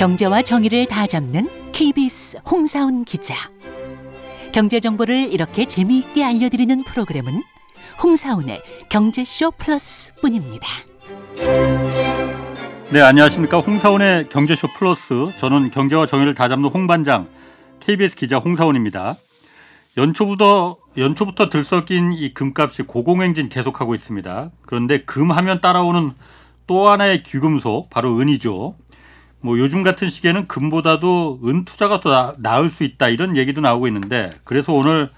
경제와 0.00 0.40
정의를 0.40 0.86
다 0.86 1.06
잡는 1.06 1.46
KBS 1.72 2.38
홍사훈 2.50 3.04
기자. 3.04 3.34
경제 4.50 4.80
정보를 4.80 5.30
이렇게 5.30 5.66
재미있게 5.66 6.24
알려드리는 6.24 6.84
프로그램은 6.84 7.42
홍사훈의 8.02 8.62
경제쇼 8.88 9.50
플러스뿐입니다. 9.58 10.66
네, 12.90 13.02
안녕하십니까. 13.02 13.60
홍사훈의 13.60 14.30
경제쇼 14.30 14.68
플러스. 14.68 15.12
저는 15.38 15.70
경제와 15.70 16.06
정의를 16.06 16.32
다 16.32 16.48
잡는 16.48 16.70
홍반장 16.70 17.28
KBS 17.80 18.16
기자 18.16 18.38
홍사훈입니다. 18.38 19.16
연초부터 19.98 20.78
연초부터 20.96 21.50
들썩인 21.50 22.14
이 22.14 22.32
금값이 22.32 22.84
고공행진 22.84 23.50
계속하고 23.50 23.94
있습니다. 23.94 24.50
그런데 24.62 25.02
금하면 25.02 25.60
따라오는 25.60 26.12
또 26.66 26.88
하나의 26.88 27.22
귀금속 27.22 27.90
바로 27.90 28.18
은이죠. 28.18 28.76
뭐 29.42 29.58
요즘 29.58 29.82
같은 29.82 30.10
시기에는 30.10 30.46
금보다도 30.48 31.40
은 31.44 31.64
투자가 31.64 32.00
더 32.00 32.34
나 32.38 32.60
을 32.60 32.70
수 32.70 32.84
있다 32.84 33.08
이런 33.08 33.36
얘기도 33.36 33.60
나오고 33.60 33.86
있는데 33.88 34.30
그래서 34.44 34.72
오늘 34.72 35.10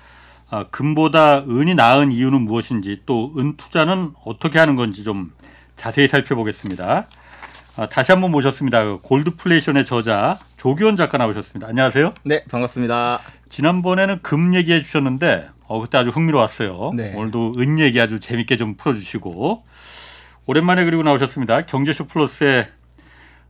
아, 0.50 0.64
금보다 0.70 1.40
은이 1.48 1.74
나은 1.74 2.12
이유는 2.12 2.42
무엇인지 2.42 3.02
또 3.06 3.32
은 3.36 3.56
투자는 3.56 4.12
어떻게 4.24 4.58
하는 4.58 4.76
건지 4.76 5.02
좀 5.02 5.32
자세히 5.76 6.08
살펴보겠습니다. 6.08 7.06
아, 7.76 7.88
다시 7.88 8.12
한번 8.12 8.30
모셨습니다. 8.30 8.98
골드플레이션의 8.98 9.86
저자 9.86 10.38
조기원 10.58 10.96
작가 10.96 11.16
나오셨습니다. 11.18 11.66
안녕하세요. 11.68 12.12
네, 12.24 12.44
반갑습니다. 12.50 13.20
지난번에는 13.48 14.20
금 14.22 14.54
얘기해 14.54 14.82
주셨는데 14.82 15.48
어, 15.66 15.80
그때 15.80 15.96
아주 15.98 16.10
흥미로웠어요. 16.10 16.92
네. 16.94 17.14
오늘도 17.16 17.54
은 17.58 17.78
얘기 17.78 17.98
아주 18.00 18.20
재밌게 18.20 18.56
좀 18.58 18.74
풀어주시고 18.76 19.64
오랜만에 20.46 20.84
그리고 20.84 21.02
나오셨습니다. 21.02 21.62
경제쇼 21.66 22.06
플러스의 22.06 22.68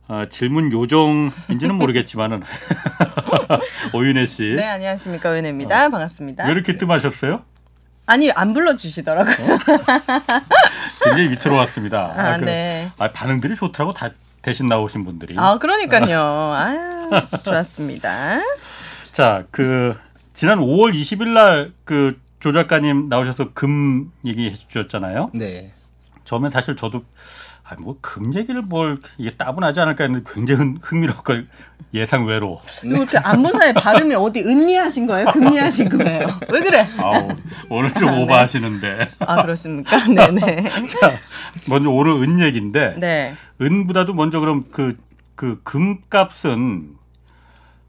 어, 0.07 0.25
질문 0.29 0.71
요정인지는 0.71 1.75
모르겠지만은 1.75 2.43
오윤혜 3.93 4.25
씨. 4.25 4.43
네, 4.55 4.63
안녕하십니까. 4.65 5.31
은혜입니다. 5.31 5.89
반갑습니다. 5.89 6.45
왜 6.45 6.51
이렇게 6.51 6.77
뜸하셨어요? 6.77 7.41
아니, 8.05 8.29
안 8.31 8.53
불러주시더라고요. 8.53 9.57
굉장히 11.03 11.29
위태로웠습니다. 11.31 12.13
아, 12.15 12.37
그, 12.37 12.43
네. 12.43 12.91
아, 12.97 13.11
반응들이 13.11 13.55
좋더라고 13.55 13.93
다 13.93 14.09
대신 14.41 14.67
나오신 14.67 15.05
분들이. 15.05 15.35
아, 15.37 15.57
그러니까요. 15.57 16.19
아유, 16.53 17.09
좋았습니다. 17.43 18.41
자, 19.13 19.45
그 19.51 19.95
지난 20.33 20.59
5월 20.59 20.93
20일 20.93 21.29
날그 21.29 22.19
조 22.41 22.51
작가님 22.51 23.07
나오셔서 23.07 23.53
금 23.53 24.11
얘기해 24.25 24.53
주셨잖아요. 24.53 25.27
네. 25.33 25.71
처음에 26.25 26.49
사실 26.49 26.75
저도 26.75 27.05
아, 27.63 27.75
뭐금 27.79 28.35
얘기를 28.35 28.61
뭘 28.61 28.99
이게 29.17 29.31
따분하지 29.35 29.79
않을까 29.79 30.03
했는데 30.03 30.29
굉장히 30.31 30.59
흥, 30.59 30.79
흥미롭고 30.81 31.33
예상 31.93 32.25
외로. 32.25 32.61
이렇게 32.83 33.17
안무사의 33.17 33.73
발음이 33.75 34.15
어디 34.15 34.41
은니하신 34.41 35.07
거예요? 35.07 35.27
금니하신 35.31 35.89
거예요? 35.89 36.27
왜 36.49 36.59
그래? 36.61 36.87
아우, 36.97 37.29
오늘 37.69 37.93
좀 37.93 38.09
아, 38.09 38.11
네. 38.11 38.23
오버하시는데. 38.23 39.11
아, 39.19 39.41
그렇습니까? 39.43 39.97
네네. 40.07 40.63
자, 40.87 41.19
먼저 41.67 41.89
오늘 41.89 42.23
은 42.23 42.39
얘기인데 42.39 42.95
네. 42.99 43.35
은보다도 43.61 44.13
먼저 44.13 44.39
그럼 44.39 44.65
그, 44.71 44.97
그 45.35 45.61
금값은 45.63 46.95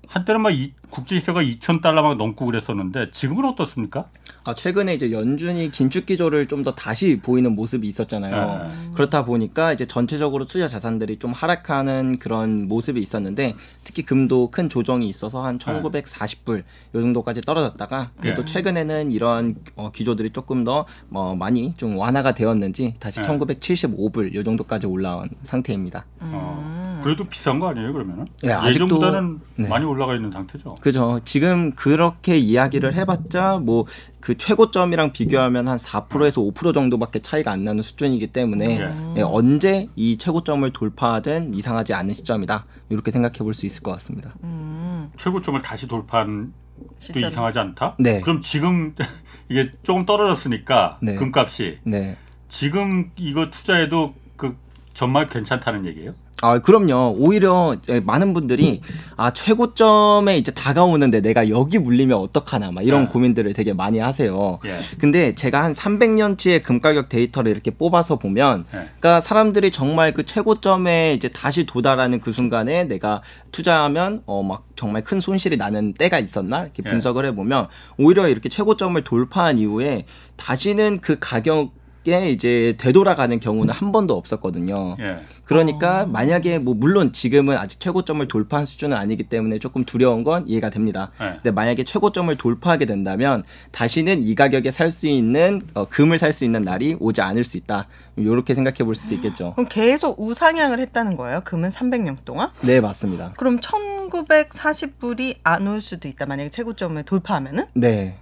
한때는 0.09 0.41
막 0.43 0.51
이, 0.51 0.73
국제시세가 0.99 1.43
2천 1.43 1.83
달러 1.83 2.03
막 2.03 2.17
넘고 2.17 2.47
그랬었는데 2.47 3.11
지금은 3.11 3.45
어떻습니까? 3.47 4.07
아, 4.45 4.55
최근에 4.55 4.95
이제 4.95 5.11
연준이 5.11 5.71
긴축 5.71 6.07
기조를 6.07 6.47
좀 6.47 6.65
더 6.65 6.73
다시 6.75 7.21
보이는 7.23 7.53
모습이 7.53 7.87
있었잖아요. 7.89 8.69
네. 8.69 8.91
그렇다 8.95 9.27
보니까 9.27 9.75
이제 9.75 9.85
전체적으로 9.87 10.47
투자 10.47 10.67
자산들이 10.67 11.19
좀 11.19 11.33
하락하는 11.33 12.19
그런 12.19 12.69
모습이 12.69 13.01
있었는데 13.03 13.55
특히 13.85 14.03
금도 14.03 14.51
큰 14.51 14.71
조정이 14.71 15.07
있어서 15.11 15.45
한 15.45 15.59
1940불 15.59 16.59
요 16.95 17.01
정도까지 17.03 17.43
떨어졌다가 17.43 18.13
그래도 18.19 18.45
네. 18.47 18.53
최근에는 18.53 19.13
이런 19.13 19.57
어, 19.77 19.91
기조들이 19.91 20.31
조금 20.31 20.65
더 20.65 20.87
어, 21.11 21.35
많이 21.39 21.75
좀 21.77 21.99
완화가 21.99 22.33
되었는지 22.33 22.95
다시 22.99 23.21
네. 23.21 23.29
1975불 23.29 24.33
요 24.35 24.43
정도까지 24.43 24.87
올라온 24.87 25.29
상태입니다. 25.43 26.07
어, 26.21 27.01
그래도 27.05 27.25
비싼 27.25 27.59
거 27.61 27.69
아니에요 27.69 27.93
그러면은? 27.93 28.27
네, 28.43 28.53
아직도- 28.55 28.69
예전보다는 28.69 29.41
네. 29.57 29.69
많이 29.69 29.85
올라가 29.85 30.15
있는 30.15 30.31
상태죠. 30.31 30.77
그죠. 30.85 31.21
지금 31.25 31.73
그렇게 31.75 32.37
이야기를 32.39 32.95
해봤자 32.95 33.59
뭐 33.59 33.87
그 34.25 34.39
최고점이랑 34.39 35.13
비교하면 35.13 35.69
한 35.69 35.77
4%에서 35.77 36.41
5% 36.41 36.73
정도밖에 36.73 37.21
차이가 37.21 37.51
안 37.53 37.63
나는 37.63 37.83
수준이기 37.83 38.29
때문에 38.29 38.79
네. 38.79 39.15
예, 39.19 39.21
언제 39.21 39.91
이 39.97 40.17
최고점을 40.17 40.73
돌파하든 40.73 41.53
이상하지 41.53 41.93
않은 41.93 42.15
시점이다. 42.15 42.65
이렇게 42.89 43.11
생각해 43.11 43.41
볼 43.41 43.53
수 43.53 43.67
있을 43.67 43.83
것 43.83 43.93
같습니다. 43.93 44.33
음, 44.43 45.11
최고점을 45.19 45.61
다시 45.61 45.87
돌파한 45.87 46.55
또. 47.01 47.29
이상하지 47.29 47.59
않다? 47.59 47.97
네. 47.99 48.23
그럼 48.23 48.41
지금 48.41 48.95
이게 49.51 49.71
조금 49.83 50.07
떨어졌으니까 50.07 51.01
네. 51.03 51.17
금값이 51.17 51.81
네. 51.85 52.17
지금 52.49 53.11
이거 53.17 53.51
투자해도 53.51 54.15
그 54.37 54.57
정말 54.95 55.29
괜찮다는 55.29 55.85
얘기예요? 55.85 56.15
아, 56.43 56.59
그럼요. 56.59 57.15
오히려 57.19 57.77
예, 57.89 58.01
많은 58.01 58.35
분들이 58.35 58.81
아, 59.17 59.33
최고점에 59.33 60.37
이제 60.37 60.53
다가오는데 60.53 61.21
내가 61.21 61.49
여기 61.49 61.79
물리면 61.79 62.19
어떡하나 62.19 62.71
막 62.71 62.83
이런 62.83 63.05
네. 63.05 63.09
고민들을 63.11 63.53
되게 63.55 63.73
많이 63.73 63.99
하세요. 63.99 64.59
예. 64.67 64.77
근데 64.99 65.35
제가 65.35 65.63
한 65.63 65.73
300년치의 65.73 66.63
금 66.63 66.81
가격 66.81 67.09
데이터를 67.09 67.51
이렇게 67.53 67.71
뽑아서 67.71 68.19
보면 68.19 68.65
네. 68.73 68.89
그러니까 68.99 69.21
사람들이 69.21 69.71
정말 69.71 70.13
그 70.13 70.25
최고점에 70.25 71.15
이제 71.15 71.29
다시 71.29 71.65
도달하는 71.67 72.21
그 72.21 72.33
순간에 72.33 72.85
내가 72.85 73.23
투자하면 73.53 74.23
어 74.27 74.43
막 74.43 74.65
정말 74.77 75.03
큰 75.03 75.21
손실이 75.21 75.57
나는 75.57 75.95
때가 75.95 76.19
있었나 76.19 76.65
이렇게 76.65 76.83
예. 76.85 76.91
분석을 76.91 77.25
해 77.25 77.35
보면 77.35 77.69
오히려 77.97 78.29
이렇게 78.29 78.49
최고점을 78.51 79.03
돌파한 79.05 79.57
이후에 79.59 80.05
다시는 80.37 80.99
그 81.01 81.17
가격 81.21 81.71
에 82.07 82.31
이제 82.31 82.75
되돌아가는 82.79 83.41
경우는 83.41 83.73
한 83.73 83.91
번도 83.93 84.15
없었거든요. 84.17 84.97
예. 85.01 85.19
그러니까 85.45 86.05
만약에 86.07 86.59
뭐 86.59 86.75
물론 86.75 87.13
지금은 87.13 87.57
아직 87.57 87.81
최고점을 87.81 88.27
돌파한 88.29 88.67
수준은 88.67 88.97
아니기 88.97 89.25
때문에 89.25 89.59
조금 89.59 89.85
두려운 89.85 90.23
건 90.25 90.45
이해가 90.47 90.71
됩니다. 90.71 91.11
네. 91.19 91.33
근데 91.35 91.51
만약에 91.51 91.85
최고점을 91.85 92.35
돌파하게 92.37 92.87
된다면 92.87 93.43
다시는 93.73 94.23
이 94.23 94.35
가격에 94.35 94.71
살 94.71 94.91
수 94.91 95.09
있는 95.09 95.63
어, 95.75 95.87
금을 95.87 96.19
살 96.19 96.33
수 96.33 96.45
있는 96.45 96.63
날이 96.63 96.97
오지 97.01 97.21
않을 97.21 97.43
수 97.45 97.57
있다. 97.57 97.87
이렇게 98.17 98.55
생각해 98.55 98.79
볼 98.85 98.95
수도 98.95 99.15
있겠죠. 99.17 99.53
그럼 99.57 99.67
계속 99.69 100.21
우상향을 100.21 100.79
했다는 100.81 101.17
거예요? 101.17 101.41
금은 101.45 101.71
300년 101.71 102.17
동안? 102.25 102.51
네, 102.65 102.81
맞습니다. 102.81 103.33
그럼 103.37 103.59
1940불이 103.61 105.37
안 105.43 105.67
올 105.67 105.81
수도 105.81 106.09
있다. 106.09 106.27
만약에 106.27 106.51
최고점을 106.51 107.03
돌파하면은? 107.05 107.65
네. 107.75 108.17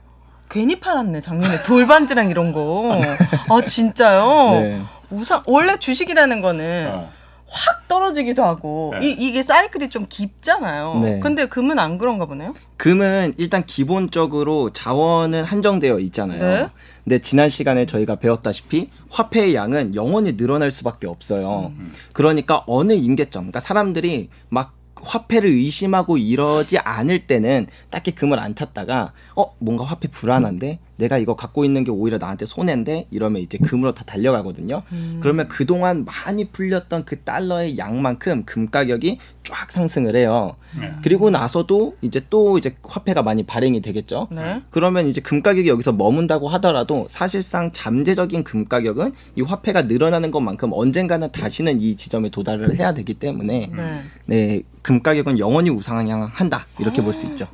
괜히 0.52 0.78
팔았네. 0.78 1.22
작년에 1.22 1.62
돌반지랑 1.62 2.28
이런 2.28 2.52
거. 2.52 3.00
아, 3.48 3.64
진짜요? 3.64 4.60
네. 4.60 4.82
우상, 5.10 5.42
원래 5.46 5.78
주식이라는 5.78 6.42
거는 6.42 6.90
어. 6.92 7.10
확 7.48 7.88
떨어지기도 7.88 8.44
하고 8.44 8.94
네. 8.98 9.08
이, 9.08 9.10
이게 9.12 9.42
사이클이 9.42 9.88
좀 9.88 10.06
깊잖아요. 10.08 11.00
네. 11.02 11.20
근데 11.20 11.46
금은 11.46 11.78
안 11.78 11.96
그런가 11.96 12.26
보네요. 12.26 12.54
금은 12.76 13.34
일단 13.38 13.64
기본적으로 13.64 14.70
자원은 14.70 15.44
한정되어 15.44 15.98
있잖아요. 16.00 16.38
네. 16.38 16.68
근데 17.04 17.18
지난 17.18 17.48
시간에 17.48 17.86
저희가 17.86 18.16
배웠다시피 18.16 18.90
화폐의 19.10 19.54
양은 19.54 19.94
영원히 19.94 20.36
늘어날 20.36 20.70
수밖에 20.70 21.06
없어요. 21.06 21.72
그러니까 22.12 22.62
어느 22.66 22.92
임계점, 22.92 23.44
그러니까 23.44 23.60
사람들이 23.60 24.30
막 24.48 24.72
화폐를 25.02 25.50
의심하고 25.50 26.16
이러지 26.16 26.78
않을 26.78 27.26
때는 27.26 27.66
딱히 27.90 28.12
금을 28.12 28.38
안 28.38 28.54
찾다가 28.54 29.12
어 29.36 29.54
뭔가 29.58 29.84
화폐 29.84 30.08
불안한데 30.08 30.78
내가 30.96 31.18
이거 31.18 31.34
갖고 31.34 31.64
있는 31.64 31.84
게 31.84 31.90
오히려 31.90 32.18
나한테 32.18 32.46
손해인데 32.46 33.06
이러면 33.10 33.42
이제 33.42 33.58
금으로 33.58 33.92
다 33.94 34.04
달려가거든요. 34.04 34.82
그러면 35.20 35.48
그동안 35.48 36.04
많이 36.04 36.44
풀렸던 36.48 37.04
그 37.04 37.18
달러의 37.20 37.78
양만큼 37.78 38.44
금 38.44 38.68
가격이 38.70 39.18
쫙 39.42 39.72
상승을 39.72 40.14
해요. 40.14 40.54
네. 40.78 40.92
그리고 41.02 41.30
나서도 41.30 41.96
이제 42.02 42.20
또 42.30 42.56
이제 42.58 42.76
화폐가 42.84 43.22
많이 43.22 43.42
발행이 43.42 43.80
되겠죠. 43.80 44.28
네. 44.30 44.62
그러면 44.70 45.08
이제 45.08 45.20
금 45.20 45.42
가격이 45.42 45.68
여기서 45.68 45.92
머문다고 45.92 46.48
하더라도 46.48 47.06
사실상 47.10 47.70
잠재적인 47.72 48.44
금 48.44 48.66
가격은 48.68 49.12
이 49.36 49.42
화폐가 49.42 49.82
늘어나는 49.82 50.30
것만큼 50.30 50.70
언젠가는 50.72 51.32
다시는 51.32 51.80
이 51.80 51.96
지점에 51.96 52.28
도달을 52.28 52.76
해야 52.78 52.94
되기 52.94 53.14
때문에 53.14 53.70
네. 53.74 54.02
네, 54.26 54.62
금 54.82 55.02
가격은 55.02 55.38
영원히 55.38 55.70
우상향한다 55.70 56.66
이렇게 56.78 57.02
볼 57.02 57.12
수 57.12 57.26
있죠. 57.26 57.48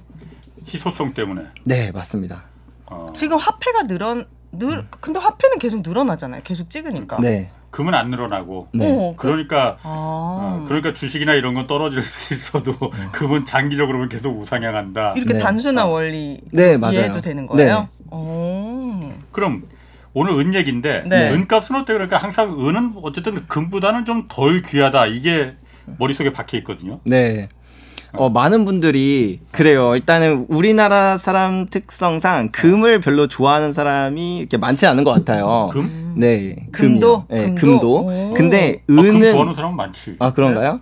희소성 0.66 1.14
때문에. 1.14 1.42
네, 1.64 1.90
맞습니다. 1.92 2.44
어. 2.90 3.12
지금 3.14 3.36
화폐가 3.36 3.84
늘어 3.84 4.24
늘 4.52 4.86
근데 5.00 5.20
화폐는 5.20 5.58
계속 5.58 5.82
늘어나잖아요. 5.82 6.40
계속 6.42 6.70
찍으니까. 6.70 7.18
네, 7.20 7.50
금은 7.70 7.94
안 7.94 8.10
늘어나고. 8.10 8.68
네, 8.72 8.86
어, 8.90 9.14
그, 9.16 9.26
그러니까 9.26 9.76
아. 9.82 10.60
어, 10.62 10.64
그러니까 10.66 10.92
주식이나 10.92 11.34
이런 11.34 11.54
건 11.54 11.66
떨어질 11.66 12.02
수 12.02 12.32
있어도 12.34 12.74
금은 13.12 13.44
장기적으로 13.44 14.08
계속 14.08 14.40
우상향한다. 14.40 15.12
이렇게 15.16 15.34
네. 15.34 15.38
단순한 15.38 15.86
원리 15.88 16.40
네, 16.52 16.76
맞아요. 16.78 16.94
이해해도 16.94 17.20
되는 17.20 17.46
거예요. 17.46 17.88
네. 18.10 18.16
오. 18.16 19.12
그럼 19.32 19.64
오늘 20.14 20.32
은 20.38 20.54
얘기인데 20.54 21.04
네. 21.06 21.30
은값은 21.30 21.76
어때요? 21.76 21.96
그러니까 21.98 22.16
항상 22.16 22.58
은은 22.58 22.94
어쨌든 23.02 23.46
금보다는 23.46 24.04
좀 24.06 24.26
덜 24.28 24.62
귀하다 24.62 25.06
이게 25.06 25.54
머릿속에 25.98 26.32
박혀 26.32 26.56
있거든요. 26.58 27.00
네. 27.04 27.48
어, 28.14 28.30
많은 28.30 28.64
분들이 28.64 29.40
그래요. 29.50 29.94
일단은 29.94 30.46
우리나라 30.48 31.18
사람 31.18 31.66
특성상 31.66 32.50
금을 32.52 33.00
별로 33.00 33.28
좋아하는 33.28 33.72
사람이 33.72 34.38
이렇게 34.38 34.56
많지 34.56 34.86
않은 34.86 35.04
것 35.04 35.12
같아요. 35.12 35.68
금? 35.72 36.14
네, 36.16 36.66
금도? 36.72 37.26
금이요. 37.28 37.46
네, 37.46 37.54
금도? 37.54 37.78
금도. 37.80 38.30
오. 38.30 38.34
근데 38.34 38.82
아, 38.88 38.92
금 38.92 38.98
은은 38.98 39.32
좋아하는 39.32 39.54
사람 39.54 39.76
많지. 39.76 40.16
아 40.18 40.32
그런가요? 40.32 40.80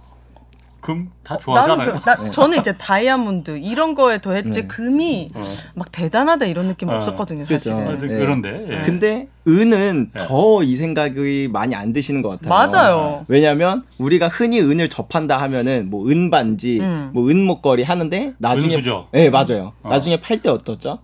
금다 0.86 1.10
나는 1.28 1.40
좋아하잖아요. 1.40 1.92
그, 1.94 2.04
나, 2.10 2.30
저는 2.30 2.58
이제 2.60 2.76
다이아몬드 2.78 3.58
이런 3.58 3.94
거에 3.94 4.20
더 4.20 4.32
했지 4.32 4.62
네. 4.62 4.66
금이 4.68 5.30
어. 5.34 5.40
막 5.74 5.90
대단하다 5.90 6.46
이런 6.46 6.68
느낌 6.68 6.88
어. 6.88 6.94
없었거든요 6.96 7.44
그렇죠. 7.44 7.70
사실은. 7.76 7.88
아, 7.88 7.98
네. 7.98 8.06
그런데 8.06 8.66
예. 8.70 8.82
근데 8.82 9.28
은은 9.48 10.10
네. 10.12 10.26
더이 10.26 10.76
생각이 10.76 11.48
많이 11.52 11.74
안 11.74 11.92
드시는 11.92 12.22
것 12.22 12.40
같아요. 12.40 12.48
맞아요. 12.68 13.24
왜냐하면 13.28 13.82
우리가 13.98 14.28
흔히 14.28 14.60
은을 14.60 14.88
접한다 14.88 15.36
하면은 15.42 15.90
뭐 15.90 16.08
은반지, 16.08 16.80
음. 16.80 17.10
뭐 17.12 17.28
은 17.28 17.42
목걸이 17.42 17.82
하는데 17.82 18.34
나중에 18.38 18.74
은수저. 18.76 19.08
네 19.12 19.30
맞아요. 19.30 19.72
어. 19.82 19.88
나중에 19.90 20.20
팔 20.20 20.38
때 20.40 20.48
어떻죠? 20.48 20.98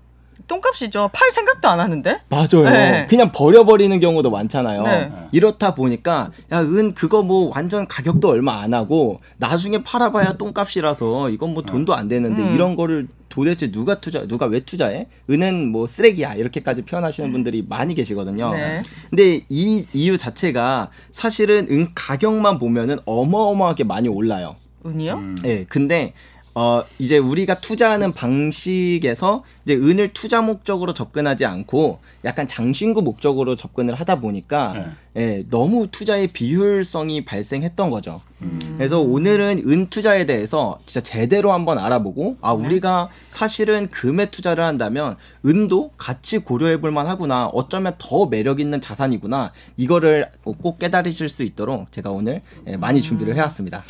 똥값이죠. 0.56 1.10
팔 1.14 1.30
생각도 1.30 1.68
안 1.68 1.80
하는데. 1.80 2.20
맞아요. 2.28 2.64
네. 2.64 3.06
그냥 3.08 3.32
버려버리는 3.32 3.98
경우도 4.00 4.30
많잖아요. 4.30 4.82
네. 4.82 5.12
이렇다 5.32 5.74
보니까 5.74 6.30
야 6.52 6.62
은 6.62 6.94
그거 6.94 7.22
뭐 7.22 7.50
완전 7.54 7.86
가격도 7.88 8.28
얼마 8.28 8.60
안 8.62 8.72
하고 8.72 9.20
나중에 9.38 9.82
팔아봐야 9.82 10.34
똥값이라서 10.34 11.30
이건 11.30 11.54
뭐 11.54 11.62
돈도 11.62 11.94
안 11.94 12.06
되는데 12.08 12.40
음. 12.42 12.54
이런 12.54 12.76
거를 12.76 13.08
도대체 13.28 13.70
누가 13.70 14.00
투자 14.00 14.26
누가 14.28 14.46
왜 14.46 14.60
투자해? 14.60 15.08
은은 15.28 15.68
뭐 15.72 15.86
쓰레기야 15.86 16.34
이렇게까지 16.34 16.82
표현하시는 16.82 17.32
분들이 17.32 17.64
많이 17.68 17.94
계시거든요. 17.94 18.52
네. 18.52 18.82
근데 19.10 19.40
이 19.48 19.86
이유 19.92 20.16
자체가 20.18 20.90
사실은 21.10 21.66
은 21.70 21.88
가격만 21.94 22.58
보면은 22.58 22.98
어마어마하게 23.06 23.84
많이 23.84 24.08
올라요. 24.08 24.56
은이요? 24.84 25.14
음. 25.14 25.36
예, 25.44 25.64
근데 25.68 26.12
어 26.54 26.84
이제 26.98 27.16
우리가 27.16 27.60
투자하는 27.60 28.12
방식에서 28.12 29.42
이제 29.64 29.74
은을 29.74 30.12
투자 30.12 30.42
목적으로 30.42 30.92
접근하지 30.92 31.46
않고 31.46 32.00
약간 32.24 32.46
장신구 32.46 33.00
목적으로 33.02 33.56
접근을 33.56 33.94
하다 33.94 34.20
보니까 34.20 34.74
네. 34.74 34.86
예, 35.16 35.44
너무 35.48 35.88
투자의 35.90 36.26
비효율성이 36.26 37.24
발생했던 37.24 37.90
거죠. 37.90 38.20
음. 38.42 38.74
그래서 38.76 39.00
오늘은 39.00 39.62
은 39.66 39.86
투자에 39.88 40.26
대해서 40.26 40.78
진짜 40.84 41.02
제대로 41.02 41.52
한번 41.52 41.78
알아보고 41.78 42.36
아 42.42 42.52
우리가 42.52 43.08
사실은 43.28 43.88
금에 43.88 44.26
투자를 44.26 44.64
한다면 44.64 45.16
은도 45.46 45.92
같이 45.96 46.38
고려해 46.38 46.80
볼 46.80 46.90
만하구나 46.90 47.46
어쩌면 47.46 47.94
더 47.98 48.26
매력 48.26 48.60
있는 48.60 48.80
자산이구나 48.80 49.52
이거를 49.78 50.26
꼭 50.42 50.78
깨달으실 50.78 51.30
수 51.30 51.44
있도록 51.44 51.90
제가 51.92 52.10
오늘 52.10 52.42
예, 52.66 52.76
많이 52.76 53.00
준비를 53.00 53.36
해왔습니다. 53.36 53.82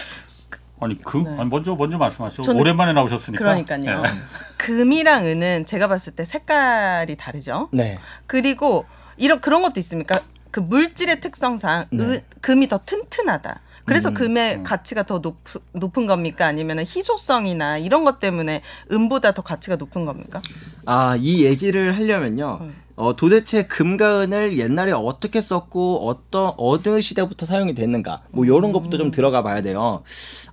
아니 0.83 0.99
금 0.99 1.23
네. 1.25 1.31
아니 1.39 1.49
먼저 1.49 1.75
먼저 1.75 1.97
말씀하시죠. 1.99 2.43
저는- 2.43 2.61
오랜만에 2.61 2.93
나오셨으니까. 2.93 3.39
그러니까요. 3.43 4.03
예. 4.05 4.11
금이랑 4.59 5.27
은은 5.27 5.67
제가 5.67 5.89
봤을 5.89 6.15
때 6.15 6.25
색깔이 6.25 7.17
다르죠. 7.17 7.69
네. 7.73 7.99
그리고 8.27 8.85
이런 9.17 9.41
그런 9.41 9.63
것도 9.63 9.79
있습니까? 9.81 10.21
그 10.51 10.61
물질의 10.61 11.21
특성상 11.21 11.87
네. 11.91 12.05
은, 12.05 12.21
금이 12.41 12.69
더 12.69 12.81
튼튼하다. 12.85 13.61
그래서 13.85 14.11
음, 14.11 14.15
금의 14.15 14.63
가치가 14.63 15.03
더 15.03 15.21
높, 15.21 15.39
높은 15.73 16.07
겁니까? 16.07 16.47
아니면 16.47 16.79
희소성이나 16.81 17.79
이런 17.79 18.05
것 18.05 18.21
때문에 18.21 18.63
은보다 18.93 19.33
더 19.35 19.43
가치가 19.43 19.75
높은 19.77 20.05
겁니까? 20.05 20.41
아, 20.87 21.17
이 21.19 21.45
얘기를 21.45 21.97
하려면요. 21.97 22.59
음. 22.61 22.77
어, 22.97 23.17
도대체 23.17 23.67
금과 23.67 24.23
은을 24.23 24.59
옛날에 24.59 24.93
어떻게 24.93 25.41
썼고 25.41 26.09
어떤 26.09 26.53
어느 26.57 27.01
시대부터 27.01 27.47
사용이 27.47 27.75
됐는가 27.75 28.23
뭐 28.31 28.45
이런 28.45 28.73
것부터 28.73 28.99
좀 28.99 29.11
들어가 29.11 29.43
봐야 29.43 29.63
돼요. 29.63 30.03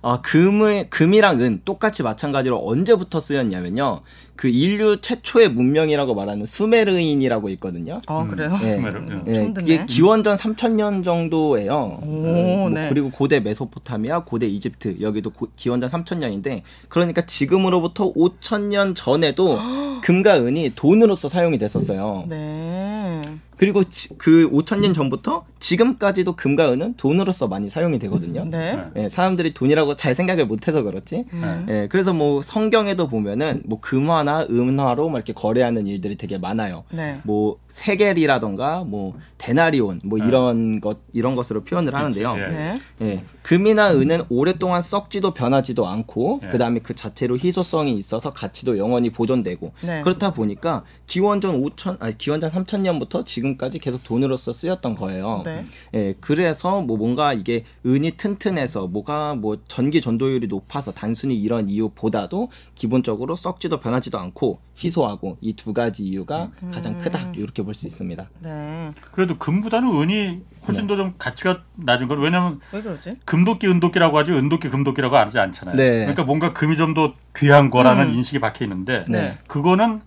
어, 0.00 0.20
금을 0.22 0.88
금이랑 0.90 1.40
은 1.40 1.60
똑같이 1.64 2.02
마찬가지로 2.02 2.66
언제부터 2.66 3.20
쓰였냐면요. 3.20 4.00
그 4.40 4.48
인류 4.48 5.02
최초의 5.02 5.50
문명이라고 5.50 6.14
말하는 6.14 6.46
수메르인이라고 6.46 7.50
있거든요. 7.50 8.00
아 8.06 8.26
그래요? 8.26 8.58
예. 8.62 8.76
수메르, 8.76 9.04
예. 9.28 9.34
예. 9.34 9.52
이게 9.60 9.84
기원전 9.84 10.34
3000년 10.36 11.04
정도예요. 11.04 11.98
오, 12.02 12.06
뭐 12.06 12.70
네. 12.70 12.88
그리고 12.88 13.10
고대 13.10 13.38
메소포타미아, 13.40 14.20
고대 14.24 14.46
이집트 14.46 14.96
여기도 15.02 15.28
고- 15.28 15.48
기원전 15.56 15.90
3000년인데 15.90 16.62
그러니까 16.88 17.20
지금으로부터 17.26 18.10
5000년 18.14 18.94
전에도 18.96 19.58
금과 20.02 20.38
은이 20.40 20.72
돈으로서 20.74 21.28
사용이 21.28 21.58
됐었어요. 21.58 22.24
네. 22.26 23.20
그리고 23.60 23.84
지- 23.84 24.16
그 24.16 24.48
5천년 24.50 24.94
전부터 24.94 25.44
지금까지도 25.58 26.34
금과 26.34 26.72
은은 26.72 26.94
돈으로서 26.96 27.46
많이 27.46 27.68
사용이 27.68 27.98
되거든요. 27.98 28.46
네. 28.46 28.78
예, 28.96 29.10
사람들이 29.10 29.52
돈이라고 29.52 29.96
잘 29.96 30.14
생각을 30.14 30.46
못해서 30.46 30.82
그렇지. 30.82 31.26
음. 31.34 31.66
예, 31.68 31.86
그래서 31.90 32.14
뭐 32.14 32.40
성경에도 32.40 33.06
보면은 33.06 33.62
뭐 33.66 33.78
금화나 33.78 34.46
은화로 34.48 35.10
막 35.10 35.18
이렇게 35.18 35.34
거래하는 35.34 35.86
일들이 35.86 36.16
되게 36.16 36.38
많아요. 36.38 36.84
네. 36.90 37.18
뭐 37.22 37.58
세겔이라던가 37.70 38.84
뭐 38.84 39.14
데나리온 39.38 40.00
뭐 40.04 40.18
네. 40.18 40.26
이런 40.26 40.80
것 40.80 40.98
이런 41.12 41.34
것으로 41.34 41.64
표현을 41.64 41.94
하는데요. 41.94 42.36
예. 42.36 42.46
네. 42.48 42.80
예, 43.00 43.24
금이나 43.42 43.92
은은 43.92 44.24
오랫동안 44.28 44.82
썩지도 44.82 45.32
변하지도 45.32 45.86
않고 45.86 46.40
예. 46.42 46.48
그다음에 46.48 46.80
그 46.80 46.94
자체로 46.94 47.36
희소성이 47.36 47.96
있어서 47.96 48.32
가치도 48.32 48.76
영원히 48.76 49.10
보존되고 49.10 49.72
네. 49.82 50.02
그렇다 50.02 50.34
보니까 50.34 50.84
기원전 51.06 51.62
5천 51.62 51.96
아니 52.00 52.18
기원전 52.18 52.50
3천 52.50 52.80
년부터 52.80 53.24
지금까지 53.24 53.78
계속 53.78 54.04
돈으로서 54.04 54.52
쓰였던 54.52 54.96
거예요. 54.96 55.42
네. 55.44 55.64
예, 55.94 56.14
그래서 56.20 56.82
뭐 56.82 56.98
뭔가 56.98 57.32
이게 57.32 57.64
은이 57.86 58.12
튼튼해서 58.12 58.88
뭐가 58.88 59.34
뭐 59.34 59.58
전기 59.68 60.00
전도율이 60.00 60.48
높아서 60.48 60.92
단순히 60.92 61.36
이런 61.36 61.68
이유보다도 61.70 62.50
기본적으로 62.74 63.36
썩지도 63.36 63.80
변하지도 63.80 64.18
않고 64.18 64.58
희소하고 64.82 65.36
이 65.40 65.54
두 65.54 65.72
가지 65.74 66.04
이유가 66.04 66.50
가장 66.72 66.98
크다 66.98 67.32
이렇게 67.34 67.62
볼 67.62 67.74
수 67.74 67.86
있습니다. 67.86 68.28
네. 68.40 68.92
그래도 69.12 69.36
금보다는 69.38 69.88
은이 70.00 70.40
훨씬 70.66 70.86
더좀 70.86 71.14
가치가 71.18 71.62
낮은 71.76 72.08
건 72.08 72.18
왜냐면 72.20 72.60
왜 72.72 72.80
그러지? 72.82 73.14
금도끼 73.24 73.66
은도끼라고 73.68 74.16
하지 74.18 74.32
은도끼 74.32 74.68
금도끼라고 74.70 75.16
하지 75.16 75.38
않잖아요. 75.38 75.76
네. 75.76 75.98
그러니까 76.00 76.24
뭔가 76.24 76.52
금이 76.52 76.76
좀 76.76 76.94
더 76.94 77.14
귀한 77.36 77.70
거라는 77.70 78.08
음. 78.08 78.14
인식이 78.14 78.40
박혀 78.40 78.64
있는데 78.64 79.04
네. 79.08 79.38
그거는 79.46 80.00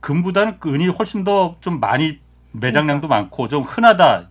금보다는 0.00 0.56
그 0.58 0.74
은이 0.74 0.88
훨씬 0.88 1.24
더 1.24 1.56
좀 1.60 1.80
많이 1.80 2.18
매장량도 2.52 3.08
많고 3.08 3.48
좀 3.48 3.62
흔하다 3.62 4.30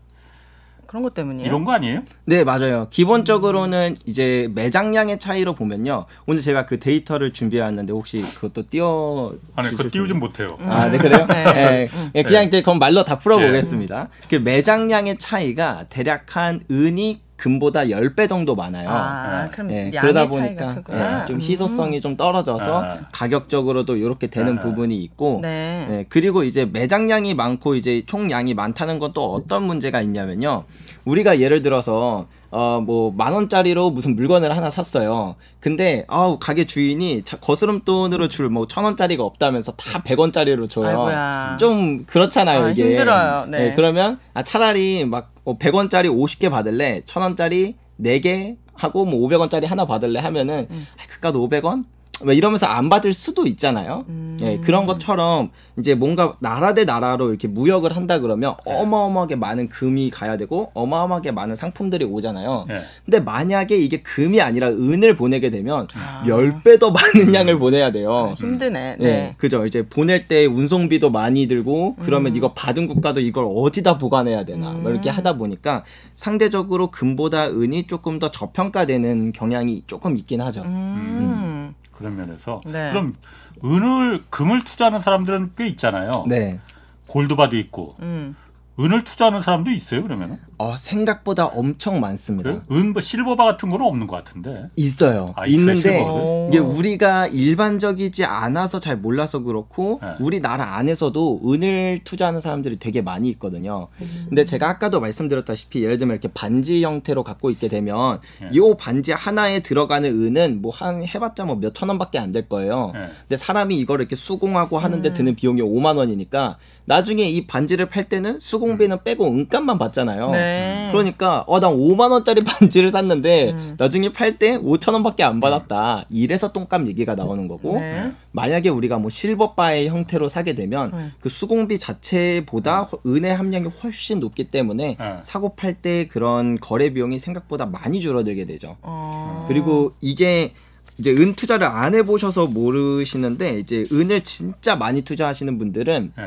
그런 0.87 1.03
것 1.03 1.13
때문이에요? 1.13 1.47
이런 1.47 1.63
거 1.65 1.71
아니에요? 1.71 2.01
네, 2.25 2.43
맞아요. 2.43 2.87
기본적으로는 2.89 3.97
이제 4.05 4.49
매장량의 4.53 5.19
차이로 5.19 5.55
보면요. 5.55 6.05
오늘 6.27 6.41
제가 6.41 6.65
그 6.65 6.79
데이터를 6.79 7.33
준비해 7.33 7.61
왔는데 7.63 7.93
혹시 7.93 8.21
그것도 8.35 8.67
띄워 8.69 9.35
아니 9.55 9.69
그거 9.69 9.83
주실 9.83 9.89
수 9.89 9.93
띄우진? 9.97 10.19
못해요. 10.19 10.57
아, 10.61 10.87
네, 10.89 10.97
그래요? 10.97 11.25
네. 11.27 11.43
네. 11.53 11.89
예, 12.15 12.23
그냥 12.23 12.43
이제 12.45 12.61
그럼 12.61 12.79
말로 12.79 13.03
다 13.03 13.17
풀어보겠습니다. 13.17 14.01
예. 14.01 14.27
그 14.29 14.35
매장량의 14.35 15.17
차이가 15.17 15.85
대략 15.89 16.35
한 16.35 16.61
은이 16.69 17.22
금보다 17.37 17.85
10배 17.85 18.27
정도 18.29 18.55
많아요. 18.55 18.89
아, 18.89 19.43
네. 19.45 19.49
그럼 19.51 19.71
예, 19.71 19.77
양의 19.87 19.91
그러다 19.99 20.27
차이가 20.27 20.27
보니까 20.35 20.75
크구나. 20.75 21.21
예, 21.21 21.25
좀 21.25 21.35
음. 21.37 21.41
희소성이 21.41 22.01
좀 22.01 22.15
떨어져서 22.17 22.83
아. 22.83 22.99
가격적으로도 23.11 23.95
이렇게 23.97 24.27
되는 24.27 24.57
아. 24.57 24.61
부분이 24.61 24.95
있고 25.03 25.39
네. 25.41 25.87
예, 25.89 26.05
그리고 26.09 26.43
이제 26.43 26.65
매장량이 26.65 27.33
많고 27.33 27.75
이제 27.75 28.03
총량이 28.05 28.53
많다는 28.53 28.99
건 28.99 29.13
또 29.13 29.31
어떤 29.33 29.63
문제가 29.67 30.01
있냐면요. 30.01 30.63
우리가 31.05 31.39
예를 31.39 31.61
들어서 31.61 32.25
어뭐 32.53 33.13
만 33.17 33.33
원짜리로 33.33 33.89
무슨 33.89 34.15
물건을 34.15 34.55
하나 34.55 34.69
샀어요. 34.69 35.35
근데 35.59 36.05
아우 36.07 36.37
가게 36.39 36.65
주인이 36.67 37.23
자- 37.23 37.37
거스름돈으로 37.37 38.27
줄 38.27 38.45
뭐 38.49 38.67
천 38.67 38.83
원짜리가 38.83 39.23
없다면서 39.23 39.71
다 39.73 40.03
백 40.03 40.19
원짜리로 40.19 40.67
줘요. 40.67 40.87
아이고야. 40.87 41.57
좀 41.59 42.05
그렇잖아요 42.05 42.65
아, 42.65 42.69
이게. 42.69 42.83
힘들어요. 42.89 43.47
네. 43.47 43.69
예, 43.71 43.73
그러면 43.75 44.19
아 44.35 44.43
차라리 44.43 45.03
막 45.05 45.31
어, 45.45 45.57
100원짜리 45.57 46.05
50개 46.09 46.49
받을래, 46.51 47.01
천 47.05 47.23
원짜리 47.23 47.75
4개 47.99 48.55
하고 48.75 49.05
뭐 49.05 49.27
500원짜리 49.27 49.65
하나 49.65 49.85
받을래 49.85 50.19
하면은 50.19 50.67
음. 50.69 50.87
아, 50.97 51.01
그깟 51.07 51.33
500원? 51.35 51.81
막 52.23 52.33
이러면서 52.33 52.65
안 52.65 52.89
받을 52.89 53.13
수도 53.13 53.45
있잖아요. 53.47 54.05
음. 54.09 54.37
예, 54.41 54.59
그런 54.59 54.85
것처럼 54.85 55.51
이제 55.77 55.95
뭔가 55.95 56.33
나라 56.39 56.73
대 56.73 56.85
나라로 56.85 57.29
이렇게 57.29 57.47
무역을 57.47 57.95
한다 57.95 58.19
그러면 58.19 58.55
네. 58.65 58.73
어마어마하게 58.73 59.35
많은 59.35 59.69
금이 59.69 60.09
가야 60.09 60.37
되고 60.37 60.71
어마어마하게 60.73 61.31
많은 61.31 61.55
상품들이 61.55 62.05
오잖아요. 62.05 62.65
예. 62.69 62.81
근데 63.05 63.19
만약에 63.19 63.75
이게 63.77 64.01
금이 64.01 64.41
아니라 64.41 64.69
은을 64.69 65.15
보내게 65.15 65.49
되면 65.49 65.87
아. 65.95 66.23
10배 66.25 66.79
더 66.79 66.91
많은 66.91 67.33
양을 67.33 67.57
보내야 67.59 67.91
돼요. 67.91 68.35
힘드네. 68.37 68.97
네. 68.99 69.07
네. 69.07 69.35
그죠. 69.37 69.65
이제 69.65 69.85
보낼 69.85 70.27
때 70.27 70.45
운송비도 70.45 71.09
많이 71.09 71.47
들고 71.47 71.95
그러면 71.99 72.33
음. 72.33 72.37
이거 72.37 72.53
받은 72.53 72.87
국가도 72.87 73.19
이걸 73.19 73.47
어디다 73.55 73.97
보관해야 73.97 74.45
되나 74.45 74.71
뭐 74.71 74.91
이렇게 74.91 75.09
음. 75.09 75.15
하다 75.15 75.37
보니까 75.37 75.83
상대적으로 76.15 76.91
금보다 76.91 77.47
은이 77.47 77.87
조금 77.87 78.19
더 78.19 78.31
저평가되는 78.31 79.33
경향이 79.33 79.83
조금 79.87 80.17
있긴 80.17 80.41
하죠. 80.41 80.61
음. 80.63 81.73
그런 81.97 82.15
면에서 82.15 82.61
네. 82.65 82.89
그럼 82.91 83.15
은을 83.63 84.23
금을 84.29 84.63
투자하는 84.63 84.99
사람들은 84.99 85.53
꽤 85.57 85.67
있잖아요. 85.67 86.11
네. 86.27 86.59
골드바도 87.07 87.57
있고 87.57 87.95
음. 88.01 88.35
은을 88.79 89.03
투자하는 89.03 89.41
사람도 89.41 89.69
있어요 89.71 90.01
그러면은 90.03 90.39
어, 90.63 90.77
생각보다 90.77 91.45
엄청 91.47 91.99
많습니다. 91.99 92.49
그래? 92.51 92.61
은, 92.71 92.93
뭐 92.93 93.01
실버바 93.01 93.43
같은 93.45 93.69
거는 93.69 93.85
없는 93.85 94.07
것 94.07 94.15
같은데. 94.23 94.67
있어요. 94.75 95.33
아, 95.35 95.45
있는데 95.47 95.81
실버도? 95.99 96.47
이게 96.49 96.57
우리가 96.59 97.27
일반적이지 97.27 98.25
않아서 98.25 98.79
잘 98.79 98.97
몰라서 98.97 99.39
그렇고 99.39 99.99
네. 100.01 100.09
우리나라 100.19 100.75
안에서도 100.77 101.41
은을 101.45 102.01
투자하는 102.03 102.41
사람들이 102.41 102.77
되게 102.77 103.01
많이 103.01 103.29
있거든요. 103.31 103.87
근데 104.29 104.45
제가 104.45 104.69
아까도 104.69 104.99
말씀드렸다시피 104.99 105.83
예를 105.83 105.97
들면 105.97 106.15
이렇게 106.15 106.29
반지 106.33 106.83
형태로 106.83 107.23
갖고 107.23 107.49
있게 107.49 107.67
되면 107.67 108.19
네. 108.41 108.49
이 108.51 108.59
반지 108.77 109.11
하나에 109.11 109.61
들어가는 109.61 110.09
은은 110.09 110.61
뭐 110.61 110.73
한 110.73 111.03
해봤자 111.05 111.45
뭐 111.45 111.55
몇천 111.57 111.89
원밖에 111.89 112.17
안 112.19 112.33
될 112.33 112.49
거예요. 112.49 112.89
네. 112.95 113.09
근데 113.21 113.37
사람이 113.37 113.77
이걸 113.77 113.99
이렇게 113.99 114.15
수공하고 114.15 114.79
하는데 114.79 115.13
드는 115.13 115.35
비용이 115.35 115.61
5만 115.61 115.97
원이니까 115.97 116.57
나중에 116.85 117.23
이 117.29 117.45
반지를 117.47 117.85
팔 117.89 118.05
때는 118.09 118.39
수공비는 118.39 119.03
빼고 119.03 119.27
은값만 119.27 119.77
받잖아요. 119.77 120.31
네. 120.31 120.52
그러니까 120.91 121.43
어 121.47 121.59
난 121.59 121.71
5만 121.73 122.11
원짜리 122.11 122.41
반지를 122.45 122.91
샀는데 122.91 123.51
음. 123.51 123.75
나중에 123.77 124.11
팔 124.11 124.37
때 124.37 124.57
5천 124.57 124.93
원밖에 124.93 125.23
안 125.23 125.39
받았다. 125.39 126.05
이래서 126.09 126.51
똥값 126.51 126.87
얘기가 126.87 127.15
나오는 127.15 127.47
거고 127.47 127.79
네. 127.79 128.11
만약에 128.31 128.69
우리가 128.69 128.97
뭐 128.99 129.09
실버 129.09 129.53
바의 129.55 129.89
형태로 129.89 130.27
사게 130.29 130.53
되면 130.55 130.91
네. 130.91 131.11
그 131.19 131.29
수공비 131.29 131.79
자체보다 131.79 132.83
허- 132.83 132.99
은의 133.05 133.35
함량이 133.35 133.67
훨씬 133.83 134.19
높기 134.19 134.45
때문에 134.45 134.97
네. 134.99 135.19
사고 135.23 135.55
팔 135.55 135.73
때 135.75 136.07
그런 136.07 136.57
거래 136.59 136.91
비용이 136.91 137.19
생각보다 137.19 137.65
많이 137.65 137.99
줄어들게 137.99 138.45
되죠. 138.45 138.77
어. 138.81 139.45
그리고 139.47 139.93
이게 140.01 140.51
이제 140.99 141.11
은 141.11 141.33
투자를 141.33 141.65
안 141.65 141.95
해보셔서 141.95 142.45
모르시는데 142.47 143.59
이제 143.59 143.83
은을 143.91 144.21
진짜 144.21 144.75
많이 144.75 145.01
투자하시는 145.01 145.57
분들은 145.57 146.13
예. 146.19 146.23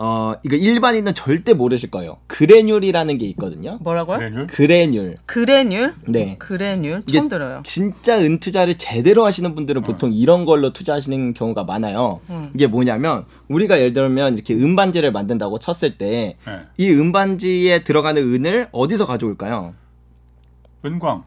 어 0.00 0.34
이거 0.44 0.54
일반인은 0.54 1.12
절대 1.14 1.54
모르실 1.54 1.90
거예요. 1.90 2.18
그레듈이라는 2.28 3.18
게 3.18 3.26
있거든요. 3.30 3.78
뭐라고요? 3.80 4.18
그래뉴? 4.18 4.46
그레듈. 4.46 5.16
그레듈? 5.26 5.94
네. 6.06 6.38
이게 7.08 7.18
처음 7.18 7.28
들어요. 7.28 7.60
진짜 7.64 8.16
은 8.20 8.38
투자를 8.38 8.78
제대로 8.78 9.26
하시는 9.26 9.56
분들은 9.56 9.82
보통 9.82 10.12
이런 10.12 10.44
걸로 10.44 10.72
투자하시는 10.72 11.34
경우가 11.34 11.64
많아요. 11.64 12.20
음. 12.30 12.48
이게 12.54 12.68
뭐냐면 12.68 13.24
우리가 13.48 13.78
예를 13.78 13.92
들면 13.92 14.34
이렇게 14.34 14.54
은반지를 14.54 15.10
만든다고 15.10 15.58
쳤을 15.58 15.98
때이 15.98 16.34
예. 16.78 16.90
은반지에 16.90 17.82
들어가는 17.82 18.22
은을 18.22 18.68
어디서 18.70 19.04
가져올까요? 19.04 19.74
은광. 20.84 21.24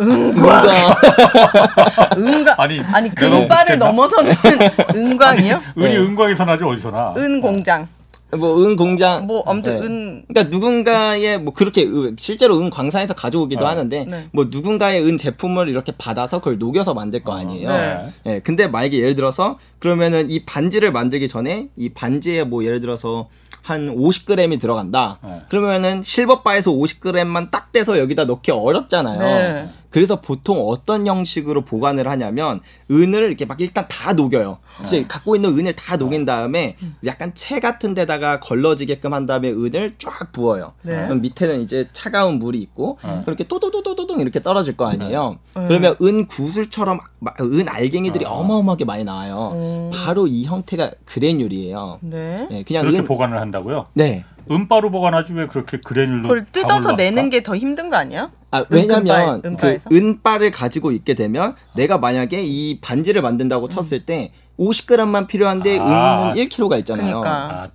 은광. 0.00 0.68
은광 2.16 2.54
아니, 2.58 2.80
아니 2.80 3.10
내가 3.10 3.30
금발을 3.30 3.76
못했나? 3.76 3.86
넘어서는 3.86 4.32
은광이요? 4.94 5.60
은이 5.78 5.88
네. 5.88 5.96
은광에서 5.98 6.44
나지 6.44 6.64
어디서 6.64 6.90
나? 6.90 7.14
은 7.16 7.40
공장. 7.40 7.86
뭐은 8.32 8.76
공장. 8.76 9.26
뭐 9.26 9.42
아무튼 9.44 9.80
네. 9.80 9.86
은 9.86 10.24
그러니까 10.28 10.56
누군가의 10.56 11.40
뭐 11.40 11.52
그렇게 11.52 11.82
은- 11.84 12.14
실제로 12.18 12.60
은 12.60 12.70
광산에서 12.70 13.12
가져오기도 13.14 13.64
어. 13.64 13.68
하는데 13.68 14.04
네. 14.08 14.28
뭐 14.32 14.46
누군가의 14.48 15.04
은 15.04 15.16
제품을 15.16 15.68
이렇게 15.68 15.92
받아서 15.98 16.38
그걸 16.38 16.58
녹여서 16.58 16.94
만들 16.94 17.24
거 17.24 17.34
아니에요. 17.36 17.68
네. 17.68 18.12
예, 18.26 18.40
근데 18.40 18.68
만약에 18.68 18.98
예를 18.98 19.16
들어서 19.16 19.58
그러면은 19.80 20.30
이 20.30 20.44
반지를 20.44 20.92
만들기 20.92 21.26
전에 21.26 21.68
이 21.76 21.88
반지에 21.88 22.44
뭐 22.44 22.64
예를 22.64 22.78
들어서 22.78 23.28
한 23.62 23.94
50g이 23.94 24.60
들어간다. 24.60 25.18
네. 25.22 25.42
그러면은 25.48 26.02
실버바에서 26.02 26.72
50g만 26.72 27.50
딱 27.50 27.72
떼서 27.72 27.98
여기다 27.98 28.24
넣기 28.24 28.50
어렵잖아요. 28.50 29.18
네. 29.18 29.70
그래서 29.90 30.20
보통 30.20 30.60
어떤 30.68 31.06
형식으로 31.06 31.62
보관을 31.62 32.08
하냐면 32.08 32.60
은을 32.90 33.24
이렇게 33.24 33.44
막 33.44 33.60
일단 33.60 33.86
다 33.88 34.12
녹여요. 34.12 34.58
이제 34.82 35.04
갖고 35.06 35.36
있는 35.36 35.58
은을 35.58 35.74
다 35.74 35.96
녹인 35.96 36.24
다음에 36.24 36.76
약간 37.04 37.32
채 37.34 37.60
같은 37.60 37.94
데다가 37.94 38.40
걸러지게끔 38.40 39.12
한 39.12 39.26
다음에 39.26 39.50
은을 39.50 39.94
쫙 39.98 40.32
부어요. 40.32 40.72
네. 40.82 41.04
그럼 41.04 41.20
밑에는 41.20 41.60
이제 41.62 41.88
차가운 41.92 42.38
물이 42.38 42.58
있고 42.60 42.98
네. 43.04 43.22
그렇게 43.24 43.44
또도도도도동 43.44 44.20
이렇게 44.20 44.42
떨어질 44.42 44.76
거 44.76 44.88
아니에요. 44.88 45.38
그러면 45.54 45.96
은 46.02 46.26
구슬처럼 46.26 47.00
막은 47.18 47.68
알갱이들이 47.68 48.24
어. 48.24 48.30
어마어마하게 48.30 48.84
많이 48.84 49.04
나와요. 49.04 49.50
음. 49.54 49.90
바로 49.92 50.26
이 50.26 50.44
형태가 50.44 50.90
그레듈이에요. 51.04 51.98
네. 52.02 52.46
네, 52.50 52.62
그냥 52.64 52.82
그렇게 52.82 52.98
은 53.00 53.04
보관을 53.04 53.38
한다고요? 53.40 53.86
네. 53.94 54.24
은바로 54.50 54.90
보관하지 54.90 55.32
왜 55.34 55.46
그렇게 55.46 55.78
그래놀로 55.78 56.22
그걸 56.22 56.44
뜯어서 56.50 56.92
내는? 56.92 57.30
게 57.30 57.40
더 57.40 57.56
힘든 57.56 57.88
거 57.88 57.96
아니야? 57.96 58.32
아, 58.50 58.64
왜냐면 58.68 59.40
그 59.42 59.48
은바에서? 59.48 59.90
은바를 59.92 60.50
가지고 60.50 60.90
있게 60.90 61.14
되면 61.14 61.54
내가 61.76 61.98
만약에 61.98 62.42
이 62.42 62.80
반지를 62.80 63.22
만든다고 63.22 63.68
쳤을 63.68 64.04
때 64.04 64.32
50g만 64.60 65.26
필요한데 65.26 65.78
아. 65.80 66.32
은은 66.32 66.34
1kg가 66.34 66.78
있잖아요. 66.80 67.20
그러니까. 67.20 67.70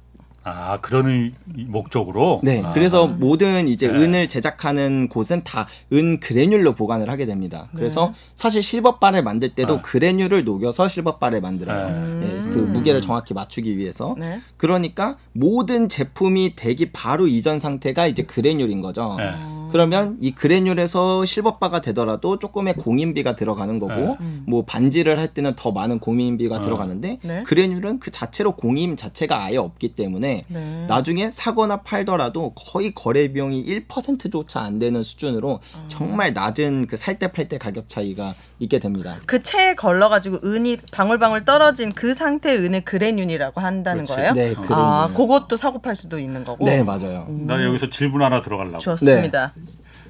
아, 0.46 0.74
아 0.74 0.78
그런 0.82 1.34
목적으로. 1.68 2.40
네, 2.44 2.62
아, 2.64 2.72
그래서 2.72 3.08
모든 3.08 3.68
이제 3.68 3.88
네. 3.88 3.98
은을 3.98 4.28
제작하는 4.30 5.10
곳은 5.10 5.44
다 5.44 5.68
은 5.92 6.20
그레듈로 6.20 6.74
보관을 6.74 7.10
하게 7.10 7.26
됩니다. 7.26 7.70
그래서 7.76 8.14
사실 8.36 8.62
실버바를 8.64 9.24
만들 9.24 9.50
때도 9.54 9.78
네. 9.78 9.82
그레듈을 9.84 10.44
녹여서 10.44 10.88
실버바를 10.88 11.42
만들어요. 11.42 12.20
네. 12.20 12.26
예, 12.26 12.40
그 12.50 12.58
무게를 12.58 13.02
정확히 13.02 13.34
맞추기 13.34 13.78
위해서. 13.78 14.16
네. 14.18 14.42
그러니까 14.58 15.18
모든 15.32 15.88
제품이 15.88 16.54
되기 16.56 16.92
바로 16.92 17.28
이전 17.28 17.60
상태가 17.60 18.08
이제 18.08 18.24
그레듈인 18.24 18.82
거죠. 18.82 19.16
네. 19.18 19.32
그러면 19.72 20.18
이 20.22 20.32
그레듈에서 20.32 21.26
실버바가 21.26 21.82
되더라도 21.82 22.40
조금의 22.40 22.76
공인비가 22.76 23.36
들어가는 23.36 23.80
거고 23.80 23.94
네. 23.94 24.18
뭐 24.48 24.64
반지를 24.66 25.18
할 25.18 25.34
때는 25.34 25.54
더 25.56 25.72
많은 25.72 26.00
공인비가 26.00 26.58
어. 26.58 26.62
들어가는데 26.62 27.20
네. 27.22 27.44
그레듈은 27.44 28.00
그 28.00 28.12
자체로 28.12 28.54
공인 28.54 28.96
자체가 28.96 29.44
아예 29.44 29.58
없기 29.58 29.96
때문에 29.96 30.35
네. 30.48 30.86
나중에 30.88 31.32
사거나 31.32 31.78
팔더라도 31.84 32.54
거의 32.56 32.94
거래 32.94 33.28
비용이 33.30 33.64
1%조차 33.88 34.62
안 34.62 34.78
되는 34.78 35.02
수준으로 35.04 35.62
아. 35.74 35.86
정말 35.88 36.34
낮은 36.34 36.88
그 36.88 36.96
살 36.98 37.18
때 37.20 37.28
팔 37.32 37.48
때 37.48 37.58
가격 37.58 37.88
차이가 37.88 38.36
있게 38.60 38.80
됩니다. 38.80 39.18
그 39.26 39.42
체에 39.44 39.76
걸러 39.76 40.10
가지고 40.10 40.40
은이 40.44 40.78
방울방울 40.92 41.46
떨어진 41.46 41.92
그 41.92 42.14
상태의 42.14 42.58
은을 42.60 42.82
그레듈이라고 42.86 43.62
한다는 43.62 44.06
그렇지. 44.06 44.16
거예요? 44.22 44.34
네, 44.34 44.54
그레듈. 44.54 44.72
아, 44.78 45.10
그것도 45.16 45.58
사고 45.58 45.80
팔 45.80 45.96
수도 45.96 46.18
있는 46.20 46.44
거고. 46.44 46.66
네, 46.66 46.84
맞아요. 46.84 47.28
나 47.30 47.64
여기서 47.64 47.90
질문 47.90 48.22
하나 48.22 48.42
들어가려고. 48.42 48.80
좋습니다. 48.80 49.54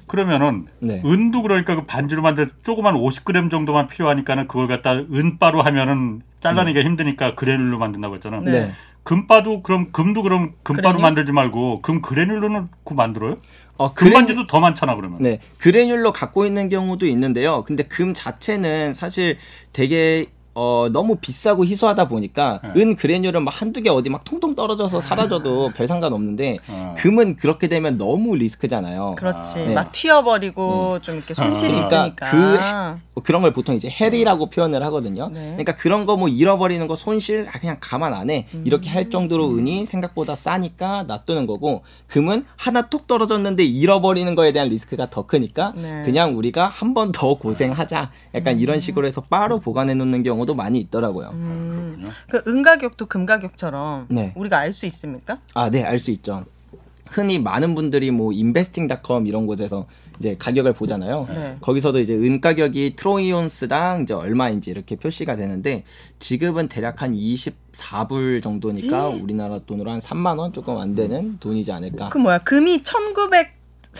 그러면은 0.06 0.66
네. 0.78 1.02
은도 1.04 1.42
그러니까 1.42 1.74
그 1.74 1.84
반지로 1.84 2.22
만들 2.22 2.48
조그만 2.64 2.94
50g 2.94 3.50
정도만 3.50 3.88
필요하니까는 3.88 4.46
그걸 4.46 4.68
갖다 4.68 4.92
은바로 4.94 5.62
하면은 5.62 6.22
잘라내기가 6.40 6.84
힘드니까 6.86 7.34
그래놀로 7.34 7.78
만든다고 7.78 8.14
했잖아. 8.14 8.38
네. 8.40 8.72
네. 9.06 9.14
금바도 9.16 9.62
그럼 9.62 9.92
금도 9.92 10.22
그럼 10.22 10.52
금바로 10.62 10.88
그래놀? 10.88 11.02
만들지 11.02 11.32
말고 11.32 11.80
금 11.82 12.02
그래놀로는 12.02 12.68
그 12.84 12.94
만들어요? 12.94 13.36
어, 13.78 13.92
금반지도 13.92 14.46
더 14.46 14.58
많잖아 14.58 14.96
그러면. 14.96 15.18
네, 15.20 15.38
그레듈로 15.58 16.12
갖고 16.12 16.46
있는 16.46 16.68
경우도 16.68 17.06
있는데요. 17.06 17.62
근데 17.64 17.82
금 17.84 18.14
자체는 18.14 18.94
사실 18.94 19.38
되게 19.72 20.26
어, 20.58 20.88
너무 20.90 21.16
비싸고 21.16 21.66
희소하다 21.66 22.08
보니까 22.08 22.60
네. 22.74 22.80
은 22.82 22.96
그레듈은 22.96 23.44
막 23.44 23.60
한두 23.60 23.82
개 23.82 23.90
어디 23.90 24.08
막 24.08 24.24
통통 24.24 24.54
떨어져서 24.54 25.02
사라져도 25.02 25.70
별 25.76 25.86
상관 25.86 26.14
없는데 26.14 26.58
어. 26.66 26.94
금은 26.96 27.36
그렇게 27.36 27.68
되면 27.68 27.98
너무 27.98 28.34
리스크잖아요. 28.36 29.16
그렇지. 29.18 29.54
네. 29.56 29.74
막 29.74 29.92
튀어버리고 29.92 31.00
좀 31.02 31.16
이렇게 31.16 31.34
손실이 31.34 31.72
그러니까 31.72 32.06
있으니까. 32.06 32.96
뭐 33.14 33.22
그런 33.22 33.42
걸 33.42 33.52
보통 33.52 33.74
이제 33.74 33.88
해리라고 33.90 34.48
표현을 34.48 34.82
하거든요. 34.84 35.28
네. 35.28 35.40
그러니까 35.50 35.76
그런 35.76 36.04
거 36.06 36.16
뭐 36.16 36.28
잃어버리는 36.28 36.86
거 36.88 36.96
손실 36.96 37.46
아, 37.52 37.58
그냥 37.58 37.76
가만 37.78 38.14
안 38.14 38.30
해. 38.30 38.46
이렇게 38.64 38.88
할 38.88 39.10
정도로 39.10 39.50
은이 39.58 39.84
생각보다 39.84 40.34
싸니까 40.34 41.02
놔두는 41.02 41.46
거고 41.46 41.82
금은 42.06 42.46
하나 42.56 42.88
톡 42.88 43.06
떨어졌는데 43.06 43.62
잃어버리는 43.64 44.34
거에 44.34 44.52
대한 44.52 44.70
리스크가 44.70 45.10
더 45.10 45.26
크니까 45.26 45.74
네. 45.76 46.02
그냥 46.06 46.34
우리가 46.38 46.68
한 46.68 46.94
번 46.94 47.12
더 47.12 47.34
고생하자. 47.38 48.10
약간 48.34 48.58
이런 48.58 48.80
식으로 48.80 49.06
해서 49.06 49.20
바로 49.28 49.58
보관해 49.60 49.92
놓는 49.92 50.22
경우도 50.46 50.54
많이 50.54 50.80
있더라고요. 50.80 51.30
음, 51.34 51.96
그렇군요. 51.98 52.12
그 52.30 52.50
은가격도 52.50 53.06
금가격처럼 53.06 54.06
네. 54.08 54.32
우리가 54.36 54.58
알 54.58 54.72
수 54.72 54.86
있습니까? 54.86 55.38
아, 55.54 55.68
네, 55.70 55.82
알 55.82 55.98
수 55.98 56.10
있죠. 56.12 56.44
흔히 57.08 57.38
많은 57.38 57.74
분들이 57.74 58.10
뭐 58.10 58.32
investing.com 58.32 59.26
이런 59.26 59.46
곳에서 59.46 59.86
이제 60.18 60.34
가격을 60.38 60.72
보잖아요. 60.72 61.26
네. 61.28 61.56
거기서도 61.60 62.00
이제 62.00 62.14
은 62.14 62.40
가격이 62.40 62.96
트로이온스당 62.96 64.02
이제 64.02 64.14
얼마인지 64.14 64.70
이렇게 64.70 64.96
표시가 64.96 65.36
되는데 65.36 65.84
지금은 66.18 66.68
대략 66.68 67.02
한 67.02 67.12
24불 67.12 68.42
정도니까 68.42 69.08
우리나라 69.08 69.58
돈으로 69.58 69.90
한 69.90 69.98
3만 70.00 70.38
원 70.38 70.52
조금 70.52 70.78
안 70.78 70.94
되는 70.94 71.36
돈이지 71.38 71.70
않을까. 71.70 72.08
그 72.08 72.18
뭐야 72.18 72.38
금이 72.38 72.82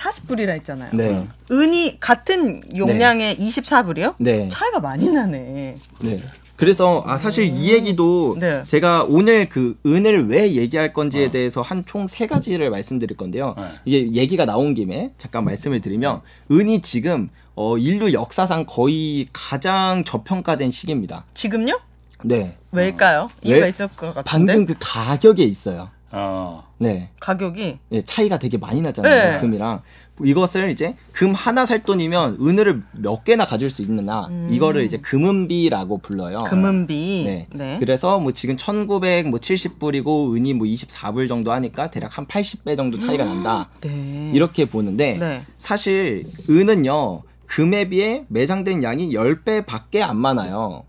1940불이라 0.06 0.48
했잖아요. 0.50 0.90
네. 0.92 1.26
은이 1.50 1.98
같은 2.00 2.62
용량의 2.76 3.36
24불이요? 3.36 4.14
네. 4.18 4.48
차이가 4.48 4.80
많이 4.80 5.08
나네. 5.08 5.76
네. 6.00 6.20
그래서 6.56 7.04
아 7.06 7.18
사실 7.18 7.44
이 7.54 7.72
얘기도 7.72 8.36
네. 8.38 8.62
제가 8.66 9.04
오늘 9.08 9.48
그 9.48 9.76
은을 9.84 10.28
왜 10.28 10.54
얘기할 10.54 10.92
건지에 10.94 11.30
대해서 11.30 11.60
한 11.60 11.84
총 11.86 12.06
세 12.08 12.26
가지를 12.26 12.70
말씀드릴 12.70 13.16
건데요. 13.16 13.54
네. 13.58 13.64
이게 13.84 14.12
얘기가 14.20 14.46
나온 14.46 14.72
김에 14.72 15.12
잠깐 15.18 15.44
말씀을 15.44 15.80
드리면 15.82 16.22
은이 16.50 16.80
지금 16.80 17.28
어 17.56 17.76
인류 17.76 18.12
역사상 18.12 18.64
거의 18.66 19.28
가장 19.32 20.02
저평가된 20.04 20.70
시기입니다. 20.70 21.24
지금요? 21.34 21.78
네. 22.24 22.56
왜일까요? 22.72 23.30
왜? 23.44 23.50
이유가 23.50 23.66
있을 23.66 23.88
것 23.88 24.14
같은데. 24.14 24.22
방금 24.24 24.64
그 24.66 24.74
가격에 24.80 25.42
있어요. 25.44 25.90
어. 26.12 26.64
네. 26.78 27.10
가격이 27.20 27.78
예, 27.92 28.02
차이가 28.02 28.38
되게 28.38 28.58
많이 28.58 28.80
나잖아요. 28.80 29.32
네. 29.32 29.38
금이랑 29.38 29.82
이것을 30.24 30.70
이제 30.70 30.94
금 31.12 31.34
하나 31.34 31.66
살 31.66 31.82
돈이면 31.82 32.38
은을 32.40 32.82
몇 32.92 33.24
개나 33.24 33.44
가질 33.44 33.68
수 33.68 33.82
있느냐 33.82 34.28
이거를 34.50 34.84
이제 34.84 34.96
금은비라고 34.98 35.98
불러요. 35.98 36.44
금은비. 36.44 37.24
네. 37.26 37.46
네. 37.54 37.76
그래서 37.80 38.18
뭐 38.18 38.32
지금 38.32 38.56
1970불이고 38.56 40.36
은이 40.36 40.54
뭐 40.54 40.66
24불 40.66 41.28
정도 41.28 41.52
하니까 41.52 41.90
대략 41.90 42.16
한 42.18 42.26
80배 42.26 42.76
정도 42.76 42.98
차이가 42.98 43.24
난다. 43.24 43.68
네. 43.80 44.30
이렇게 44.34 44.64
보는데 44.64 45.16
네. 45.18 45.44
사실 45.58 46.24
은은요. 46.48 47.22
금에 47.46 47.88
비해 47.88 48.24
매장된 48.26 48.82
양이 48.82 49.10
10배밖에 49.10 50.00
안 50.00 50.16
많아요. 50.16 50.82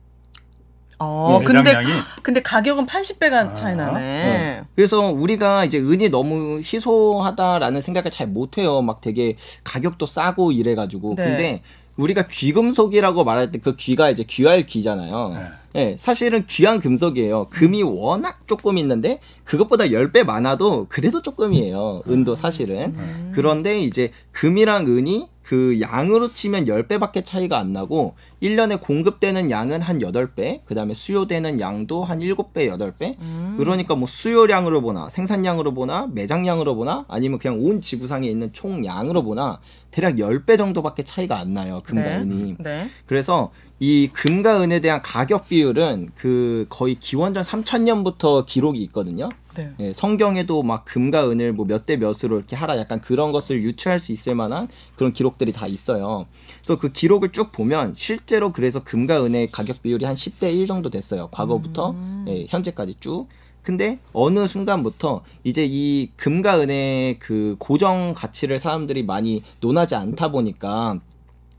어, 1.00 1.38
네, 1.40 1.46
근데 1.46 1.64
매장량이? 1.76 2.02
근데 2.24 2.42
가격은 2.42 2.86
80배가 2.88 3.54
차이 3.54 3.74
아, 3.74 3.76
나네. 3.76 4.00
네. 4.00 4.62
그래서 4.76 5.02
우리가 5.12 5.66
이제 5.66 5.78
은이 5.80 6.10
너무 6.10 6.58
희소하다라는 6.60 7.82
생각을 7.82 8.12
잘 8.12 8.28
못 8.28 8.58
해요. 8.58 8.82
막 8.82 9.00
되게 9.02 9.36
가격도 9.64 10.06
싸고 10.06 10.52
이래 10.52 10.76
가지고. 10.76 11.16
네. 11.16 11.24
근데 11.24 11.62
우리가 11.96 12.28
귀금속이라고 12.28 13.24
말할 13.24 13.52
때 13.52 13.60
그 13.60 13.76
귀가 13.76 14.10
이제 14.10 14.24
귀할 14.24 14.66
귀잖아요. 14.66 15.30
네. 15.74 15.82
예, 15.92 15.96
사실은 16.00 16.46
귀한 16.48 16.80
금속이에요. 16.80 17.48
금이 17.50 17.84
워낙 17.84 18.48
조금 18.48 18.78
있는데 18.78 19.20
그것보다 19.44 19.86
10배 19.86 20.24
많아도 20.24 20.88
그래도 20.90 21.22
조금이에요. 21.22 22.04
은도 22.10 22.36
사실은. 22.36 23.32
그런데 23.34 23.80
이제 23.80 24.12
금이랑 24.32 24.88
은이 24.88 25.28
그 25.48 25.80
양으로 25.80 26.34
치면 26.34 26.66
10배밖에 26.66 27.24
차이가 27.24 27.58
안 27.58 27.72
나고 27.72 28.16
1년에 28.44 28.82
공급되는 28.82 29.50
양은 29.50 29.82
한 29.82 30.00
8배, 30.00 30.66
그다음에 30.66 30.94
수요되는 30.94 31.62
양도 31.62 32.04
한 32.04 32.20
7배, 32.20 32.68
8배. 32.78 33.16
그러니까 33.56 33.96
뭐 33.96 34.10
수요량으로 34.10 34.82
보나 34.82 35.08
생산량으로 35.10 35.74
보나 35.74 36.10
매장량으로 36.12 36.76
보나 36.76 37.06
아니면 37.08 37.40
그냥 37.40 37.62
온 37.62 37.80
지구상에 37.80 38.28
있는 38.28 38.52
총 38.52 38.84
양으로 38.84 39.24
보나 39.24 39.62
대략 39.90 40.16
10배 40.16 40.58
정도밖에 40.58 41.04
차이가 41.04 41.40
안 41.40 41.54
나요. 41.54 41.82
금과 41.86 42.04
네. 42.04 42.18
은이. 42.18 42.56
네. 42.60 42.90
그래서 43.06 43.52
이 43.80 44.10
금과 44.12 44.62
은에 44.62 44.82
대한 44.82 45.02
가격 45.02 45.48
비율은 45.48 46.10
그 46.16 46.66
거의 46.68 46.96
기원전 46.96 47.44
3000년부터 47.44 48.46
기록이 48.46 48.84
있거든요. 48.84 49.30
네. 49.58 49.74
예, 49.80 49.94
성경에도 49.94 50.64
막 50.64 50.86
금과 50.86 51.30
은을 51.30 51.54
뭐 51.54 51.66
몇 51.66 51.86
대 51.86 51.98
몇으로 51.98 52.38
이렇게 52.38 52.56
하라 52.56 52.78
약간 52.78 53.02
그런 53.02 53.32
것을 53.32 53.62
유추할 53.64 54.00
수 54.00 54.12
있을 54.12 54.36
만한 54.36 54.68
그런 54.96 55.14
기록들이 55.14 55.52
다 55.54 55.68
있어요. 55.68 56.26
그래서 56.62 56.78
그 56.80 56.92
기록을 56.92 57.32
쭉 57.32 57.52
보면 57.52 57.94
실제로 57.96 58.52
그래서 58.52 58.84
금과 58.84 59.24
은의 59.26 59.52
가격 59.52 59.82
비율이 59.82 60.06
한 60.06 60.16
10대 60.16 60.54
1 60.54 60.68
정도 60.68 60.90
됐어요. 60.90 61.28
과거부터 61.32 61.96
예, 62.28 62.46
현재까지 62.50 62.96
쭉. 63.00 63.28
근데 63.64 64.00
어느 64.14 64.48
순간부터 64.48 65.24
이제 65.44 65.66
이 65.70 66.10
금과 66.16 66.60
은의 66.62 67.20
그 67.20 67.56
고정 67.60 68.14
가치를 68.16 68.60
사람들이 68.60 69.04
많이 69.04 69.44
논하지 69.60 69.96
않다 69.96 70.32
보니까 70.32 71.00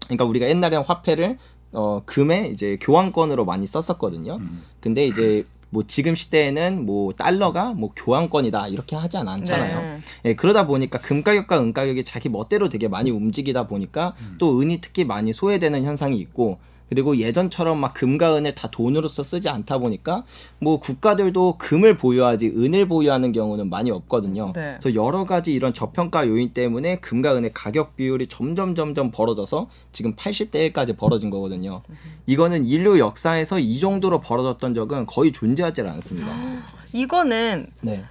그러니까 0.04 0.24
우리가 0.24 0.48
옛날에는 0.48 0.84
화폐를 0.86 1.36
어 1.72 2.00
금에 2.06 2.48
이제 2.48 2.78
교환권으로 2.80 3.44
많이 3.44 3.66
썼었거든요. 3.66 4.36
음. 4.36 4.62
근데 4.80 5.06
이제 5.06 5.44
뭐 5.70 5.84
지금 5.86 6.14
시대에는 6.14 6.86
뭐 6.86 7.12
달러가 7.12 7.72
뭐 7.72 7.90
교환권이다 7.94 8.68
이렇게 8.68 8.96
하지 8.96 9.18
않잖아요. 9.18 9.80
네. 9.80 10.00
예, 10.24 10.34
그러다 10.34 10.66
보니까 10.66 10.98
금 11.00 11.22
가격과 11.22 11.60
은 11.60 11.72
가격이 11.72 12.04
자기 12.04 12.28
멋대로 12.28 12.68
되게 12.68 12.88
많이 12.88 13.10
움직이다 13.10 13.66
보니까 13.66 14.14
또 14.38 14.60
은이 14.60 14.80
특히 14.80 15.04
많이 15.04 15.32
소외되는 15.32 15.84
현상이 15.84 16.16
있고 16.18 16.58
그리고 16.88 17.16
예전처럼 17.18 17.78
막 17.78 17.94
금과 17.94 18.36
은을 18.36 18.54
다 18.54 18.68
돈으로서 18.70 19.22
쓰지 19.22 19.48
않다 19.48 19.78
보니까 19.78 20.24
뭐 20.58 20.80
국가들도 20.80 21.56
금을 21.58 21.96
보유하지 21.96 22.54
은을 22.56 22.88
보유하는 22.88 23.32
경우는 23.32 23.68
많이 23.68 23.90
없거든요. 23.90 24.52
네. 24.54 24.76
그래서 24.80 24.94
여러 24.94 25.24
가지 25.24 25.52
이런 25.52 25.74
저평가 25.74 26.26
요인 26.26 26.52
때문에 26.52 26.96
금과 26.96 27.36
은의 27.36 27.52
가격 27.52 27.96
비율이 27.96 28.26
점점 28.26 28.74
점점 28.74 29.10
벌어져서 29.10 29.68
지금 29.92 30.14
80대 30.14 30.72
1까지 30.72 30.96
벌어진 30.96 31.30
거거든요. 31.30 31.82
이거는 32.26 32.64
인류 32.64 32.98
역사에서 32.98 33.58
이 33.58 33.78
정도로 33.78 34.20
벌어졌던 34.20 34.74
적은 34.74 35.06
거의 35.06 35.32
존재하지 35.32 35.82
않습니다. 35.82 36.28
이거는 36.92 37.66
네. 37.80 38.04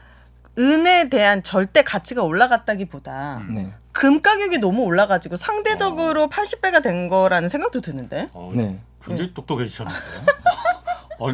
은에 0.60 1.10
대한 1.10 1.44
절대 1.44 1.84
가치가 1.84 2.24
올라갔다기보다 2.24 3.44
네. 3.54 3.74
금 3.98 4.22
가격이 4.22 4.60
너무 4.60 4.84
올라가지고 4.84 5.38
상대적으로 5.38 6.28
80배가 6.28 6.84
된 6.84 7.10
거라는 7.10 7.50
생각도 7.50 7.82
드는데. 7.82 8.28
어, 8.32 8.52
네. 8.54 8.78
굉장히 9.04 9.34
똑똑해지셨는데요. 9.34 10.22
어, 11.18 11.30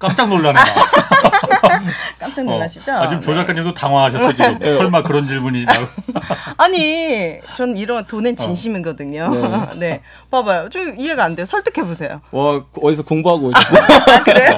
깜짝 0.00 0.26
놀라네. 0.28 0.58
나. 0.58 0.64
깜짝 2.18 2.44
놀라시죠? 2.44 2.90
아, 2.90 3.06
지금 3.06 3.22
조 3.22 3.30
네. 3.30 3.36
작가님도 3.36 3.72
당황하셨어 3.72 4.32
지금. 4.32 4.58
설마 4.58 5.04
그런 5.04 5.28
질문이. 5.28 5.64
아니, 6.58 7.38
전 7.54 7.76
이런 7.76 8.04
돈은 8.04 8.34
진심이거든요. 8.34 9.30
네. 9.30 9.78
네. 9.78 10.02
봐봐요. 10.28 10.70
좀 10.70 10.98
이해가 10.98 11.22
안 11.22 11.36
돼요. 11.36 11.46
설득해 11.46 11.86
보세요. 11.86 12.20
와 12.32 12.64
어디서 12.82 13.04
공부하고 13.04 13.46
오셨어요? 13.46 13.80
아, 13.80 14.24
그래요? 14.24 14.56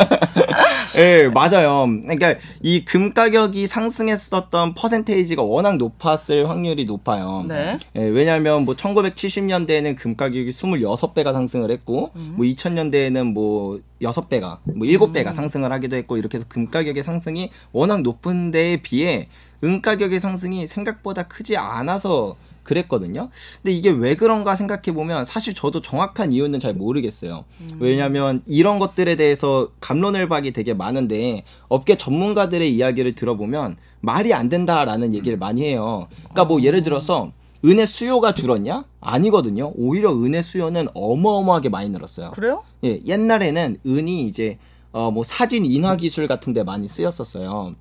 예, 1.00 1.28
맞아요. 1.32 1.86
그러니까 2.02 2.34
이 2.62 2.84
금 2.84 3.12
가격이 3.14 3.66
상승했었던 3.66 4.74
퍼센테이지가 4.74 5.42
워낙 5.42 5.76
높았을 5.76 6.48
확률이 6.48 6.84
높아요. 6.84 7.44
네. 7.48 7.78
예, 7.96 8.00
왜냐하면 8.02 8.64
뭐 8.64 8.74
1970년대에는 8.74 9.96
금 9.96 10.16
가격이 10.16 10.50
26배가 10.50 11.32
상승을 11.32 11.70
했고, 11.70 12.10
뭐 12.14 12.44
2000년대에는 12.44 13.32
뭐 13.32 13.80
6배가, 14.02 14.58
뭐 14.76 14.86
7배가 14.86 15.34
상승을 15.34 15.72
하기도 15.72 15.96
했고, 15.96 16.16
이렇게 16.16 16.38
해서 16.38 16.46
금 16.48 16.68
가격의 16.68 17.02
상승이 17.02 17.50
워낙 17.72 18.02
높은 18.02 18.50
데에 18.50 18.82
비해 18.82 19.28
은 19.62 19.82
가격의 19.82 20.20
상승이 20.20 20.66
생각보다 20.66 21.24
크지 21.24 21.56
않아서 21.56 22.36
그랬거든요. 22.70 23.30
근데 23.62 23.72
이게 23.72 23.90
왜 23.90 24.14
그런가 24.14 24.54
생각해 24.54 24.94
보면 24.94 25.24
사실 25.24 25.54
저도 25.54 25.82
정확한 25.82 26.32
이유는 26.32 26.60
잘 26.60 26.72
모르겠어요. 26.72 27.44
왜냐하면 27.80 28.42
이런 28.46 28.78
것들에 28.78 29.16
대해서 29.16 29.70
감론을 29.80 30.28
박이 30.28 30.52
되게 30.52 30.72
많은데 30.72 31.42
업계 31.68 31.98
전문가들의 31.98 32.72
이야기를 32.72 33.16
들어보면 33.16 33.76
말이 34.00 34.32
안 34.32 34.48
된다라는 34.48 35.14
얘기를 35.14 35.36
많이 35.36 35.64
해요. 35.64 36.06
그러니까 36.14 36.44
뭐 36.44 36.62
예를 36.62 36.82
들어서 36.82 37.32
은의 37.64 37.86
수요가 37.86 38.34
줄었냐? 38.34 38.84
아니거든요. 39.00 39.72
오히려 39.74 40.14
은의 40.14 40.42
수요는 40.42 40.88
어마어마하게 40.94 41.68
많이 41.68 41.90
늘었어요. 41.90 42.30
그래요? 42.30 42.62
예, 42.84 43.00
옛날에는 43.04 43.78
은이 43.84 44.26
이제 44.26 44.58
어 44.92 45.10
뭐 45.10 45.22
사진 45.22 45.64
인화 45.64 45.96
기술 45.96 46.26
같은 46.26 46.52
데 46.52 46.62
많이 46.64 46.88
쓰였었어요. 46.88 47.74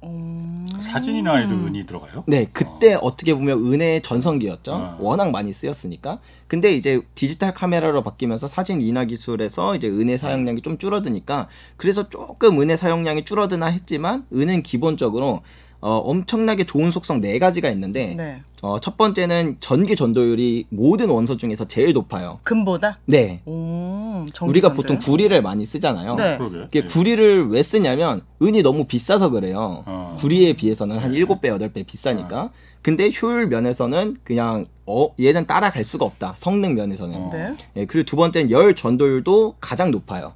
사진이나 0.81 1.35
해도 1.37 1.55
은이 1.55 1.85
들어가요? 1.85 2.23
네, 2.27 2.47
그때 2.51 2.93
어. 2.95 3.15
떻게 3.15 3.33
보면 3.33 3.59
은의 3.73 4.01
전성기였죠. 4.01 4.71
어. 4.73 4.97
워낙 4.99 5.31
많이 5.31 5.51
쓰였으니까. 5.53 6.19
근데 6.47 6.71
이제 6.71 7.01
디지털 7.15 7.53
카메라로 7.53 8.03
바뀌면서 8.03 8.47
사진 8.47 8.81
인화 8.81 9.05
기술에서 9.05 9.75
이제 9.75 9.87
은의 9.87 10.17
사용량이 10.17 10.61
좀 10.61 10.77
줄어드니까 10.77 11.47
그래서 11.77 12.09
조금 12.09 12.59
은의 12.61 12.77
사용량이 12.77 13.25
줄어드나 13.25 13.67
했지만 13.67 14.25
은은 14.33 14.63
기본적으로 14.63 15.41
어, 15.81 15.97
엄청나게 15.97 16.65
좋은 16.65 16.91
속성 16.91 17.21
네 17.21 17.39
가지가 17.39 17.69
있는데 17.71 18.13
네. 18.15 18.41
어, 18.61 18.79
첫 18.79 18.97
번째는 18.97 19.57
전기 19.61 19.95
전도율이 19.95 20.65
모든 20.69 21.09
원소 21.09 21.37
중에서 21.37 21.65
제일 21.67 21.93
높아요. 21.93 22.39
금보다? 22.43 22.99
네. 23.05 23.41
오, 23.45 24.25
우리가 24.41 24.69
전도요? 24.69 24.75
보통 24.75 24.99
구리를 24.99 25.41
많이 25.41 25.65
쓰잖아요. 25.65 26.15
네. 26.15 26.37
그러게. 26.37 26.65
이게 26.67 26.83
구리를 26.83 27.49
왜 27.49 27.63
쓰냐면 27.63 28.21
은이 28.41 28.61
너무 28.61 28.85
비싸서 28.85 29.29
그래요. 29.29 29.83
어. 29.85 30.17
구리에 30.19 30.53
비해서는 30.53 30.97
한 30.97 31.13
7배, 31.13 31.43
8배 31.43 31.85
비싸니까. 31.85 32.49
근데 32.81 33.09
효율 33.21 33.47
면에서는 33.47 34.17
그냥 34.23 34.65
어 34.85 35.13
얘는 35.19 35.45
따라갈 35.45 35.83
수가 35.83 36.05
없다. 36.05 36.33
성능 36.37 36.75
면에서는. 36.75 37.15
어. 37.15 37.29
네. 37.31 37.51
예, 37.77 37.85
그리고 37.85 38.05
두 38.05 38.15
번째는 38.15 38.51
열 38.51 38.73
전도율도 38.75 39.55
가장 39.61 39.91
높아요. 39.91 40.33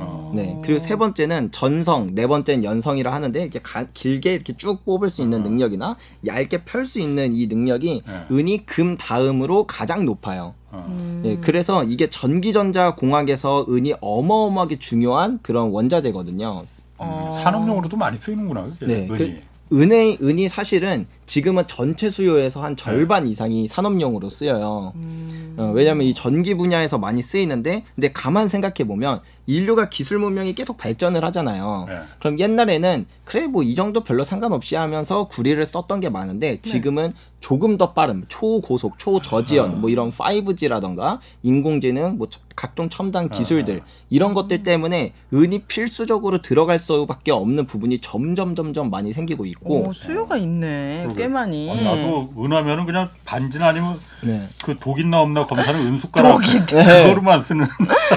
어. 0.00 0.32
네. 0.34 0.58
그리고 0.62 0.78
세 0.78 0.96
번째는 0.96 1.50
전성, 1.52 2.14
네 2.14 2.26
번째는 2.26 2.64
연성이라 2.64 3.12
하는데 3.12 3.40
이렇게 3.40 3.58
가- 3.60 3.86
길게 3.92 4.34
이렇게 4.34 4.52
쭉 4.56 4.84
뽑을 4.84 5.10
수 5.10 5.22
있는 5.22 5.42
능력이나 5.42 5.96
얇게 6.26 6.64
펼 6.64 6.86
수 6.86 7.00
있는 7.00 7.34
이 7.34 7.46
능력이 7.46 8.02
네. 8.06 8.12
은이 8.30 8.66
금 8.66 8.96
다음으로 8.96 9.64
가장 9.66 10.04
높아요. 10.04 10.54
어. 10.72 10.86
음. 10.88 11.22
예, 11.24 11.36
그래서 11.36 11.84
이게 11.84 12.08
전기전자 12.08 12.94
공학에서 12.94 13.66
은이 13.68 13.94
어마어마하게 14.00 14.78
중요한 14.78 15.38
그런 15.42 15.70
원자재거든요. 15.70 16.64
어. 16.98 17.40
산업용으로도 17.42 17.96
많이 17.96 18.16
쓰이는구나. 18.18 18.66
그게, 18.78 18.86
네, 18.86 19.08
은이. 19.10 19.16
그 19.18 19.80
은의 19.82 20.18
은이 20.22 20.48
사실은 20.48 21.06
지금은 21.30 21.62
전체 21.68 22.10
수요에서 22.10 22.60
한 22.60 22.74
절반 22.74 23.24
이상이 23.28 23.68
산업용으로 23.68 24.28
쓰여요. 24.30 24.92
음. 24.96 25.54
어, 25.56 25.70
왜냐하면 25.72 26.08
이 26.08 26.12
전기 26.12 26.54
분야에서 26.54 26.98
많이 26.98 27.22
쓰이는데, 27.22 27.84
근데 27.94 28.10
가만 28.12 28.48
생각해 28.48 28.84
보면 28.88 29.20
인류가 29.46 29.88
기술 29.88 30.18
문명이 30.18 30.54
계속 30.54 30.76
발전을 30.76 31.24
하잖아요. 31.26 31.84
네. 31.88 31.94
그럼 32.18 32.38
옛날에는 32.40 33.06
그래 33.24 33.46
뭐 33.46 33.62
이 33.62 33.74
정도 33.76 34.02
별로 34.02 34.24
상관없이 34.24 34.74
하면서 34.74 35.24
구리를 35.28 35.64
썼던 35.64 36.00
게 36.00 36.08
많은데 36.08 36.60
지금은 36.62 37.12
조금 37.40 37.76
더 37.76 37.92
빠른 37.92 38.24
초고속, 38.28 38.98
초저지연 38.98 39.80
뭐 39.80 39.88
이런 39.90 40.10
5G라던가 40.12 41.18
인공지능 41.42 42.16
뭐 42.18 42.28
저- 42.28 42.40
각종 42.54 42.88
첨단 42.90 43.28
기술들 43.30 43.82
이런 44.10 44.34
것들 44.34 44.62
때문에 44.62 45.14
은이 45.32 45.60
필수적으로 45.62 46.42
들어갈 46.42 46.78
수밖에 46.78 47.30
없는 47.32 47.66
부분이 47.66 47.98
점점 47.98 48.54
점점 48.54 48.90
많이 48.90 49.12
생기고 49.12 49.46
있고 49.46 49.88
오, 49.88 49.92
수요가 49.92 50.36
있네. 50.36 51.06
꽤 51.20 51.28
많이. 51.28 51.70
아니, 51.70 51.84
나도 51.84 52.32
은하면은 52.38 52.86
그냥 52.86 53.08
반지나 53.24 53.68
아니면 53.68 53.98
네. 54.22 54.40
그 54.64 54.74
독 54.80 54.98
있나 54.98 55.20
없나 55.20 55.44
검사는 55.44 55.78
은숟가락 55.78 56.32
독이 56.32 56.58
그거로만 56.66 57.42
쓰는 57.42 57.66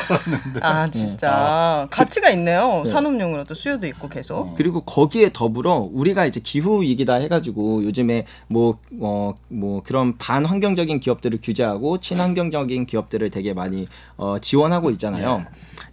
아 0.61 0.89
진짜 0.89 1.87
가치가 1.89 2.29
있네요. 2.31 2.83
네. 2.85 2.89
산업용으로 2.91 3.43
도 3.43 3.53
수요도 3.53 3.87
있고 3.87 4.09
계속. 4.09 4.55
그리고 4.55 4.81
거기에 4.81 5.31
더불어 5.33 5.87
우리가 5.91 6.25
이제 6.25 6.39
기후 6.41 6.81
위기다 6.81 7.15
해가지고 7.15 7.83
요즘에 7.83 8.25
뭐어 8.47 9.35
뭐 9.49 9.81
그런 9.83 10.17
반환경적인 10.17 10.99
기업들을 10.99 11.39
규제하고 11.41 11.99
친환경적인 11.99 12.85
기업들을 12.85 13.29
되게 13.29 13.53
많이 13.53 13.87
어 14.17 14.37
지원하고 14.39 14.89
있잖아요. 14.91 15.45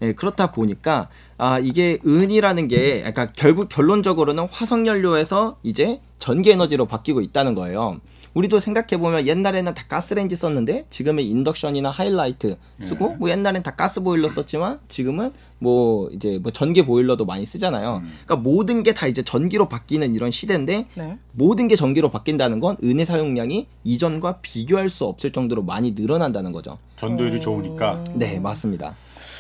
예, 0.03 0.13
그렇다 0.13 0.53
보니까 0.53 1.09
아 1.43 1.59
이게 1.59 1.99
은이라는 2.07 2.69
게 2.69 3.03
약간 3.03 3.33
결국 3.35 3.71
결론적으로는 3.71 4.47
화석 4.51 4.85
연료에서 4.87 5.57
이제 5.63 5.99
전기 6.19 6.51
에너지로 6.51 6.85
바뀌고 6.85 7.23
있다는 7.23 7.55
거예요. 7.55 7.99
우리도 8.35 8.61
생각해 8.61 9.01
보면 9.01 9.27
옛날에는 9.27 9.73
다 9.75 9.85
가스레인지 9.89 10.37
썼는데 10.37 10.85
지금은 10.91 11.25
인덕션이나 11.25 11.89
하이라이트 11.91 12.59
쓰고 12.81 13.15
뭐 13.19 13.31
옛날엔 13.31 13.63
다 13.63 13.75
가스 13.75 14.03
보일러 14.03 14.29
썼지만 14.29 14.81
지금은 14.87 15.33
뭐 15.59 16.11
이제 16.13 16.39
뭐 16.43 16.53
전기 16.53 16.85
보일러도 16.85 17.25
많이 17.25 17.45
쓰잖아요. 17.47 18.03
그러니까 18.27 18.37
모든 18.37 18.83
게 18.83 18.93
다 18.93 19.07
이제 19.07 19.23
전기로 19.23 19.69
바뀌는 19.71 20.15
이런 20.15 20.31
시대인데 20.31 20.87
네. 20.95 21.19
모든 21.33 21.69
게 21.69 21.75
전기로 21.75 22.11
바뀐다는 22.11 22.61
건 22.61 22.77
은의 22.85 23.07
사용량이 23.07 23.67
이전과 23.85 24.41
비교할 24.43 24.91
수 24.91 25.07
없을 25.07 25.33
정도로 25.33 25.63
많이 25.63 25.93
늘어난다는 25.93 26.53
거죠. 26.53 26.77
전도율이 26.99 27.41
좋으니까 27.41 27.95
네, 28.15 28.39
맞습니다. 28.39 28.95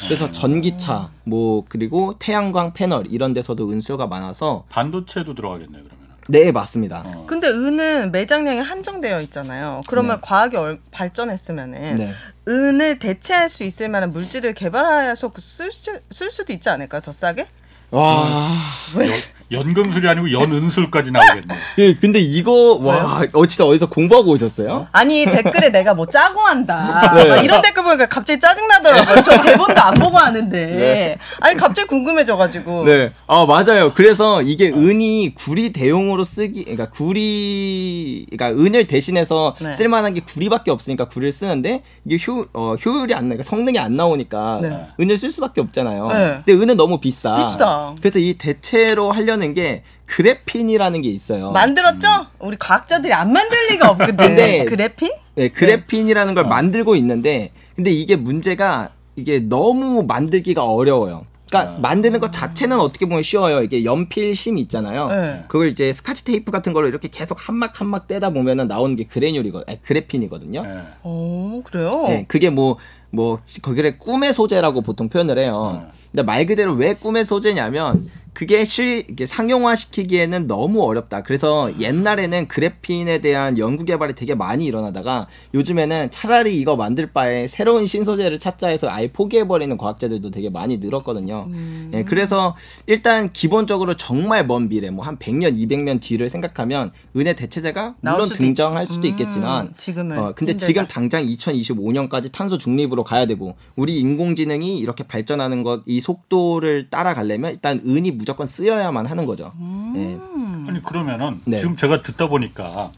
그래서 0.07 0.31
전기차, 0.33 1.11
뭐 1.25 1.65
그리고 1.69 2.17
태양광 2.19 2.73
패널 2.73 3.07
이런 3.09 3.33
데서도 3.33 3.71
은수요가 3.71 4.07
많아서 4.07 4.65
반도체도 4.71 5.35
들어가겠네 5.35 5.73
그러면. 5.73 5.91
네, 6.29 6.53
맞습니다. 6.53 7.03
어. 7.07 7.25
근데 7.27 7.49
은은 7.49 8.13
매장량이 8.13 8.61
한정되어 8.61 9.21
있잖아요. 9.23 9.81
그러면 9.89 10.17
네. 10.17 10.21
과학이 10.23 10.57
얼- 10.57 10.81
발전했으면은 10.93 11.97
네. 11.97 12.13
은을 12.47 12.99
대체할 13.01 13.49
수 13.49 13.65
있을 13.65 13.89
만한 13.89 14.13
물질을 14.13 14.55
개발해서 14.55 15.29
그 15.31 15.41
쓸, 15.41 15.73
수, 15.73 15.99
쓸 16.13 16.31
수도 16.31 16.53
있지 16.53 16.69
않을까요? 16.69 17.01
더 17.01 17.11
싸게? 17.13 17.49
와. 17.91 18.57
연, 18.97 19.09
연금술이 19.51 20.09
아니고 20.09 20.31
연은술까지 20.31 21.11
나오겠네. 21.11 21.55
예, 21.79 21.95
근데 21.95 22.21
이거 22.21 22.79
와, 22.81 23.23
어 23.33 23.47
진짜 23.47 23.65
어디서 23.67 23.89
공부하고 23.89 24.31
오셨어요? 24.33 24.87
아니 24.93 25.25
댓글에 25.25 25.71
내가 25.71 25.95
뭐 25.95 26.07
짜고 26.07 26.41
한다 26.41 27.13
네. 27.15 27.25
막 27.29 27.45
이런 27.45 27.61
댓글 27.61 27.83
보니까 27.83 28.09
갑자기 28.09 28.39
짜증 28.39 28.67
나더라고요 28.69 29.23
저 29.23 29.41
대본도 29.43 29.81
안 29.81 29.95
보고 29.95 30.17
하는데 30.17 30.67
네. 30.67 31.19
아니 31.41 31.57
갑자기 31.57 31.89
궁금해져가지고 31.89 32.85
네. 32.85 33.13
아, 33.27 33.45
맞아요. 33.47 33.93
그래서 33.95 34.43
이게 34.43 34.71
은이 34.71 35.35
구리 35.35 35.73
대용으로 35.73 36.25
쓰기, 36.25 36.63
그러니까 36.65 36.91
구리, 36.91 38.27
그러니까 38.31 38.61
은을 38.61 38.87
대신해서 38.87 39.57
네. 39.61 39.73
쓸만한 39.73 40.15
게 40.15 40.21
구리밖에 40.21 40.71
없으니까 40.71 41.09
구리를 41.09 41.33
쓰는데 41.33 41.83
이게 42.05 42.23
효, 42.27 42.47
어, 42.53 42.75
효율이 42.75 43.15
안 43.15 43.27
나니까 43.27 43.43
성능이 43.43 43.79
안 43.79 43.97
나오니까 43.97 44.59
네. 44.63 44.87
은을 45.01 45.17
쓸 45.19 45.31
수밖에 45.31 45.61
없잖아요. 45.61 46.09
네. 46.09 46.43
근데 46.45 46.53
은은 46.53 46.77
너무 46.77 47.01
비싸. 47.01 47.37
비싸. 47.37 47.95
그래서 48.01 48.19
이 48.19 48.35
대체로 48.35 49.11
하려는 49.13 49.40
게 49.55 49.83
그래핀이라는 50.07 51.03
게 51.03 51.09
있어요. 51.09 51.51
만들었죠? 51.53 52.09
우리 52.39 52.57
과학자들이 52.57 53.13
안 53.13 53.33
만들 53.33 53.59
리가 53.71 53.91
없거든 53.91 54.17
근데- 54.17 54.65
그래핀? 54.65 55.11
네, 55.35 55.49
그래핀이라는 55.49 56.35
걸 56.35 56.45
만들고 56.47 56.97
있는데 56.97 57.53
근데 57.75 57.91
이게 57.91 58.17
문제가 58.17 58.91
이게 59.17 59.41
너무 59.41 60.03
만들기가 60.03 60.65
어려워요. 60.65 61.27
그러니까 61.49 61.79
만드는 61.81 62.21
것 62.21 62.33
자체는 62.33 62.79
어떻게 62.79 63.07
보면 63.07 63.25
쉬워요. 63.25 63.63
이게 63.63 63.85
연필심이 63.85 64.61
있잖아요. 64.63 65.09
네. 65.09 65.45
그걸 65.49 65.69
이제 65.69 65.93
스카치 65.93 66.25
테이프 66.25 66.53
같은 66.53 66.73
걸로 66.73 66.87
이렇게 66.87 67.09
계속 67.09 67.49
한 67.49 67.57
막 67.57 67.81
한 67.81 67.89
막 67.89 68.07
떼다 68.07 68.31
보면은 68.31 68.69
나오는 68.69 68.95
게 68.95 69.03
그래뇰이거, 69.05 69.65
아니, 69.67 69.83
그래핀이거든요. 69.83 70.63
네. 70.63 70.81
오 71.03 71.61
그래요? 71.65 71.91
네, 72.07 72.25
그게 72.29 72.51
뭐, 72.51 72.77
뭐, 73.11 73.41
거기를 73.63 73.99
꿈의 73.99 74.33
소재라고 74.33 74.83
보통 74.83 75.09
표현을 75.09 75.39
해요. 75.41 75.81
네. 75.83 75.91
근데 76.13 76.23
말 76.23 76.47
그대로 76.47 76.73
왜 76.75 76.95
꿈의 76.95 77.25
소재냐면, 77.25 78.09
그게 78.41 78.65
실, 78.65 79.05
이게 79.11 79.27
상용화 79.27 79.77
시키기에는 79.77 80.47
너무 80.47 80.83
어렵다. 80.83 81.23
그래서 81.25 81.71
옛날에는 81.79 82.49
그래핀에 82.49 83.19
대한 83.21 83.59
연구 83.59 83.85
개발이 83.85 84.15
되게 84.15 84.35
많이 84.35 84.65
일어나다가 84.65 85.27
요즘에는 85.53 86.11
차라리 86.11 86.57
이거 86.59 86.75
만들 86.75 87.13
바에 87.13 87.47
새로운 87.47 87.87
신소재를 87.87 88.39
찾자 88.39 88.69
해서 88.69 88.89
아예 88.89 89.09
포기해버리는 89.13 89.77
과학자들도 89.77 90.31
되게 90.31 90.49
많이 90.49 90.79
늘었거든요. 90.79 91.49
음. 91.49 91.91
예, 91.93 92.03
그래서 92.05 92.57
일단 92.87 93.29
기본적으로 93.31 93.95
정말 93.99 94.47
먼 94.47 94.71
미래, 94.71 94.89
뭐 94.89 95.05
한 95.05 95.19
100년, 95.19 95.59
200년 95.59 96.01
뒤를 96.01 96.31
생각하면 96.31 96.93
은의 97.15 97.37
대체제가 97.37 97.97
물론 98.01 98.23
수도 98.23 98.37
등장할 98.39 98.85
있- 98.85 98.87
수도 98.87 99.01
음, 99.03 99.05
있겠지만 99.11 99.75
지금은 99.77 100.19
어, 100.19 100.33
근데 100.35 100.53
힘들다. 100.53 100.67
지금 100.67 100.87
당장 100.87 101.27
2025년까지 101.27 102.33
탄소 102.33 102.57
중립으로 102.57 103.05
가야 103.05 103.27
되고 103.27 103.57
우리 103.77 103.99
인공지능이 104.01 104.79
이렇게 104.79 105.05
발전하는 105.05 105.63
것 105.63 105.83
이 105.85 106.01
속도를 106.01 106.89
따라가려면 106.89 107.51
일단 107.53 107.81
은이 107.87 108.13
무조건 108.13 108.30
쓰여야만 108.47 109.07
하는 109.07 109.27
거죠. 109.27 109.53
예. 109.97 110.15
음. 110.15 110.67
아니 110.69 110.83
그러면은 110.83 111.41
네. 111.45 111.59
지금 111.59 111.77
제가 111.77 112.03
듣다 112.03 112.29
보니까 112.29 112.91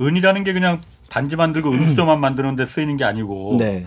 은이라는 0.00 0.44
게 0.44 0.52
그냥 0.52 0.80
반지 1.10 1.36
만들고 1.36 1.70
은수저만 1.70 2.20
만드는 2.20 2.56
데 2.56 2.66
쓰이는 2.66 2.96
게 2.96 3.04
아니고 3.04 3.56
네. 3.58 3.86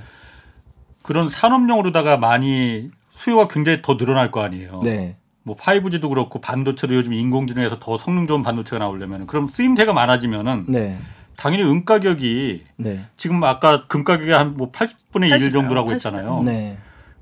그런 1.02 1.30
산업용으로다가 1.30 2.18
많이 2.18 2.90
수요가 3.16 3.48
굉장히 3.48 3.82
더 3.82 3.98
늘어날 3.98 4.32
거 4.32 4.42
아니에요. 4.42 4.82
네. 4.84 5.16
뭐 5.44 5.56
5G도 5.56 6.10
그렇고 6.10 6.40
반도체도 6.40 6.94
요즘 6.96 7.14
인공지능에서 7.14 7.80
더 7.80 7.98
성능 7.98 8.28
좋은 8.28 8.44
반도체가 8.44 8.78
나오려면 8.80 9.26
그럼 9.28 9.48
쓰임새가 9.48 9.94
많아지면은 9.94 10.66
네. 10.68 11.00
당연히 11.36 11.64
은 11.64 11.86
가격이 11.86 12.64
네. 12.78 13.06
지금 13.18 13.44
아까 13.44 13.88
금 13.88 14.04
가격이 14.04 14.32
한 14.32 14.56
뭐 14.56 14.72
80분의 14.72 15.26
1 15.26 15.30
80, 15.32 15.52
정도라고 15.54 15.90
80. 15.90 15.96
했잖아요. 15.96 16.44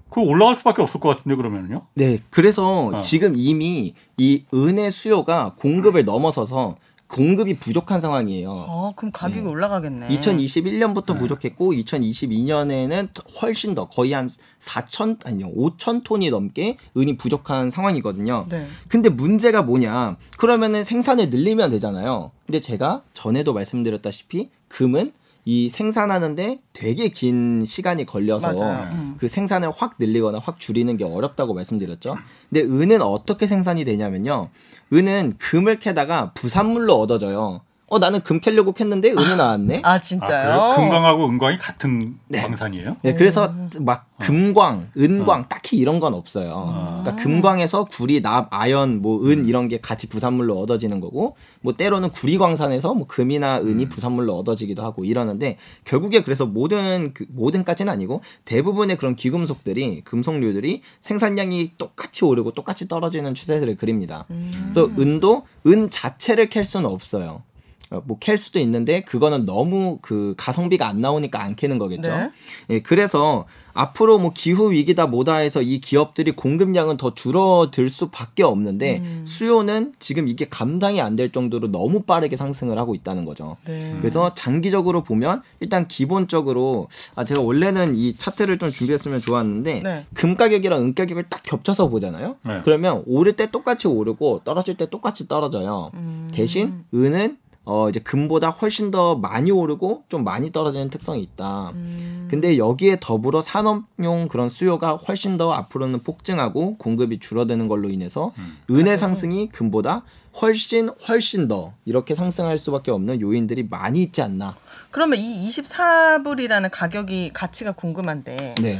네. 0.10 0.16
그거 0.16 0.22
올라갈 0.22 0.58
수밖에 0.58 0.82
없을 0.82 1.00
것 1.00 1.10
같은데 1.10 1.36
그러면요? 1.36 1.84
네. 1.94 2.20
그래서 2.30 2.88
어. 2.88 3.00
지금 3.02 3.34
이미 3.36 3.94
이 4.18 4.44
은의 4.54 4.92
수요가 4.92 5.54
공급을 5.58 6.04
넘어서서 6.06 6.78
공급이 7.08 7.56
부족한 7.56 8.02
상황이에요. 8.02 8.52
어 8.52 8.94
그럼 8.96 9.12
가격이 9.12 9.42
네. 9.42 9.48
올라가겠네 9.48 10.10
2021년부터 10.10 11.18
부족했고 11.18 11.74
2022년에는 11.74 13.10
훨씬 13.42 13.74
더 13.74 13.88
거의 13.88 14.14
한 14.14 14.30
4천 14.60 15.26
아니요 15.26 15.52
5천 15.54 16.04
톤이 16.04 16.30
넘게 16.30 16.78
은이 16.96 17.18
부족한 17.18 17.72
상황이거든요. 17.72 18.46
네. 18.50 18.68
근데 18.88 19.10
문제가 19.10 19.64
뭐냐? 19.64 20.18
그러면은 20.38 20.84
생산을 20.84 21.32
늘리면 21.32 21.72
되잖아요. 21.72 22.32
근데 22.46 22.60
제가 22.60 23.02
전에도 23.14 23.54
말씀드렸다시피 23.54 24.50
금은 24.68 25.12
이 25.46 25.70
생산하는데 25.70 26.60
되게 26.74 27.10
긴 27.10 27.64
시간이 27.66 28.06
걸려서 28.06 28.54
맞아요. 28.54 28.90
음. 28.92 29.16
그 29.18 29.28
생산을 29.28 29.72
확 29.76 29.96
늘리거나 30.00 30.40
확 30.40 30.60
줄이는 30.60 30.98
게 30.98 31.04
어렵다고 31.04 31.54
말씀드렸죠. 31.54 32.18
근데 32.50 32.62
은은 32.62 33.02
어떻게 33.02 33.48
생산이 33.48 33.86
되냐면요. 33.86 34.50
은은 34.94 35.36
금을 35.38 35.80
캐다가 35.80 36.32
부산물로 36.34 36.96
얻어져요. 36.96 37.62
어 37.90 38.00
나는 38.00 38.22
금 38.22 38.40
캐려고 38.40 38.74
캤는데 38.74 39.18
은이 39.18 39.36
나왔네. 39.38 39.82
아 39.84 39.94
아, 39.94 40.00
진짜요? 40.00 40.28
그래요? 40.28 40.74
금광하고 40.76 41.28
은광이 41.28 41.58
같은 41.58 42.18
네. 42.28 42.42
광산이에요? 42.42 42.98
네, 43.04 43.14
그래서 43.14 43.48
음. 43.48 43.70
막 43.82 44.08
금광, 44.20 44.90
은광 44.98 45.48
딱히 45.48 45.78
이런 45.78 46.00
건 46.00 46.14
없어요. 46.14 46.52
어. 46.54 47.02
그러니까 47.04 47.24
금광에서 47.24 47.86
구리, 47.86 48.22
납, 48.22 48.48
아연, 48.52 49.02
뭐 49.02 49.20
은 49.26 49.46
이런 49.46 49.68
게 49.68 49.80
같이 49.80 50.08
부산물로 50.08 50.58
얻어지는 50.60 51.00
거고, 51.02 51.36
뭐 51.62 51.74
때로는 51.74 52.10
구리 52.12 52.38
광산에서 52.38 52.94
뭐 52.94 53.06
금이나 53.08 53.60
은이 53.60 53.90
부산물로 53.90 54.36
얻어지기도 54.38 54.84
하고 54.84 55.04
이러는데 55.04 55.58
결국에 55.84 56.22
그래서 56.24 56.46
모든 56.46 57.14
그, 57.14 57.26
모든까지는 57.30 57.92
아니고 57.92 58.22
대부분의 58.46 58.98
그런 58.98 59.16
귀금속들이 59.16 60.02
금속류들이 60.02 60.82
생산량이 61.02 61.74
똑같이 61.78 62.24
오르고 62.26 62.52
똑같이 62.54 62.88
떨어지는 62.88 63.36
추세를 63.36 63.76
그립니다. 63.76 64.26
음. 64.30 64.52
그래서 64.72 64.90
은도 64.98 65.46
은 65.68 65.90
자체를 65.90 66.50
캘 66.50 66.64
수는 66.64 66.86
없어요. 66.90 67.44
어, 67.92 68.02
뭐캘 68.06 68.36
수도 68.36 68.60
있는데 68.60 69.02
그거는 69.02 69.46
너무 69.46 70.00
그 70.02 70.34
가성비가 70.38 70.88
안 70.88 71.02
나오니까 71.02 71.42
안 71.42 71.56
캐는 71.56 71.78
거겠죠. 71.80 72.12
네. 72.12 72.32
예, 72.70 72.80
그래서 72.82 73.46
앞으로 73.74 74.20
뭐 74.20 74.32
기후 74.36 74.72
위기다 74.72 75.08
뭐다 75.08 75.38
해서 75.38 75.62
이 75.62 75.80
기업들이 75.80 76.32
공급량은 76.32 76.98
더 76.98 77.14
줄어들 77.14 77.90
수밖에 77.90 78.44
없는데 78.44 78.98
음. 79.00 79.24
수요는 79.26 79.94
지금 80.00 80.28
이게 80.28 80.46
감당이 80.50 81.00
안 81.02 81.20
될 81.20 81.32
정도로 81.32 81.70
너무 81.70 82.04
빠르게 82.04 82.38
상승을 82.38 82.78
하고 82.78 82.96
있다는 82.96 83.26
거죠. 83.26 83.58
네. 83.66 83.94
그래서 84.00 84.34
장기적으로 84.36 85.04
보면 85.04 85.42
일단 85.60 85.86
기본적으로 85.88 86.88
아 87.16 87.26
제가 87.26 87.42
원래는 87.42 87.96
이 87.96 88.14
차트를 88.14 88.58
좀 88.58 88.72
준비했으면 88.72 89.20
좋았는데 89.20 89.82
네. 89.84 90.06
금 90.14 90.38
가격이랑 90.38 90.82
은 90.82 90.96
가격을 90.96 91.24
딱 91.30 91.44
겹쳐서 91.44 91.90
보잖아요. 91.90 92.38
네. 92.46 92.62
그러면 92.64 93.04
오를 93.06 93.34
때 93.34 93.52
똑같이 93.52 93.88
오르고 93.90 94.42
떨어질 94.46 94.78
때 94.78 94.90
똑같이 94.90 95.28
떨어져요. 95.28 95.92
음. 95.96 96.30
대신 96.32 96.86
은은 96.94 97.38
어 97.72 97.88
이제 97.88 98.00
금보다 98.00 98.50
훨씬 98.50 98.90
더 98.90 99.16
많이 99.16 99.52
오르고 99.52 100.06
좀 100.10 100.24
많이 100.24 100.52
떨어지는 100.52 100.90
특성이 100.90 101.22
있다. 101.22 101.70
음. 101.76 102.28
근데 102.28 102.58
여기에 102.58 102.98
더불어 103.00 103.42
산업용 103.42 104.28
그런 104.28 104.50
수요가 104.50 104.96
훨씬 104.96 105.38
더 105.38 105.52
앞으로는 105.54 106.02
폭증하고 106.02 106.78
공급이 106.78 107.20
줄어드는 107.20 107.68
걸로 107.68 107.90
인해서 107.90 108.32
은의 108.72 108.98
상승이 108.98 109.50
금보다 109.50 110.02
훨씬 110.42 110.90
훨씬 111.08 111.48
더 111.48 111.74
이렇게 111.86 112.16
상승할 112.16 112.58
수밖에 112.58 112.90
없는 112.90 113.22
요인들이 113.22 113.68
많이 113.70 114.02
있지 114.02 114.24
않나. 114.24 114.56
그러면 114.90 115.20
이 115.20 115.48
24불이라는 115.50 116.70
가격이 116.72 117.32
가치가 117.34 117.72
궁금한데 117.72 118.56
네. 118.64 118.80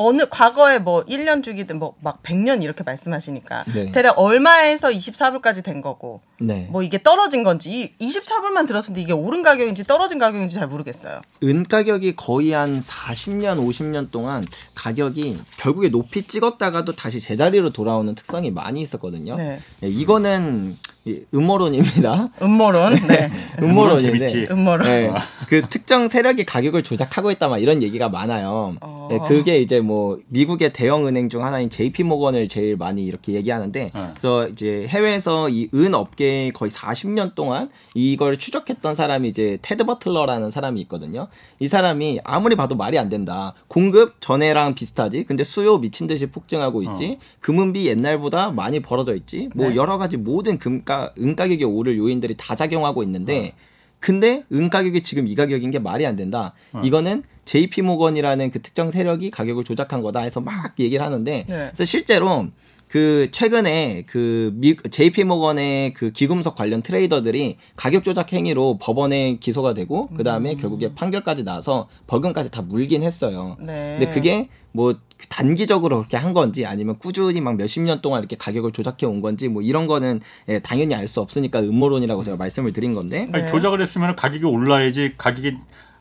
어느 0.00 0.26
과거에 0.28 0.78
뭐 0.78 1.04
1년 1.04 1.42
주기든 1.44 1.78
뭐 1.78 1.90
막 2.00 2.22
100년 2.22 2.62
이렇게 2.62 2.82
말씀하시니까 2.82 3.64
네. 3.74 3.92
대략 3.92 4.18
얼마에서 4.18 4.88
24불까지 4.88 5.62
된 5.62 5.80
거고 5.80 6.20
네. 6.40 6.68
뭐 6.70 6.82
이게 6.82 7.02
떨어진 7.02 7.42
건지 7.42 7.94
이 7.98 8.08
24불만 8.08 8.66
들었는데 8.66 9.00
이게 9.00 9.12
오른 9.12 9.42
가격인지 9.42 9.84
떨어진 9.84 10.18
가격인지 10.18 10.54
잘 10.54 10.66
모르겠어요. 10.66 11.18
은 11.44 11.64
가격이 11.64 12.16
거의 12.16 12.52
한 12.52 12.80
40년, 12.80 13.58
50년 13.58 14.10
동안 14.10 14.46
가격이 14.74 15.38
결국에 15.58 15.88
높이 15.88 16.26
찍었다가도 16.26 16.92
다시 16.96 17.20
제자리로 17.20 17.70
돌아오는 17.70 18.14
특성이 18.14 18.50
많이 18.50 18.80
있었거든요. 18.80 19.36
네. 19.36 19.60
예, 19.82 19.88
이거는 19.88 20.76
이 20.80 20.89
음모론입니다. 21.34 22.28
음모론. 22.42 22.94
네. 23.06 23.30
음모론 23.62 23.98
음모론인데. 24.04 24.46
음모론. 24.50 24.86
네, 24.86 25.10
그 25.48 25.62
특정 25.68 26.08
세력이 26.08 26.44
가격을 26.44 26.82
조작하고 26.82 27.30
있다 27.30 27.48
막 27.48 27.58
이런 27.58 27.82
얘기가 27.82 28.08
많아요. 28.08 28.76
어. 28.80 29.08
네, 29.10 29.18
그게 29.26 29.58
이제 29.60 29.80
뭐 29.80 30.18
미국의 30.28 30.72
대형 30.72 31.06
은행 31.06 31.28
중 31.28 31.44
하나인 31.44 31.70
JP 31.70 32.02
모건을 32.04 32.48
제일 32.48 32.76
많이 32.76 33.04
이렇게 33.04 33.32
얘기하는데 33.32 33.90
네. 33.94 34.08
그래서 34.12 34.48
이제 34.48 34.86
해외에서 34.88 35.48
이 35.48 35.68
은 35.72 35.94
업계에 35.94 36.50
거의 36.50 36.70
40년 36.70 37.34
동안 37.36 37.70
이걸 37.94 38.36
추적했던 38.36 38.94
사람이 38.96 39.28
이제 39.28 39.56
테드 39.62 39.84
버틀러라는 39.84 40.50
사람이 40.50 40.80
있거든요. 40.82 41.28
이 41.60 41.68
사람이 41.68 42.20
아무리 42.24 42.56
봐도 42.56 42.74
말이 42.74 42.98
안 42.98 43.08
된다. 43.08 43.54
공급 43.68 44.20
전에랑 44.20 44.74
비슷하지. 44.74 45.24
근데 45.24 45.44
수요 45.44 45.78
미친 45.78 46.06
듯이 46.08 46.26
폭증하고 46.26 46.82
있지. 46.82 47.18
금은비 47.40 47.86
옛날보다 47.86 48.50
많이 48.50 48.80
벌어져 48.80 49.14
있지. 49.14 49.48
뭐 49.54 49.68
네. 49.70 49.76
여러 49.76 49.96
가지 49.96 50.16
모든 50.16 50.58
금 50.58 50.82
가은 50.90 51.36
가격이 51.36 51.64
오를 51.64 51.96
요인들이 51.96 52.34
다 52.36 52.56
작용하고 52.56 53.04
있는데 53.04 53.54
근데 54.00 54.42
은 54.52 54.70
가격이 54.70 55.02
지금 55.02 55.28
이 55.28 55.34
가격인 55.34 55.70
게 55.70 55.78
말이 55.78 56.04
안 56.06 56.16
된다. 56.16 56.54
이거는 56.82 57.22
JP 57.44 57.82
모건이라는 57.82 58.50
그 58.50 58.60
특정 58.62 58.90
세력이 58.90 59.30
가격을 59.30 59.64
조작한 59.64 60.02
거다 60.02 60.20
해서 60.20 60.40
막 60.40 60.78
얘기를 60.80 61.04
하는데 61.04 61.44
네. 61.46 61.70
그래서 61.72 61.84
실제로 61.84 62.48
그 62.88 63.28
최근에 63.30 64.04
그 64.06 64.50
미, 64.54 64.76
JP 64.76 65.22
모건의 65.24 65.94
그 65.94 66.10
기금속 66.10 66.56
관련 66.56 66.82
트레이더들이 66.82 67.56
가격 67.76 68.02
조작 68.02 68.32
행위로 68.32 68.78
법원에 68.80 69.36
기소가 69.38 69.74
되고 69.74 70.08
그 70.16 70.24
다음에 70.24 70.56
결국에 70.56 70.92
판결까지 70.94 71.44
나서 71.44 71.88
벌금까지 72.08 72.50
다 72.50 72.62
물긴 72.62 73.04
했어요. 73.04 73.56
네. 73.60 73.96
근데 73.98 74.12
그게 74.12 74.48
뭐 74.72 74.96
단기적으로 75.28 75.98
그렇게 75.98 76.16
한 76.16 76.32
건지 76.32 76.66
아니면 76.66 76.98
꾸준히 76.98 77.40
막 77.40 77.56
몇십 77.56 77.82
년 77.82 78.00
동안 78.00 78.20
이렇게 78.20 78.36
가격을 78.36 78.72
조작해 78.72 79.06
온 79.06 79.20
건지 79.20 79.48
뭐 79.48 79.62
이런 79.62 79.86
거는 79.86 80.20
예, 80.48 80.58
당연히 80.60 80.94
알 80.94 81.08
수 81.08 81.20
없으니까 81.20 81.60
음모론이라고 81.60 82.22
제가 82.22 82.36
말씀을 82.36 82.72
드린 82.72 82.94
건데 82.94 83.26
아니, 83.32 83.44
네. 83.44 83.50
조작을 83.50 83.80
했으면 83.80 84.14
가격이 84.14 84.44
올라야지 84.44 85.14
가격이 85.18 85.56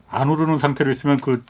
안 0.10 0.30
오르는 0.30 0.60
상태로 0.60 0.92
있으면 0.92 1.18
그 1.18 1.44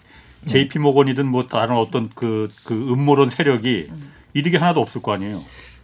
JP 0.46 0.80
모건이든 0.80 1.28
뭐 1.28 1.48
다른 1.48 1.76
어떤 1.76 2.10
그, 2.16 2.50
그 2.64 2.74
음모론 2.74 3.30
세력이 3.30 3.90
이득이 4.34 4.56
하나도 4.56 4.80
없을 4.80 5.02
거 5.02 5.12
아니에요. 5.14 5.42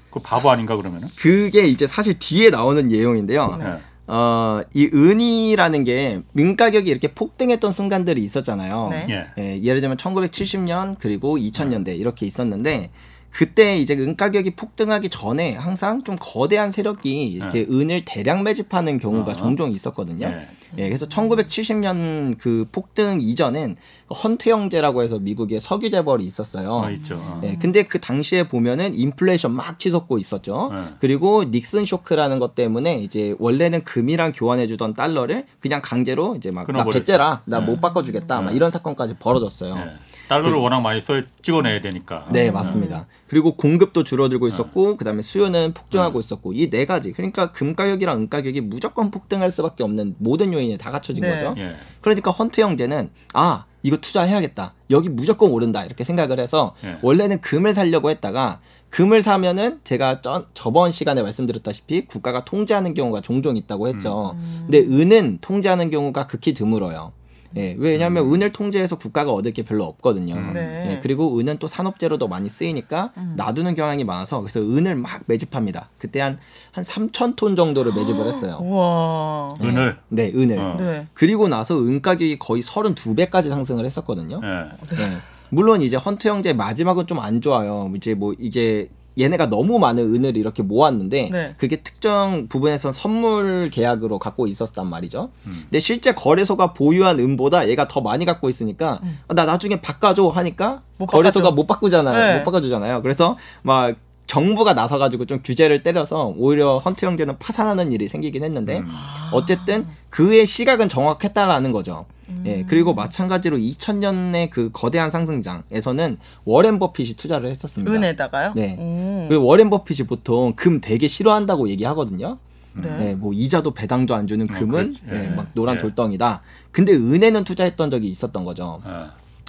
그 0.09 0.19
바보 0.19 0.49
아닌가 0.49 0.77
그러면은? 0.77 1.09
그게 1.17 1.67
이제 1.67 1.87
사실 1.87 2.17
뒤에 2.17 2.49
나오는 2.49 2.87
내용인데요. 2.87 3.57
네. 3.57 3.77
어, 4.07 4.61
이 4.73 4.89
은이라는 4.93 5.83
게 5.83 6.21
은 6.37 6.55
가격이 6.55 6.89
이렇게 6.89 7.07
폭등했던 7.13 7.71
순간들이 7.71 8.23
있었잖아요. 8.23 8.89
네. 8.91 9.07
예. 9.09 9.25
예, 9.41 9.61
예를 9.63 9.81
들면 9.81 9.97
1970년 9.97 10.95
그리고 10.99 11.37
2000년대 11.37 11.97
이렇게 11.97 12.25
있었는데 12.25 12.91
그때 13.31 13.77
이제 13.77 13.95
은 13.95 14.15
가격이 14.15 14.51
폭등하기 14.51 15.09
전에 15.09 15.55
항상 15.55 16.03
좀 16.03 16.15
거대한 16.19 16.71
세력이 16.71 17.25
이렇게 17.27 17.67
은을 17.69 18.05
대량 18.05 18.43
매집하는 18.43 18.97
경우가 18.97 19.31
어. 19.31 19.35
종종 19.35 19.71
있었거든요. 19.71 20.27
예. 20.27 20.47
예, 20.77 20.87
그래서 20.87 21.05
1970년 21.05 22.37
그 22.37 22.65
폭등 22.71 23.19
이전엔 23.21 23.75
헌트 24.23 24.49
형제라고 24.49 25.01
해서 25.03 25.17
미국의 25.19 25.59
석유 25.59 25.89
재벌이 25.89 26.25
있었어요. 26.25 26.69
어, 26.69 26.91
있죠. 26.91 27.15
어. 27.15 27.41
예, 27.43 27.55
근데 27.59 27.83
그 27.83 27.99
당시에 27.99 28.47
보면은 28.47 28.93
인플레이션 28.93 29.51
막 29.51 29.79
치솟고 29.79 30.17
있었죠. 30.19 30.71
네. 30.73 30.81
그리고 30.99 31.43
닉슨 31.45 31.85
쇼크라는 31.85 32.39
것 32.39 32.55
때문에 32.55 32.99
이제 32.99 33.35
원래는 33.39 33.83
금이랑 33.83 34.33
교환해주던 34.33 34.93
달러를 34.93 35.45
그냥 35.59 35.81
강제로 35.83 36.35
이제 36.35 36.51
막 36.51 36.71
나. 36.71 36.83
배째라, 36.85 37.41
나 37.45 37.59
네. 37.59 37.65
못 37.65 37.81
바꿔주겠다, 37.81 38.41
막 38.41 38.51
네. 38.51 38.55
이런 38.55 38.69
사건까지 38.69 39.15
벌어졌어요. 39.15 39.75
예. 39.77 39.91
달러를 40.27 40.57
워낙 40.57 40.81
많이 40.81 41.01
써 41.01 41.21
찍어내야 41.43 41.81
되니까. 41.81 42.25
네, 42.31 42.49
맞습니다. 42.49 43.05
그리고 43.27 43.55
공급도 43.55 44.03
줄어들고 44.03 44.47
있었고, 44.47 44.97
그다음에 44.97 45.21
수요는 45.21 45.73
폭등하고 45.75 46.19
있었고, 46.19 46.53
이 46.53 46.69
네 46.71 46.85
가지. 46.85 47.11
그러니까 47.13 47.51
금 47.51 47.75
가격이랑 47.75 48.21
은 48.21 48.29
가격이 48.29 48.61
무조건 48.61 49.11
폭등할 49.11 49.51
수밖에 49.51 49.83
없는 49.83 50.15
모든 50.17 50.51
요인이 50.55 50.77
다 50.77 50.91
갖춰진 50.91 51.21
네. 51.21 51.31
거죠. 51.31 51.53
예. 51.57 51.75
그러니까 52.01 52.31
헌트 52.31 52.61
형제는 52.61 53.09
아 53.33 53.65
이거 53.83 53.97
투자해야겠다. 53.97 54.73
여기 54.89 55.09
무조건 55.09 55.51
오른다 55.51 55.85
이렇게 55.85 56.03
생각을 56.03 56.39
해서 56.39 56.75
예. 56.83 56.97
원래는 57.01 57.41
금을 57.41 57.73
사려고 57.73 58.09
했다가 58.09 58.59
금을 58.89 59.21
사면은 59.21 59.81
제가 59.83 60.21
저, 60.21 60.45
저번 60.53 60.91
시간에 60.91 61.21
말씀드렸다시피 61.21 62.05
국가가 62.05 62.45
통제하는 62.45 62.93
경우가 62.93 63.21
종종 63.21 63.57
있다고 63.57 63.89
했죠. 63.89 64.37
근데 64.61 64.79
은은 64.79 65.39
통제하는 65.41 65.89
경우가 65.89 66.27
극히 66.27 66.53
드물어요. 66.53 67.11
예, 67.57 67.75
왜냐하면 67.77 68.31
은을 68.33 68.51
통제해서 68.51 68.97
국가가 68.97 69.31
얻을 69.31 69.53
게 69.53 69.63
별로 69.63 69.85
없거든요. 69.85 70.35
음. 70.35 70.53
네. 70.53 70.91
예, 70.95 70.99
그리고 71.01 71.39
은은 71.39 71.57
또 71.59 71.67
산업재료도 71.67 72.27
많이 72.27 72.49
쓰이니까 72.49 73.11
놔두는 73.35 73.75
경향이 73.75 74.03
많아서 74.03 74.41
그래서 74.41 74.59
은을 74.61 74.95
막 74.95 75.21
매집합니다. 75.27 75.89
그때 75.97 76.19
한 76.21 76.37
한 76.71 76.83
3천 76.83 77.35
톤 77.35 77.55
정도를 77.55 77.93
매집을 77.95 78.25
했어요. 78.27 78.59
우와. 78.63 79.55
은을. 79.61 79.97
네, 80.09 80.31
은을. 80.35 80.59
어. 80.59 80.75
네. 80.77 81.07
그리고 81.13 81.47
나서 81.47 81.77
은 81.79 82.01
가격이 82.01 82.37
거의 82.39 82.61
32배까지 82.61 83.49
상승을 83.49 83.85
했었거든요. 83.85 84.41
예. 84.43 84.95
네. 84.95 85.17
물론 85.49 85.81
이제 85.81 85.95
헌트 85.95 86.27
형제 86.27 86.53
마지막은 86.53 87.07
좀 87.07 87.19
안 87.19 87.39
좋아요. 87.39 87.89
이제 87.95 88.13
뭐 88.13 88.33
이제 88.37 88.89
얘네가 89.17 89.47
너무 89.47 89.79
많은 89.79 90.13
은을 90.13 90.37
이렇게 90.37 90.61
모았는데 90.63 91.29
네. 91.31 91.55
그게 91.57 91.77
특정 91.77 92.47
부분에선 92.49 92.91
선물 92.91 93.69
계약으로 93.71 94.19
갖고 94.19 94.47
있었단 94.47 94.87
말이죠. 94.87 95.29
음. 95.47 95.59
근데 95.63 95.79
실제 95.79 96.13
거래소가 96.13 96.73
보유한 96.73 97.19
은보다 97.19 97.69
얘가 97.69 97.87
더 97.87 98.01
많이 98.01 98.25
갖고 98.25 98.49
있으니까 98.49 98.99
아, 99.27 99.33
나 99.33 99.45
나중에 99.45 99.81
바꿔줘 99.81 100.27
하니까 100.27 100.81
못 100.99 101.05
거래소가 101.05 101.49
바꿔줘. 101.49 101.55
못 101.55 101.67
바꾸잖아요. 101.67 102.17
네. 102.17 102.37
못 102.37 102.43
바꿔주잖아요. 102.43 103.01
그래서 103.01 103.37
막 103.61 103.95
정부가 104.27 104.73
나서가지고 104.73 105.25
좀 105.25 105.39
규제를 105.43 105.83
때려서 105.83 106.33
오히려 106.35 106.79
헌트 106.79 107.05
형제는 107.05 107.37
파산하는 107.37 107.91
일이 107.91 108.07
생기긴 108.09 108.43
했는데 108.43 108.79
음. 108.79 108.91
어쨌든 109.31 109.85
그의 110.09 110.45
시각은 110.45 110.89
정확했다라는 110.89 111.71
거죠. 111.71 112.05
예, 112.45 112.63
그리고 112.67 112.93
마찬가지로 112.93 113.57
2000년의 113.57 114.49
그 114.49 114.69
거대한 114.71 115.11
상승장에서는 115.11 116.17
워렌 116.43 116.79
버핏이 116.79 117.13
투자를 117.13 117.49
했었습니다. 117.49 117.91
은에다가요? 117.91 118.53
네. 118.55 118.75
오. 118.79 119.27
그리고 119.29 119.45
워렌 119.45 119.69
버핏이 119.69 120.07
보통 120.07 120.53
금 120.55 120.79
되게 120.79 121.07
싫어한다고 121.07 121.69
얘기하거든요. 121.69 122.37
네. 122.73 122.97
네, 122.97 123.15
뭐 123.15 123.33
이자도 123.33 123.71
배당도 123.71 124.15
안 124.15 124.27
주는 124.27 124.47
금은 124.47 124.93
그렇지. 124.93 125.01
예, 125.11 125.31
예. 125.31 125.35
막 125.35 125.47
노란 125.53 125.77
예. 125.77 125.81
돌덩이다. 125.81 126.41
근데 126.71 126.93
은에는 126.93 127.43
투자했던 127.43 127.89
적이 127.89 128.09
있었던 128.09 128.43
거죠. 128.43 128.81
예. 128.85 129.05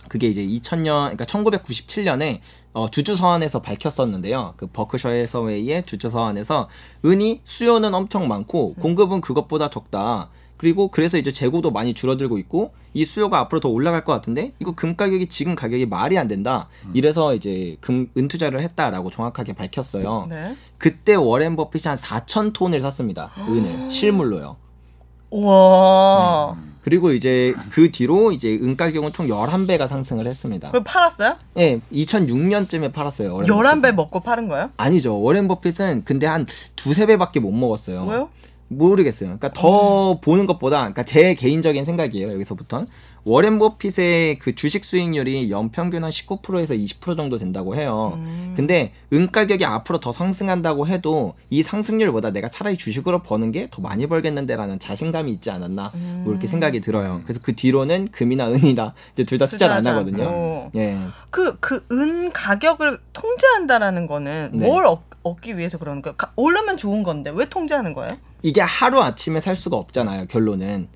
그게 0.08 0.28
이제 0.28 0.44
2000년, 0.46 1.16
그러니까 1.16 1.24
1997년에 1.24 2.40
어, 2.72 2.88
주주 2.88 3.16
서한에서 3.16 3.62
밝혔었는데요. 3.62 4.54
그 4.56 4.66
버크셔 4.66 5.08
해서웨이의 5.08 5.84
주주 5.84 6.10
서한에서 6.10 6.68
은이 7.04 7.40
수요는 7.44 7.94
엄청 7.94 8.28
많고 8.28 8.74
공급은 8.74 9.20
그것보다 9.20 9.70
적다. 9.70 10.28
그리고 10.56 10.88
그래서 10.88 11.18
이제 11.18 11.32
재고도 11.32 11.70
많이 11.70 11.92
줄어들고 11.94 12.38
있고 12.38 12.72
이 12.94 13.04
수요가 13.04 13.38
앞으로 13.40 13.60
더 13.60 13.68
올라갈 13.68 14.04
것 14.04 14.12
같은데 14.12 14.52
이거 14.58 14.72
금 14.74 14.96
가격이 14.96 15.26
지금 15.26 15.54
가격이 15.54 15.86
말이 15.86 16.16
안 16.18 16.26
된다. 16.28 16.68
이래서 16.94 17.34
이제 17.34 17.76
금 17.80 18.08
은 18.16 18.28
투자를 18.28 18.62
했다라고 18.62 19.10
정확하게 19.10 19.52
밝혔어요. 19.52 20.26
네. 20.30 20.56
그때 20.78 21.14
워렌 21.14 21.56
버핏이 21.56 21.82
한 21.86 21.96
4천 21.96 22.52
톤을 22.54 22.80
샀습니다. 22.80 23.30
은을 23.38 23.90
실물로요. 23.90 24.56
우와. 25.30 26.56
그리고 26.82 27.10
이제 27.12 27.52
그 27.70 27.90
뒤로 27.90 28.30
이제 28.30 28.54
은 28.62 28.76
가격은 28.76 29.12
총 29.12 29.26
11배가 29.26 29.88
상승을 29.88 30.26
했습니다. 30.26 30.70
그럼 30.70 30.84
팔았어요? 30.84 31.36
예, 31.58 31.80
2006년쯤에 31.92 32.92
팔았어요. 32.92 33.34
워렌 33.34 33.50
11배 33.50 33.74
버핏은. 33.82 33.96
먹고 33.96 34.20
파는 34.20 34.48
거예요? 34.48 34.70
아니죠. 34.76 35.20
워렌 35.20 35.48
버핏은 35.48 36.02
근데 36.04 36.26
한 36.26 36.46
두세 36.76 37.06
배밖에 37.06 37.40
못 37.40 37.50
먹었어요. 37.50 38.04
왜요? 38.04 38.28
모르겠어요. 38.68 39.28
그러니까 39.38 39.52
더 39.52 40.20
보는 40.20 40.46
것보다, 40.46 40.78
그러니까 40.78 41.04
제 41.04 41.34
개인적인 41.34 41.84
생각이에요. 41.84 42.32
여기서부터 42.32 42.84
워렌 43.28 43.58
버핏의 43.58 44.38
그 44.38 44.54
주식 44.54 44.84
수익률이 44.84 45.50
연평균 45.50 46.04
한 46.04 46.10
19%에서 46.12 46.74
20% 46.74 47.16
정도 47.16 47.38
된다고 47.38 47.74
해요. 47.74 48.12
음. 48.14 48.54
근데 48.56 48.92
은 49.12 49.32
가격이 49.32 49.64
앞으로 49.64 49.98
더 49.98 50.12
상승한다고 50.12 50.86
해도 50.86 51.34
이 51.50 51.64
상승률보다 51.64 52.30
내가 52.30 52.48
차라리 52.48 52.76
주식으로 52.76 53.22
버는 53.22 53.50
게 53.50 53.66
더 53.68 53.82
많이 53.82 54.06
벌겠는데라는 54.06 54.78
자신감이 54.78 55.32
있지 55.32 55.50
않았나 55.50 55.90
뭐 56.22 56.30
이렇게 56.32 56.46
생각이 56.46 56.80
들어요. 56.80 57.20
그래서 57.24 57.40
그 57.42 57.56
뒤로는 57.56 58.08
금이나 58.12 58.48
은이나 58.48 58.94
이제 59.12 59.24
둘 59.24 59.38
다 59.38 59.46
투자를 59.46 59.74
안 59.74 59.84
하거든요. 59.88 60.22
않고. 60.22 60.70
예. 60.76 60.96
그, 61.30 61.58
그, 61.58 61.84
은 61.90 62.30
가격을 62.32 62.98
통제한다라는 63.12 64.06
거는 64.06 64.50
네. 64.54 64.66
뭘 64.68 64.86
얻, 64.86 65.02
얻기 65.24 65.58
위해서 65.58 65.78
그러는 65.78 66.00
거예요? 66.00 66.14
가- 66.16 66.30
오르면 66.36 66.76
좋은 66.76 67.02
건데 67.02 67.32
왜 67.34 67.46
통제하는 67.48 67.92
거예요? 67.92 68.16
이게 68.42 68.60
하루 68.60 69.02
아침에 69.02 69.40
살 69.40 69.56
수가 69.56 69.76
없잖아요. 69.76 70.26
결론은. 70.28 70.86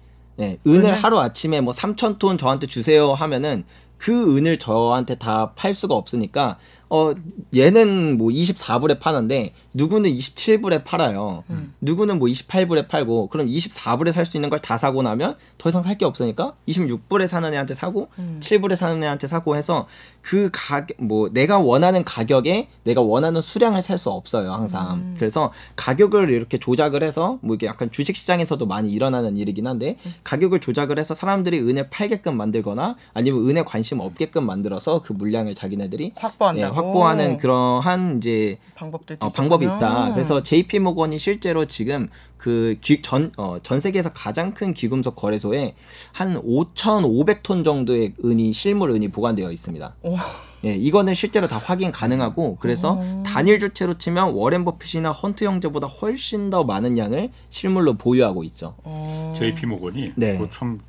예, 0.41 0.59
은을 0.67 0.81
은을? 0.85 0.93
하루 0.95 1.19
아침에 1.21 1.61
뭐 1.61 1.73
3천 1.73 2.19
톤 2.19 2.39
저한테 2.39 2.67
주세요 2.67 3.13
하면은 3.13 3.65
그 3.99 4.37
은을 4.37 4.59
저한테 4.59 5.17
다 5.17 5.53
팔 5.57 5.75
수가 5.75 5.95
없으니까 5.95 6.59
어 6.89 7.13
얘는 7.55 8.17
뭐 8.19 8.31
24불에 8.31 8.99
파는데 8.99 9.53
누구는 9.73 10.11
27불에 10.11 10.85
팔아요. 10.85 11.45
누구는 11.81 12.19
뭐 12.19 12.29
28불에 12.29 12.89
팔고 12.89 13.29
그럼 13.29 13.47
24불에 13.47 14.13
살 14.13 14.25
수 14.27 14.37
있는 14.37 14.49
걸 14.51 14.59
다 14.61 14.77
사고 14.79 15.03
나면 15.03 15.37
더 15.59 15.69
이상 15.69 15.83
살 15.83 15.97
게 15.97 16.05
없으니까 16.05 16.55
26불에 16.69 17.27
사는 17.29 17.53
애한테 17.53 17.75
사고 17.75 18.09
7불에 18.41 18.77
사는 18.77 19.03
애한테 19.03 19.27
사고 19.27 19.57
해서 19.57 19.87
그 20.23 20.51
가격 20.53 20.97
뭐 21.03 21.31
내가 21.33 21.59
원하는 21.59 22.05
가격에 22.05 22.69
내가 22.85 23.01
원하는 23.01 23.41
수량을 23.41 23.83
살 23.83 23.97
수 23.99 24.11
없어요 24.11 24.53
항상. 24.53 25.15
그래서 25.19 25.53
가격을 25.77 26.31
이렇게 26.31 26.59
조작을 26.59 27.03
해서 27.03 27.39
뭐 27.43 27.55
이게 27.57 27.67
약간 27.67 27.91
주식 27.91 28.17
시장에서도 28.17 28.65
많이 28.67 28.91
일어나는 28.93 29.37
일이긴 29.37 29.67
한데 29.67 29.97
가격을 30.25 30.61
조작을 30.61 30.99
해서 30.99 31.15
사람들이 31.15 31.59
은을 31.61 31.91
팔게끔 31.91 32.37
만들거나 32.37 32.97
아니면 33.15 33.49
은에 33.49 33.63
관심 33.65 34.01
없게끔 34.01 34.45
만들어서 34.47 35.03
그 35.03 35.13
물량을 35.13 35.55
자기네들이 35.55 36.13
확보한다고. 36.17 36.59
예, 36.73 36.75
확보하는 36.75 37.37
그러한 37.39 38.17
이제 38.19 38.59
방법들도 38.75 39.27
어, 39.27 39.31
방법 39.31 39.60
이 39.61 39.65
있었군요. 39.65 39.77
있다. 39.77 40.13
그래서 40.13 40.43
JP 40.43 40.79
모건이 40.81 41.19
실제로 41.19 41.65
지금 41.67 42.09
그전전 42.39 43.33
어, 43.37 43.59
전 43.63 43.81
세계에서 43.81 44.13
가장 44.13 44.53
큰 44.55 44.73
귀금속 44.73 45.15
거래소에 45.17 45.75
한 46.13 46.41
5,500톤 46.43 47.65
정도의 47.65 48.15
은이 48.25 48.53
실물 48.53 48.91
은이 48.91 49.09
보관되어 49.09 49.53
있습니다. 49.53 49.95
오. 50.03 50.17
예, 50.65 50.75
이거는 50.75 51.15
실제로 51.15 51.49
다 51.49 51.57
확인 51.59 51.91
가능하고 51.91 52.57
그래서 52.61 53.03
단일 53.25 53.59
주체로 53.61 53.97
치면 53.97 54.33
워렌 54.33 54.65
버핏이나 54.65 55.11
헌트 55.11 55.45
형제보다 55.45 55.87
훨씬 55.87 56.51
더 56.51 56.65
많은 56.65 56.99
양을 56.99 57.31
실물로 57.49 57.95
보유하고 57.95 58.45
있죠. 58.45 58.75
어. 58.85 59.35
JP 59.39 59.67
모건이 59.67 60.13
네. 60.17 60.37
그거 60.37 60.51
참 60.51 60.81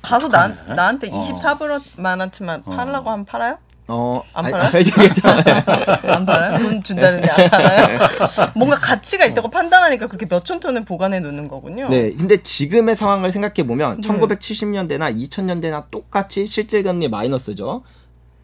가서 0.00 0.28
나. 0.28 0.48
나한테 0.48 1.08
어. 1.10 1.20
24불만 1.20 2.18
원치만 2.18 2.64
팔라고 2.64 3.10
하면 3.10 3.24
팔아요? 3.24 3.58
어, 3.88 4.22
안 4.32 4.44
아니, 4.46 4.52
팔아요? 4.52 4.70
괜찮아요. 4.70 5.62
안 6.14 6.24
팔아요? 6.24 6.58
돈 6.58 6.82
준다는데 6.82 7.28
안 7.28 7.50
팔아요? 7.50 7.98
뭔가 8.54 8.76
가치가 8.76 9.24
있다고 9.26 9.50
판단하니까 9.50 10.06
그렇게 10.06 10.26
몇천 10.26 10.60
톤을 10.60 10.84
보관해 10.84 11.20
놓는 11.20 11.48
거군요. 11.48 11.88
네, 11.88 12.12
근데 12.12 12.42
지금의 12.42 12.96
상황을 12.96 13.32
생각해 13.32 13.66
보면 13.66 14.00
네. 14.00 14.08
1970년대나 14.08 15.16
2000년대나 15.16 15.84
똑같이 15.90 16.46
실질 16.46 16.82
금리 16.82 17.08
마이너스죠. 17.08 17.82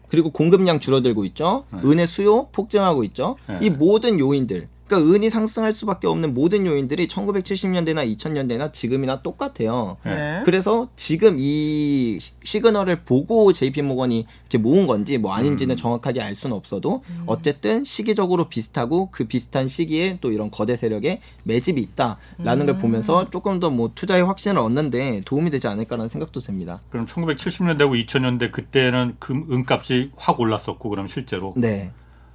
그리고 0.09 0.31
공급량 0.31 0.79
줄어들고 0.79 1.23
있죠. 1.25 1.65
은의 1.85 2.07
수요 2.07 2.47
폭증하고 2.51 3.03
있죠. 3.05 3.37
네. 3.47 3.59
이 3.61 3.69
모든 3.69 4.19
요인들, 4.19 4.67
그러니까 4.89 5.13
은이 5.13 5.29
상승할 5.29 5.71
수밖에 5.71 6.07
없는 6.07 6.33
모든 6.33 6.65
요인들이 6.65 7.07
1970년대나 7.07 8.17
2000년대나 8.17 8.73
지금이나 8.73 9.21
똑같아요. 9.21 9.97
네. 10.03 10.41
그래서 10.43 10.89
지금 10.95 11.37
이 11.39 12.17
시- 12.19 12.33
시그널을 12.43 13.03
보고 13.03 13.53
JP 13.53 13.83
모건이 13.83 14.25
이렇게 14.41 14.57
모은 14.57 14.87
건지 14.87 15.17
뭐 15.17 15.33
아닌지는 15.33 15.77
정확하게 15.77 16.21
알 16.21 16.33
수는 16.35 16.55
없어도 16.57 17.03
어쨌든 17.27 17.83
시기적으로 17.83 18.49
비슷하고 18.49 19.09
그 19.11 19.25
비슷한 19.25 19.67
시기에 19.67 20.17
또 20.21 20.31
이런 20.31 20.49
거대 20.51 20.75
세력의 20.75 21.21
매집이 21.43 21.79
있다라는 21.81 22.65
걸 22.65 22.77
보면서 22.77 23.29
조금 23.29 23.59
더 23.59 23.69
뭐 23.69 23.91
투자의 23.93 24.23
확신을 24.23 24.57
얻는데 24.57 25.21
도움이 25.25 25.51
되지 25.51 25.67
않을까라는 25.67 26.09
생각도 26.09 26.39
듭니다. 26.39 26.81
그럼 26.89 27.05
1970년대고 27.05 28.03
2000년대 28.07 28.51
그때는 28.51 29.15
금 29.19 29.45
은값이 29.51 30.09
확 30.17 30.39
올랐었고 30.39 30.89
그럼 30.89 31.07
실제로 31.07 31.53
네. 31.55 31.91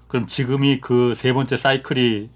그럼 0.07 0.29
지금이 0.29 0.81
그 0.81 1.15
세 1.17 1.33
번째 1.33 1.57
사이클이 1.57 2.29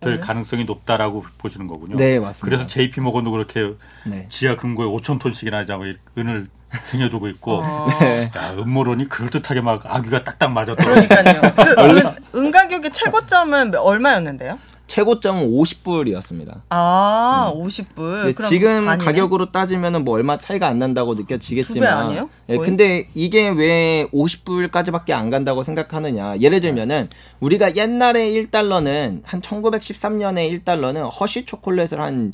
될 0.00 0.20
가능성이 0.20 0.64
높다라고 0.64 1.24
보시는 1.38 1.66
거군요. 1.66 1.96
네, 1.96 2.18
맞습니다. 2.20 2.44
그래서 2.44 2.66
JP 2.66 3.00
모건도 3.00 3.30
그렇게 3.30 3.72
네. 4.04 4.26
지하 4.28 4.56
금고에 4.56 4.86
5천 4.86 5.18
톤씩이나 5.18 5.64
자고 5.64 5.84
은을 6.18 6.48
쟁여두고 6.84 7.28
있고 7.28 7.62
어. 7.62 7.88
네. 8.00 8.30
야, 8.36 8.52
음모론이 8.52 9.08
그럴듯하게 9.08 9.62
막 9.62 9.82
아귀가 9.84 10.24
딱딱 10.24 10.52
맞았더라고. 10.52 11.08
그러니까요. 11.08 11.54
그 11.54 11.98
은, 11.98 12.14
은 12.34 12.50
가격의 12.50 12.92
최고점은 12.92 13.74
얼마였는데요? 13.74 14.58
최고점은 14.86 15.50
50불이었습니다. 15.50 16.60
아, 16.68 17.52
50불. 17.56 18.34
그럼 18.36 18.48
지금 18.48 18.84
반이네? 18.86 19.04
가격으로 19.04 19.50
따지면은 19.50 20.04
뭐 20.04 20.14
얼마 20.14 20.38
차이가 20.38 20.68
안 20.68 20.78
난다고 20.78 21.14
두배 21.14 21.34
느껴지겠지만 21.34 21.88
아니에요? 21.98 22.30
예? 22.48 22.56
근데 22.56 23.08
이게 23.14 23.48
왜 23.48 24.06
50불까지밖에 24.12 25.10
안 25.12 25.30
간다고 25.30 25.62
생각하느냐 25.64 26.38
예를 26.40 26.60
들면은 26.60 27.08
우리가 27.40 27.74
옛날에 27.76 28.28
1달러는 28.30 29.22
한 29.24 29.40
1913년에 29.40 30.62
1달러는 30.62 31.08
허쉬 31.20 31.44
초콜릿을 31.44 32.00
한 32.00 32.32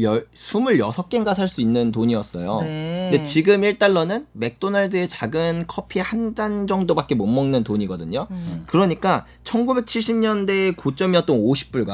열, 0.00 0.26
26개인가 0.34 1.34
살 1.34 1.48
수 1.48 1.60
있는 1.60 1.92
돈이었어요 1.92 2.60
네. 2.62 3.08
근데 3.12 3.22
지금 3.24 3.60
1달러는 3.62 4.26
맥도날드의 4.32 5.08
작은 5.08 5.64
커피 5.68 6.00
한 6.00 6.34
잔 6.34 6.66
정도밖에 6.66 7.14
못 7.14 7.26
먹는 7.26 7.62
돈이거든요 7.64 8.26
음. 8.30 8.64
그러니까 8.66 9.24
1970년대의 9.44 10.76
고점이었던 10.76 11.36
50불과 11.38 11.93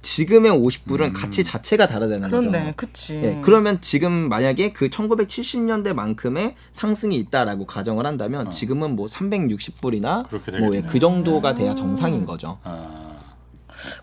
지금의 0.00 0.52
50불은 0.52 1.12
가치 1.12 1.42
자체가 1.42 1.86
다르다는 1.88 2.30
거죠. 2.30 2.48
그런데 2.48 2.72
그치. 2.76 3.14
예, 3.16 3.40
그러면 3.42 3.80
지금 3.80 4.28
만약에 4.28 4.72
그 4.72 4.88
1970년대만큼의 4.88 6.54
상승이 6.72 7.16
있다라고 7.16 7.66
가정을 7.66 8.06
한다면 8.06 8.50
지금은 8.50 8.94
뭐 8.94 9.06
360불이나 9.06 10.28
그렇게 10.28 10.52
뭐 10.52 10.70
되겠네요. 10.70 10.90
그 10.90 11.00
정도가 11.00 11.54
돼야 11.54 11.74
정상인 11.74 12.24
거죠. 12.26 12.58
아, 12.62 13.10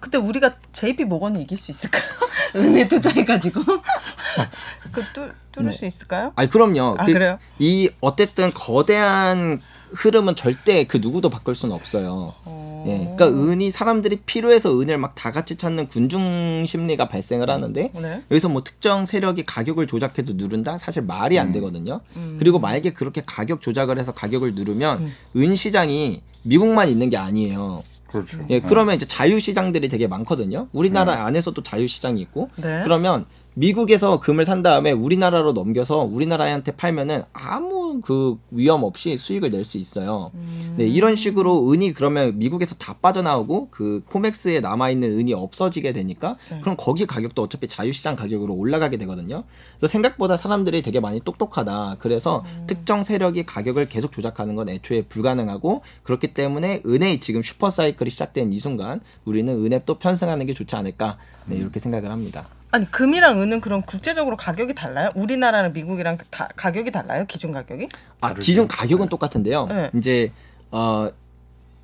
그때 0.01 0.17
우리가 0.17 0.55
JP 0.73 1.05
모건을 1.05 1.41
이길 1.41 1.57
수 1.57 1.71
있을까요? 1.71 2.03
은에 2.55 2.87
투자해가지고 2.87 3.61
그 4.91 5.03
뚫, 5.13 5.33
뚫을 5.51 5.67
네. 5.67 5.71
수 5.71 5.85
있을까요? 5.85 6.31
아니 6.35 6.49
그럼요. 6.49 6.95
아, 6.99 7.05
그- 7.05 7.13
그래요? 7.13 7.39
이 7.59 7.89
어쨌든 8.01 8.51
거대한 8.53 9.61
흐름은 9.95 10.35
절대 10.35 10.85
그 10.85 10.97
누구도 10.97 11.29
바꿀 11.29 11.55
수는 11.55 11.75
없어요. 11.75 12.33
어. 12.45 12.85
예, 12.87 13.15
그러니까 13.15 13.27
은이 13.27 13.71
사람들이 13.71 14.17
필요해서 14.25 14.79
은을 14.79 14.97
막 14.99 15.15
다 15.15 15.31
같이 15.31 15.55
찾는 15.55 15.87
군중 15.87 16.65
심리가 16.67 17.07
발생을 17.07 17.49
하는데 17.49 17.89
네. 17.93 18.23
여기서 18.29 18.49
뭐 18.49 18.63
특정 18.63 19.05
세력이 19.05 19.43
가격을 19.43 19.87
조작해도 19.87 20.33
누른다? 20.33 20.77
사실 20.77 21.01
말이 21.01 21.39
안 21.39 21.51
되거든요. 21.51 22.01
그리고 22.37 22.59
만약에 22.59 22.91
그렇게 22.91 23.23
가격 23.25 23.61
조작을 23.61 23.97
해서 23.97 24.11
가격을 24.11 24.53
누르면 24.55 25.11
은 25.37 25.55
시장이 25.55 26.21
미국만 26.43 26.89
있는 26.89 27.09
게 27.09 27.17
아니에요. 27.17 27.83
그렇죠. 28.07 28.45
예, 28.49 28.59
그러면 28.59 28.95
이제 28.95 29.05
자유 29.07 29.39
시장들이 29.39 29.89
되게 29.89 30.07
많거든요. 30.07 30.67
우리나라 30.73 31.25
안에서도 31.25 31.63
자유 31.63 31.87
시장이 31.87 32.21
있고. 32.21 32.49
네. 32.57 32.81
그러면 32.83 33.25
미국에서 33.55 34.19
금을 34.19 34.43
산 34.45 34.61
다음에 34.61 34.91
우리나라로 34.91 35.53
넘겨서 35.53 35.99
우리나라한테 35.99 36.73
팔면은 36.73 37.23
아무 37.33 38.01
그 38.01 38.37
위험 38.51 38.83
없이 38.83 39.17
수익을 39.17 39.49
낼 39.49 39.65
수 39.65 39.77
있어요. 39.77 40.29
음. 40.35 40.75
네, 40.77 40.85
이런 40.85 41.15
식으로 41.15 41.71
은이 41.71 41.93
그러면 41.93 42.37
미국에서 42.37 42.75
다 42.75 42.95
빠져나오고 43.01 43.69
그 43.71 44.03
코맥스에 44.05 44.59
남아 44.59 44.91
있는 44.91 45.17
은이 45.17 45.33
없어지게 45.33 45.91
되니까 45.93 46.37
네. 46.51 46.59
그럼 46.59 46.75
거기 46.77 47.07
가격도 47.07 47.41
어차피 47.41 47.67
자유시장 47.67 48.15
가격으로 48.15 48.53
올라가게 48.53 48.97
되거든요. 48.97 49.43
그래서 49.77 49.91
생각보다 49.91 50.37
사람들이 50.37 50.81
되게 50.83 50.99
많이 50.99 51.19
똑똑하다. 51.21 51.95
그래서 51.99 52.43
음. 52.59 52.67
특정 52.67 53.03
세력이 53.03 53.45
가격을 53.45 53.87
계속 53.87 54.11
조작하는 54.11 54.55
건 54.55 54.69
애초에 54.69 55.03
불가능하고 55.03 55.81
그렇기 56.03 56.33
때문에 56.33 56.83
은의 56.85 57.19
지금 57.21 57.41
슈퍼 57.41 57.69
사이클이 57.69 58.09
시작된 58.09 58.53
이 58.53 58.59
순간 58.59 59.01
우리는 59.23 59.81
또 59.85 59.97
편승하는 59.97 60.45
게 60.45 60.53
좋지 60.53 60.75
않을까 60.75 61.17
네, 61.47 61.55
이렇게 61.55 61.79
생각을 61.79 62.11
합니다. 62.11 62.47
아니 62.75 62.91
금이랑 62.91 63.41
은은 63.41 63.61
그럼 63.61 63.83
국제적으로 63.83 64.35
가격이 64.35 64.75
달라요? 64.75 65.09
우리나라랑 65.15 65.71
미국이랑 65.71 66.17
다 66.29 66.49
가격이 66.57 66.91
달라요? 66.91 67.23
기준 67.25 67.53
가격이? 67.53 67.87
아. 68.19 68.33
기존 68.33 68.67
가격은 68.67 69.07
똑같은데요. 69.07 69.67
네. 69.67 69.89
이제 69.95 70.33
어 70.71 71.09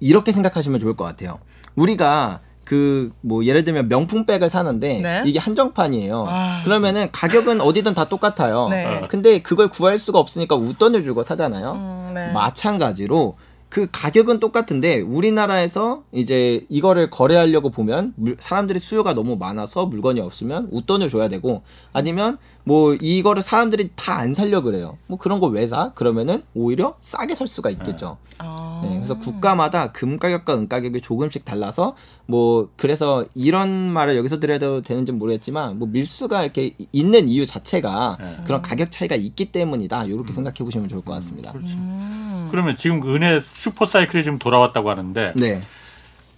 이렇게 0.02 0.34
생각하시면 0.34 0.82
좋을 0.82 0.98
것 0.98 1.06
같아요. 1.06 1.39
우리가 1.76 2.42
그 2.66 3.12
뭐 3.22 3.46
예를 3.46 3.64
들면 3.64 3.88
명품백을 3.88 4.50
사는데 4.50 5.00
네. 5.00 5.24
이게 5.26 5.39
한정판이에요. 5.39 6.28
아. 6.30 6.62
그러면은 6.66 7.08
가격은 7.14 7.62
어디든 7.62 7.94
다 7.94 8.10
똑같아요. 8.10 8.68
네. 8.68 9.04
근데 9.08 9.42
그걸 9.42 9.70
구할 9.70 9.98
수가 9.98 10.20
없으니까 10.20 10.56
웃돈을 10.58 11.06
주고 11.06 11.24
사잖아요. 11.24 11.72
음, 11.72 12.12
네. 12.14 12.34
마찬가지로 12.34 13.38
그 13.72 13.88
가격은 13.90 14.42
똑같은데 14.42 15.00
우리나라에서 15.00 16.04
이제 16.12 16.66
이거를 16.68 17.10
거래하려고 17.10 17.70
보면 17.70 18.14
물- 18.18 18.36
사람들이 18.38 18.80
수요가 18.80 19.14
너무 19.14 19.38
많아서 19.38 19.86
물건이 19.86 20.20
없으면 20.20 20.68
웃돈을 20.72 21.08
줘야 21.08 21.30
되고 21.30 21.62
아니면 21.94 22.38
뭐 22.64 22.95
이거를 22.99 23.41
사람들이 23.41 23.89
다 23.95 24.12
안 24.22 24.34
살려 24.34 24.62
그래요. 24.62 24.97
뭐 25.07 25.18
그런 25.18 25.39
거 25.39 25.47
왜 25.47 25.66
사? 25.68 25.91
그러면은 25.93 26.43
오히려 26.53 26.95
싸게 26.99 27.34
살 27.36 27.47
수가 27.47 27.70
있겠죠. 27.72 28.18
아. 28.38 28.82
네, 28.84 28.95
그래서 28.97 29.18
국가마다 29.20 29.91
금 29.91 30.18
가격과 30.20 30.55
은 30.55 30.68
가격이 30.68 31.01
조금씩 31.01 31.43
달라서 31.45 31.95
뭐 32.28 32.70
그래서 32.78 33.26
이런 33.36 33.70
말을 33.70 34.16
여기서 34.18 34.39
드려도 34.39 34.82
되는지 34.82 35.12
모르겠지만 35.12 35.80
뭐 35.80 35.88
밀수가 35.88 36.43
이렇게 36.43 36.76
있는 36.91 37.28
이유 37.30 37.45
자체가 37.45 38.18
네. 38.20 38.38
그런 38.45 38.62
가격 38.62 38.91
차이가 38.91 39.16
있기 39.16 39.51
때문이다. 39.51 40.05
이렇게 40.05 40.34
생각해 40.34 40.55
보시면 40.59 40.88
좋을 40.89 41.03
것 41.03 41.14
같습니다. 41.14 41.51
음. 41.55 42.47
그러면 42.51 42.76
지금 42.76 42.99
그 42.99 43.14
은혜 43.16 43.39
슈퍼 43.53 43.86
사이클이 43.86 44.24
지금 44.24 44.39
돌아왔다고 44.39 44.89
하는데 44.89 45.34
네. 45.36 45.62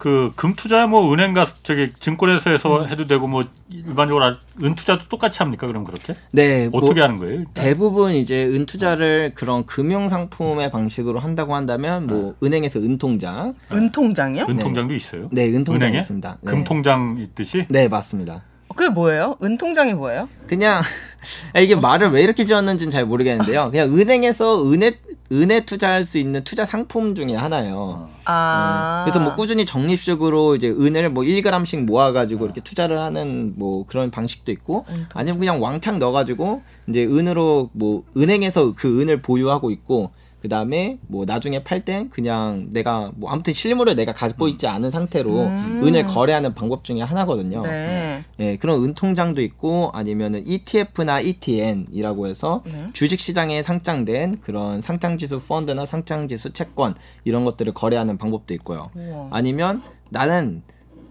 그 0.04 0.34
금투자 0.36 0.86
뭐 0.86 1.14
은행 1.14 1.32
가 1.34 1.48
저기 1.64 1.94
증권에서 1.98 2.50
해서 2.50 2.82
음. 2.82 2.90
해도 2.90 3.08
되고 3.08 3.26
뭐 3.26 3.46
일반적으로 3.72 4.26
아- 4.26 4.38
은투자도 4.62 5.08
똑같이 5.08 5.38
합니까? 5.40 5.66
그럼 5.66 5.86
그렇게? 5.86 6.14
네. 6.32 6.68
뭐 6.68 6.82
어떻게 6.84 7.00
하는 7.00 7.20
거예요? 7.20 7.36
일단? 7.36 7.54
대부분 7.54 8.12
이제 8.12 8.44
은투자를 8.44 9.32
그런 9.34 9.66
금융 9.66 10.10
상품의 10.10 10.72
방식으로 10.72 11.20
한다고 11.20 11.56
한다면 11.56 12.08
뭐 12.08 12.36
은행에서 12.44 12.80
은통장, 12.82 13.56
은통장이요? 13.72 14.48
은통장도 14.50 14.94
있어요? 14.94 15.30
네, 15.32 15.48
은통장 15.48 15.88
은행에? 15.88 16.00
있습니다. 16.00 16.38
네. 16.42 16.52
금통장 16.52 17.16
있듯이? 17.20 17.66
네, 17.70 17.88
맞습니다. 17.88 18.44
그게 18.76 18.90
뭐예요? 18.90 19.38
은통장이 19.42 19.94
뭐예요? 19.94 20.28
그냥 20.48 20.82
이게 21.56 21.76
말을 21.76 22.12
왜 22.12 22.24
이렇게 22.24 22.44
지었는지는 22.44 22.92
잘 22.92 23.06
모르겠는데요. 23.06 23.70
그냥 23.72 23.98
은행에서 23.98 24.70
은혜 24.70 24.98
은혜 25.34 25.66
투자할 25.66 26.04
수 26.04 26.18
있는 26.18 26.44
투자 26.44 26.64
상품 26.64 27.16
중에 27.16 27.36
하나예요. 27.36 28.10
아. 28.26 29.04
그래서 29.06 29.20
뭐 29.20 29.36
꾸준히 29.36 29.66
적립식으로 29.66 30.56
이제 30.56 30.70
은혜를 30.70 31.10
뭐 31.10 31.24
1g씩 31.24 31.86
모아가지고 31.86 32.46
이렇게 32.46 32.62
투자를 32.62 33.00
하는 33.00 33.54
뭐 33.58 33.86
그런 33.86 34.12
방식도 34.12 34.52
있고 34.52 34.86
아니면 35.14 35.40
그냥 35.40 35.62
왕창 35.62 36.00
넣어가지고 36.00 36.62
이제 36.88 37.04
은으로 37.04 37.70
뭐 37.74 38.04
은행에서 38.16 38.74
그 38.76 39.02
은을 39.02 39.22
보유하고 39.22 39.72
있고 39.72 40.12
그 40.44 40.50
다음에 40.50 40.98
뭐 41.08 41.24
나중에 41.24 41.64
팔 41.64 41.86
땐 41.86 42.10
그냥 42.10 42.68
내가 42.72 43.14
뭐 43.16 43.32
아무튼 43.32 43.54
실물을 43.54 43.96
내가 43.96 44.12
갖고 44.12 44.50
있지 44.50 44.68
않은 44.68 44.92
상태로 44.92 45.40
음. 45.40 45.82
은을 45.86 46.08
거래하는 46.08 46.54
방법 46.54 46.84
중에 46.84 47.02
하나거든요. 47.02 47.62
네. 47.62 48.26
예, 48.40 48.58
그런 48.58 48.84
은통장도 48.84 49.42
있고 49.42 49.92
아니면은 49.94 50.46
ETF나 50.46 51.22
ETN이라고 51.22 52.28
해서 52.28 52.62
네. 52.66 52.88
주식 52.92 53.22
시장에 53.22 53.64
상장된 53.64 54.42
그런 54.42 54.82
상장지수 54.82 55.44
펀드나 55.44 55.86
상장지수 55.86 56.52
채권 56.52 56.94
이런 57.24 57.46
것들을 57.46 57.74
거래하는 57.74 58.18
방법도 58.18 58.54
있고요. 58.56 58.90
우와. 58.96 59.30
아니면 59.32 59.82
나는 60.10 60.62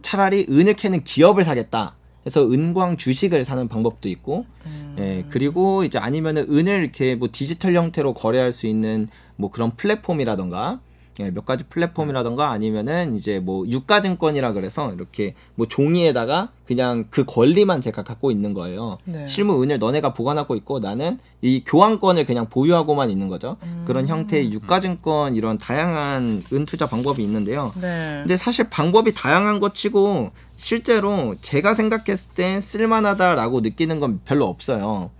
차라리 0.02 0.46
은을 0.50 0.74
캐는 0.74 1.04
기업을 1.04 1.44
사겠다. 1.44 1.96
해서 2.26 2.42
은광 2.44 2.96
주식을 2.96 3.44
사는 3.44 3.68
방법도 3.68 4.08
있고, 4.08 4.46
음. 4.66 4.96
예, 4.98 5.24
그리고 5.28 5.84
이제 5.84 5.98
아니면은 5.98 6.46
은을 6.48 6.82
이렇게 6.82 7.14
뭐 7.14 7.28
디지털 7.30 7.74
형태로 7.74 8.14
거래할 8.14 8.52
수 8.52 8.66
있는 8.66 9.08
뭐 9.36 9.50
그런 9.50 9.74
플랫폼이라던가, 9.76 10.80
예, 11.20 11.30
몇 11.30 11.44
가지 11.44 11.64
플랫폼이라던가 11.64 12.50
아니면은 12.50 13.14
이제 13.14 13.38
뭐 13.38 13.66
유가증권이라 13.68 14.52
그래서 14.54 14.92
이렇게 14.94 15.34
뭐 15.56 15.66
종이에다가 15.68 16.48
그냥 16.66 17.04
그 17.10 17.24
권리만 17.26 17.82
제가 17.82 18.02
갖고 18.02 18.30
있는 18.30 18.54
거예요. 18.54 18.96
네. 19.04 19.26
실무 19.26 19.62
은을 19.62 19.78
너네가 19.78 20.14
보관하고 20.14 20.56
있고 20.56 20.78
나는 20.80 21.18
이 21.42 21.62
교환권을 21.66 22.24
그냥 22.24 22.48
보유하고만 22.48 23.10
있는 23.10 23.28
거죠. 23.28 23.58
음. 23.62 23.84
그런 23.86 24.08
형태의 24.08 24.52
유가증권 24.52 25.36
이런 25.36 25.58
다양한 25.58 26.44
은 26.52 26.64
투자 26.64 26.86
방법이 26.86 27.22
있는데요. 27.22 27.72
네. 27.80 28.20
근데 28.22 28.36
사실 28.38 28.70
방법이 28.70 29.12
다양한 29.12 29.60
것 29.60 29.74
치고 29.74 30.30
실제로 30.56 31.34
제가 31.42 31.74
생각했을 31.74 32.34
때 32.34 32.60
쓸만하다라고 32.60 33.60
느끼는 33.60 34.00
건 34.00 34.20
별로 34.24 34.46
없어요. 34.46 35.10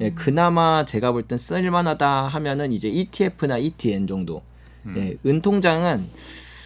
예, 0.00 0.10
그나마 0.12 0.84
제가 0.84 1.10
볼 1.12 1.24
땐 1.24 1.38
쓸만하다 1.38 2.28
하면은 2.28 2.72
이제 2.72 2.88
ETF나 2.88 3.58
ETN 3.58 4.06
정도. 4.06 4.42
예, 4.96 5.16
은통장은 5.24 6.08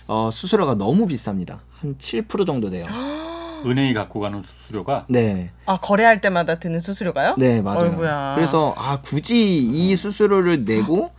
어, 0.06 0.30
수수료가 0.30 0.74
너무 0.74 1.06
비쌉니다. 1.06 1.60
한 1.80 1.96
7% 1.96 2.46
정도 2.46 2.70
돼요. 2.70 2.86
은행이 3.66 3.94
갖고 3.94 4.20
가는 4.20 4.42
수수료가 4.66 5.06
네. 5.08 5.50
아 5.66 5.78
거래할 5.78 6.20
때마다 6.20 6.58
드는 6.58 6.80
수수료가요? 6.80 7.36
네, 7.38 7.60
맞아요. 7.62 7.90
어이구야. 7.90 8.34
그래서 8.34 8.74
아 8.76 9.00
굳이 9.00 9.58
이 9.58 9.94
수수료를 9.96 10.64
내고 10.64 11.12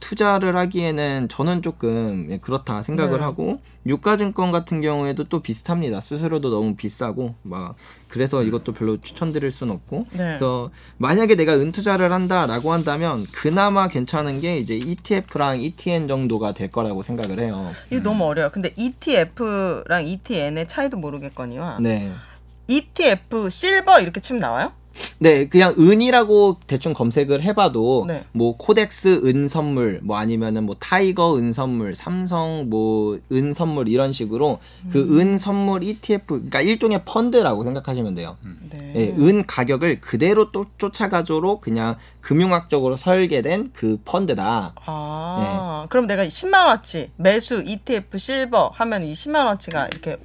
투자를 0.00 0.56
하기에는 0.56 1.28
저는 1.28 1.62
조금 1.62 2.28
예, 2.30 2.38
그렇다 2.38 2.82
생각을 2.82 3.18
네. 3.18 3.24
하고 3.24 3.60
유가증권 3.86 4.50
같은 4.52 4.80
경우에도 4.80 5.24
또 5.24 5.40
비슷합니다. 5.40 6.00
수수료도 6.00 6.50
너무 6.50 6.74
비싸고 6.76 7.34
막 7.42 7.76
그래서 8.08 8.42
이것도 8.42 8.72
별로 8.72 8.98
추천드릴 9.00 9.50
수는 9.50 9.74
없고 9.74 10.06
네. 10.12 10.18
그래서 10.18 10.70
만약에 10.98 11.36
내가 11.36 11.54
은투자를 11.54 12.12
한다라고 12.12 12.72
한다면 12.72 13.26
그나마 13.32 13.88
괜찮은 13.88 14.40
게 14.40 14.58
이제 14.58 14.74
ETF랑 14.74 15.62
ETN 15.62 16.08
정도가 16.08 16.52
될 16.52 16.70
거라고 16.70 17.02
생각을 17.02 17.40
해요. 17.40 17.66
이거 17.90 18.02
너무 18.02 18.24
어려요. 18.24 18.50
근데 18.50 18.72
ETF랑 18.76 20.06
ETN의 20.06 20.66
차이도 20.66 20.96
모르겠거니와 20.98 21.78
네. 21.80 22.12
ETF 22.70 23.50
silver 23.50 24.00
이렇게 24.00 24.20
치면 24.20 24.40
나와요? 24.40 24.72
네, 25.18 25.46
그냥 25.48 25.74
은이라고 25.78 26.58
대충 26.66 26.92
검색을 26.92 27.42
해봐도 27.42 28.04
네. 28.06 28.24
뭐 28.32 28.56
KODEX 28.56 29.22
은 29.24 29.48
선물, 29.48 30.00
뭐 30.02 30.16
아니면은 30.18 30.64
뭐 30.64 30.76
TIGER 30.78 31.36
은 31.38 31.52
선물, 31.52 31.94
삼성 31.94 32.68
뭐 32.68 33.18
은 33.32 33.52
선물 33.52 33.88
이런 33.88 34.12
식으로 34.12 34.58
그은 34.90 35.38
선물 35.38 35.82
ETF, 35.84 36.26
그러니까 36.26 36.60
일종의 36.60 37.02
펀드라고 37.04 37.64
생각하시면 37.64 38.14
돼요. 38.14 38.36
네. 38.70 38.92
예, 38.96 39.08
은 39.18 39.46
가격을 39.46 40.00
그대로 40.00 40.50
또 40.50 40.66
쫓아가도록 40.78 41.60
그냥 41.60 41.96
금융학적으로 42.20 42.96
설계된 42.96 43.70
그 43.72 43.98
펀드다. 44.04 44.74
아, 44.84 45.86
그럼 45.88 46.06
내가 46.06 46.26
10만 46.26 46.66
원치 46.66 47.10
매수 47.16 47.62
ETF 47.64 48.18
실버 48.18 48.72
하면 48.74 49.02
이 49.04 49.12
10만 49.14 49.46
원치가 49.46 49.86
이렇게 49.86 50.18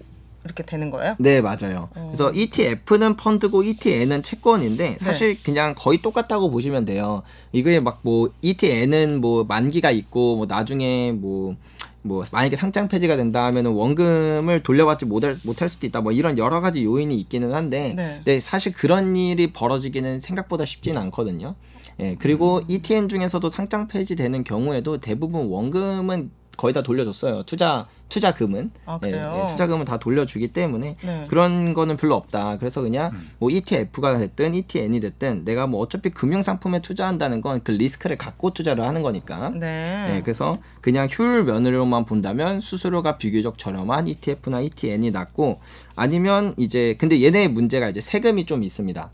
이렇게 0.45 0.63
되는 0.63 0.91
거예요? 0.91 1.15
네, 1.17 1.41
맞아요. 1.41 1.89
그래서 1.93 2.31
ETF는 2.31 3.17
펀드고 3.17 3.63
ETN은 3.63 4.23
채권인데 4.23 4.99
사실 5.01 5.41
그냥 5.43 5.73
거의 5.75 6.01
똑같다고 6.01 6.49
보시면 6.51 6.85
돼요. 6.85 7.23
이게 7.51 7.79
막 7.79 7.95
뭐 8.03 8.29
ETN은 8.41 9.19
뭐 9.19 9.43
만기가 9.45 9.89
있고 9.89 10.35
뭐 10.35 10.45
나중에 10.45 11.11
뭐뭐 11.13 12.23
만약에 12.31 12.55
상장 12.55 12.87
폐지가 12.87 13.15
된다 13.15 13.45
하면은 13.45 13.71
원금을 13.71 14.61
돌려받지 14.61 15.05
못할 15.05 15.37
못할 15.43 15.67
수도 15.69 15.87
있다. 15.87 16.01
뭐 16.01 16.11
이런 16.11 16.37
여러 16.37 16.61
가지 16.61 16.83
요인이 16.83 17.15
있기는 17.21 17.51
한데 17.53 17.93
네. 17.95 18.13
근데 18.17 18.39
사실 18.39 18.73
그런 18.73 19.15
일이 19.15 19.51
벌어지기는 19.51 20.21
생각보다 20.21 20.65
쉽지는 20.65 21.01
않거든요. 21.03 21.55
예, 21.99 22.15
그리고 22.19 22.61
ETN 22.67 23.09
중에서도 23.09 23.49
상장 23.49 23.87
폐지되는 23.87 24.43
경우에도 24.43 24.99
대부분 24.99 25.47
원금은 25.47 26.29
거의 26.58 26.74
다 26.74 26.82
돌려줬어요. 26.84 27.43
투자 27.43 27.88
투자금은 28.08 28.70
아, 28.86 28.99
예, 29.03 29.10
그래요? 29.10 29.41
예, 29.43 29.47
투자금은 29.51 29.84
다 29.86 29.97
돌려주기 29.97 30.49
때문에 30.49 30.95
네. 31.01 31.26
그런 31.28 31.74
거는 31.74 31.97
별로 31.97 32.14
없다. 32.16 32.58
그래서 32.60 32.82
그냥 32.82 33.12
뭐 33.39 33.49
ETF가 33.49 34.20
됐든 34.20 34.53
ETN이 34.53 34.99
됐든 34.99 35.43
내가 35.43 35.66
뭐 35.66 35.82
어차피 35.82 36.12
금융 36.12 36.41
상품에 36.43 36.82
투자한다는 36.82 37.41
건 37.41 37.56
그 37.64 37.72
리스크를 37.72 38.18
갖고 38.18 38.51
투자를 38.51 38.86
하는 38.86 39.01
거니까. 39.01 39.49
네. 39.49 40.08
네, 40.08 40.22
그래서 40.24 40.58
그냥 40.82 41.08
효율 41.18 41.43
면으로만 41.45 42.06
본다면 42.06 42.60
수수료가 42.60 43.18
비교적 43.18 43.58
저렴한 43.58 44.08
ETF나 44.08 44.62
ETN이 44.62 45.12
낫고 45.12 45.60
아니면 45.95 46.53
이제 46.58 46.95
근데 46.99 47.22
얘네의 47.24 47.47
문제가 47.49 47.89
이제 47.89 48.01
세금이 48.01 48.45
좀 48.45 48.64
있습니다. 48.64 49.10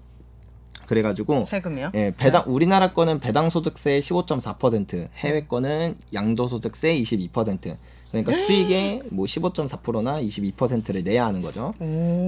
그래가지고 0.91 1.43
세금이요? 1.43 1.91
예, 1.93 2.13
배당 2.17 2.43
우리나라 2.47 2.91
거는 2.91 3.19
배당 3.19 3.49
소득세 3.49 3.97
15.4%, 3.99 5.07
해외 5.15 5.45
거는 5.45 5.95
양도 6.13 6.49
소득세 6.49 6.99
22%. 6.99 7.77
그러니까 8.09 8.33
수익의 8.35 9.03
뭐 9.11 9.25
15.4%나 9.25 10.17
22%를 10.17 11.03
내야 11.05 11.25
하는 11.25 11.39
거죠. 11.39 11.73
오. 11.79 11.85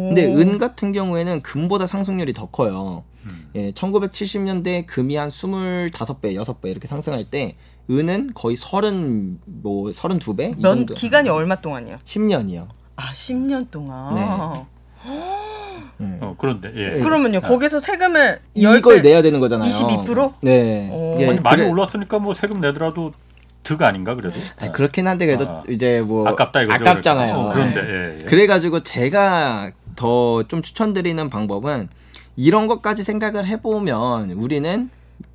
근데 0.07 0.33
은 0.33 0.57
같은 0.57 0.93
경우에는 0.93 1.41
금보다 1.41 1.87
상승률이 1.87 2.31
더 2.31 2.45
커요. 2.45 3.03
음. 3.25 3.49
예, 3.55 3.71
1970년대 3.71 4.85
금이 4.87 5.17
한 5.17 5.27
25배, 5.27 6.33
6배 6.41 6.67
이렇게 6.67 6.87
상승할 6.87 7.25
때 7.29 7.55
은은 7.89 8.31
거의 8.33 8.55
30, 8.55 9.41
뭐 9.45 9.91
32배? 9.91 10.57
이면 10.57 10.61
정도. 10.61 10.93
기간이 10.93 11.27
얼마 11.27 11.59
동안이요? 11.59 11.97
10년이요. 12.05 12.67
아, 12.95 13.11
10년 13.11 13.69
동안. 13.69 14.15
네. 14.15 14.65
어, 16.21 16.35
그런데 16.37 16.71
예. 16.75 16.99
그러면요, 17.01 17.41
거기서 17.41 17.79
세금을 17.79 18.39
이걸 18.53 18.81
10배 18.97 19.03
내야 19.03 19.21
되는 19.21 19.39
거잖아요. 19.39 19.69
22%? 19.69 20.33
네. 20.41 20.89
오. 20.91 21.15
이게 21.17 21.29
아니 21.29 21.39
많이 21.39 21.57
그래- 21.57 21.69
올랐으니까 21.69 22.19
뭐 22.19 22.33
세금 22.33 22.59
내더라도 22.61 23.11
득 23.63 23.81
아닌가 23.81 24.15
그래도. 24.15 24.35
아니, 24.59 24.71
그렇긴 24.73 25.07
한데 25.07 25.25
그래도 25.25 25.45
아. 25.47 25.63
이제 25.69 26.01
뭐 26.01 26.27
아깝다 26.27 26.63
이거죠. 26.63 26.83
아깝잖아요. 26.83 27.33
어, 27.35 27.53
그런데 27.53 27.81
네. 27.81 27.89
예, 27.89 28.19
예. 28.21 28.23
그래가지고 28.25 28.81
제가 28.81 29.71
더 29.95 30.43
좀 30.47 30.61
추천드리는 30.61 31.29
방법은 31.29 31.87
이런 32.35 32.67
것까지 32.67 33.03
생각을 33.03 33.45
해보면 33.45 34.31
우리는 34.31 34.89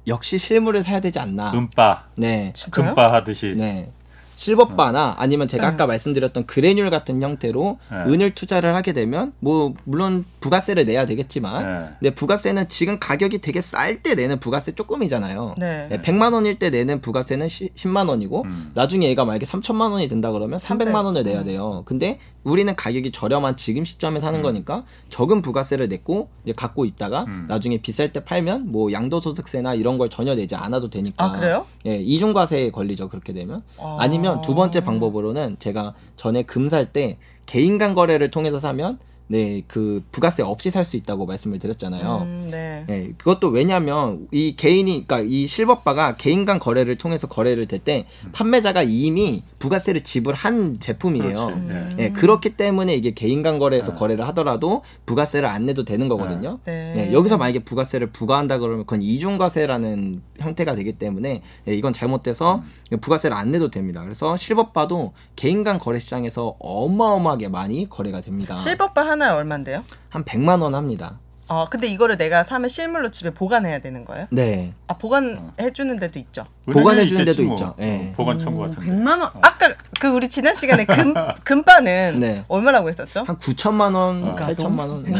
역시 0.08 0.36
실물을 0.36 0.82
사야 0.82 1.00
되지 1.00 1.18
않나. 1.20 1.52
은바 1.54 2.04
네. 2.16 2.52
진짜요? 2.54 2.86
금바 2.88 3.12
하듯이 3.12 3.54
네. 3.56 3.90
실버바나 4.39 5.16
아니면 5.18 5.49
제가 5.49 5.66
아까 5.66 5.86
말씀드렸던 5.86 6.47
그레듈 6.47 6.91
같은 6.91 7.20
형태로 7.20 7.78
네. 7.91 7.97
은을 8.07 8.36
투자를 8.36 8.72
하게 8.72 8.93
되면 8.93 9.32
뭐 9.41 9.74
물론 9.82 10.24
부가세를 10.39 10.84
내야 10.84 11.07
되겠지만 11.07 11.66
네. 11.66 11.89
근데 11.99 12.14
부가세는 12.14 12.68
지금 12.68 13.01
가격이 13.01 13.41
되게 13.41 13.61
쌀 13.61 14.01
때 14.01 14.14
내는 14.14 14.39
부가세 14.39 14.72
조금이잖아요. 14.72 15.57
네. 15.59 15.89
100만 16.05 16.32
원일 16.34 16.61
때 16.61 16.70
내는 16.70 17.01
부가세는 17.01 17.49
시, 17.49 17.70
10만 17.70 18.09
원이고 18.09 18.43
음. 18.45 18.70
나중에 18.74 19.09
얘가 19.09 19.24
만약에 19.24 19.45
3천만 19.45 19.91
원이 19.91 20.07
된다 20.07 20.30
그러면 20.30 20.59
300만 20.59 21.05
원을 21.05 21.24
내야 21.24 21.43
돼요. 21.43 21.82
근데 21.84 22.20
우리는 22.49 22.74
가격이 22.74 23.12
저렴한 23.12 23.57
지금 23.57 23.84
시점에 23.84 24.20
사는 24.20 24.40
거니까 24.42 24.84
적은 25.11 25.42
부가세를 25.42 25.88
냈고 25.88 26.28
이제 26.44 26.53
갖고 26.55 26.84
있다가 26.84 27.24
음. 27.24 27.46
나중에 27.49 27.78
비쌀 27.78 28.12
때 28.12 28.24
팔면 28.24 28.70
뭐 28.72 28.92
양도소득세나 28.92 29.74
이런 29.74 29.99
걸 29.99 30.09
전혀 30.09 30.34
내지 30.34 30.55
않아도 30.55 30.90
되니까 30.90 31.24
아, 31.24 31.32
그래요? 31.32 31.66
예, 31.86 31.96
이중과세에 31.96 32.70
걸리죠. 32.70 33.09
그렇게 33.09 33.32
되면. 33.32 33.62
아. 33.78 33.96
아니면 34.01 34.40
두 34.42 34.55
번째 34.55 34.82
방법으로는 34.82 35.57
제가 35.59 35.94
전에 36.16 36.42
금 36.42 36.68
살 36.68 36.92
때 36.92 37.16
개인 37.46 37.78
간 37.78 37.94
거래를 37.94 38.30
통해서 38.30 38.61
사면 38.61 38.99
네, 39.30 39.62
그 39.68 40.03
부가세 40.11 40.42
없이 40.42 40.70
살 40.70 40.86
수 40.86 40.96
있다고 40.96 41.26
말씀을 41.26 41.59
드렸잖아요. 41.59 42.22
음, 42.22 42.49
네. 42.51 42.84
예, 42.88 43.12
그것도 43.18 43.49
왜냐면 43.49 44.26
이 44.32 44.55
개인이 44.57 44.90
그러니까 45.07 45.20
이 45.20 45.46
실버바가 45.46 46.16
개인 46.16 46.46
간 46.46 46.59
거래를 46.59 46.96
통해서 46.96 47.26
거래를 47.26 47.66
될 47.66 47.78
때 47.78 48.07
판매자가 48.32 48.82
이미 48.84 49.42
부가세를 49.59 50.02
지불한 50.02 50.78
제품이에요. 50.80 51.46
그렇지. 51.46 51.62
예. 51.98 52.04
예, 52.04 52.11
그렇기 52.11 52.50
때문에 52.50 52.94
이게 52.94 53.12
개인 53.12 53.42
간 53.42 53.59
거래에서 53.59 53.92
네. 53.92 53.98
거래를 53.98 54.26
하더라도 54.28 54.82
부가세를 55.06 55.48
안 55.48 55.66
내도 55.66 55.84
되는 55.84 56.09
거거든요. 56.09 56.61
네. 56.64 56.94
네, 56.94 57.12
여기서 57.12 57.38
만약에 57.38 57.61
부가세를 57.61 58.09
부과한다 58.09 58.59
그러면 58.59 58.80
그건 58.80 59.02
이중과세라는 59.02 60.22
형태가 60.38 60.74
되기 60.74 60.92
때문에 60.92 61.42
예, 61.66 61.72
이건 61.74 61.92
잘못돼서 61.92 62.62
부가세를 63.00 63.36
안 63.36 63.50
내도 63.50 63.70
됩니다. 63.70 64.02
그래서 64.02 64.36
실버바도 64.36 65.12
개인 65.36 65.64
간 65.64 65.78
거래 65.78 65.98
시장에서 65.98 66.56
어마어마하게 66.61 67.48
많이 67.48 67.88
거래가 67.88 68.20
됩니다. 68.20 68.56
실버바 68.56 69.06
하나에 69.06 69.30
얼마인데요? 69.30 69.84
한 70.09 70.24
100만 70.24 70.62
원 70.62 70.74
합니다. 70.74 71.18
어, 71.49 71.66
근데 71.70 71.86
이거를 71.86 72.18
내가 72.18 72.44
사면 72.44 72.68
실물로 72.68 73.11
집에 73.11 73.30
보관해야 73.30 73.78
되는 73.78 74.05
거예요? 74.05 74.26
네. 74.30 74.74
아, 74.86 74.94
보관해 74.99 75.72
주는 75.72 75.99
데도 75.99 76.18
있죠. 76.18 76.44
보관해 76.70 77.07
주는 77.07 77.24
데도 77.24 77.42
뭐. 77.44 77.55
있죠. 77.55 77.74
예. 77.80 78.11
어, 78.12 78.14
보관 78.16 78.38
청구 78.38 78.61
같은 78.61 78.74
데. 78.84 78.90
100만 78.90 79.09
원. 79.20 79.30
아까 79.40 79.72
그 79.99 80.09
우리 80.09 80.28
지난 80.28 80.55
시간에 80.55 80.84
금 80.84 81.14
금바는 81.44 82.20
네. 82.20 82.44
얼마라고 82.49 82.90
했었죠? 82.90 83.24
한 83.26 83.38
9천만 83.38 83.94
원, 83.94 84.24
어. 84.24 84.36
8천만 84.36 84.80
원. 84.80 85.03
네. 85.05 85.12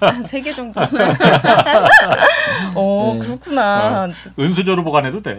한세개 0.00 0.52
정도. 0.52 0.80
어, 2.74 3.12
네. 3.14 3.20
그렇구나. 3.26 4.08
은수저로 4.38 4.82
보관해도 4.82 5.22
돼. 5.22 5.38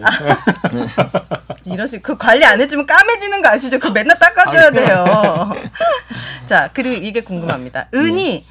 이러시 1.66 2.00
그 2.00 2.16
관리 2.16 2.44
안 2.46 2.58
해주면 2.60 2.86
까매지는 2.86 3.42
거 3.42 3.48
아시죠? 3.50 3.78
그 3.78 3.88
맨날 3.88 4.18
닦아줘야 4.18 4.70
돼요. 4.70 5.52
자 6.46 6.70
그리고 6.72 6.94
이게 7.04 7.20
궁금합니다. 7.20 7.88
은이 7.94 8.46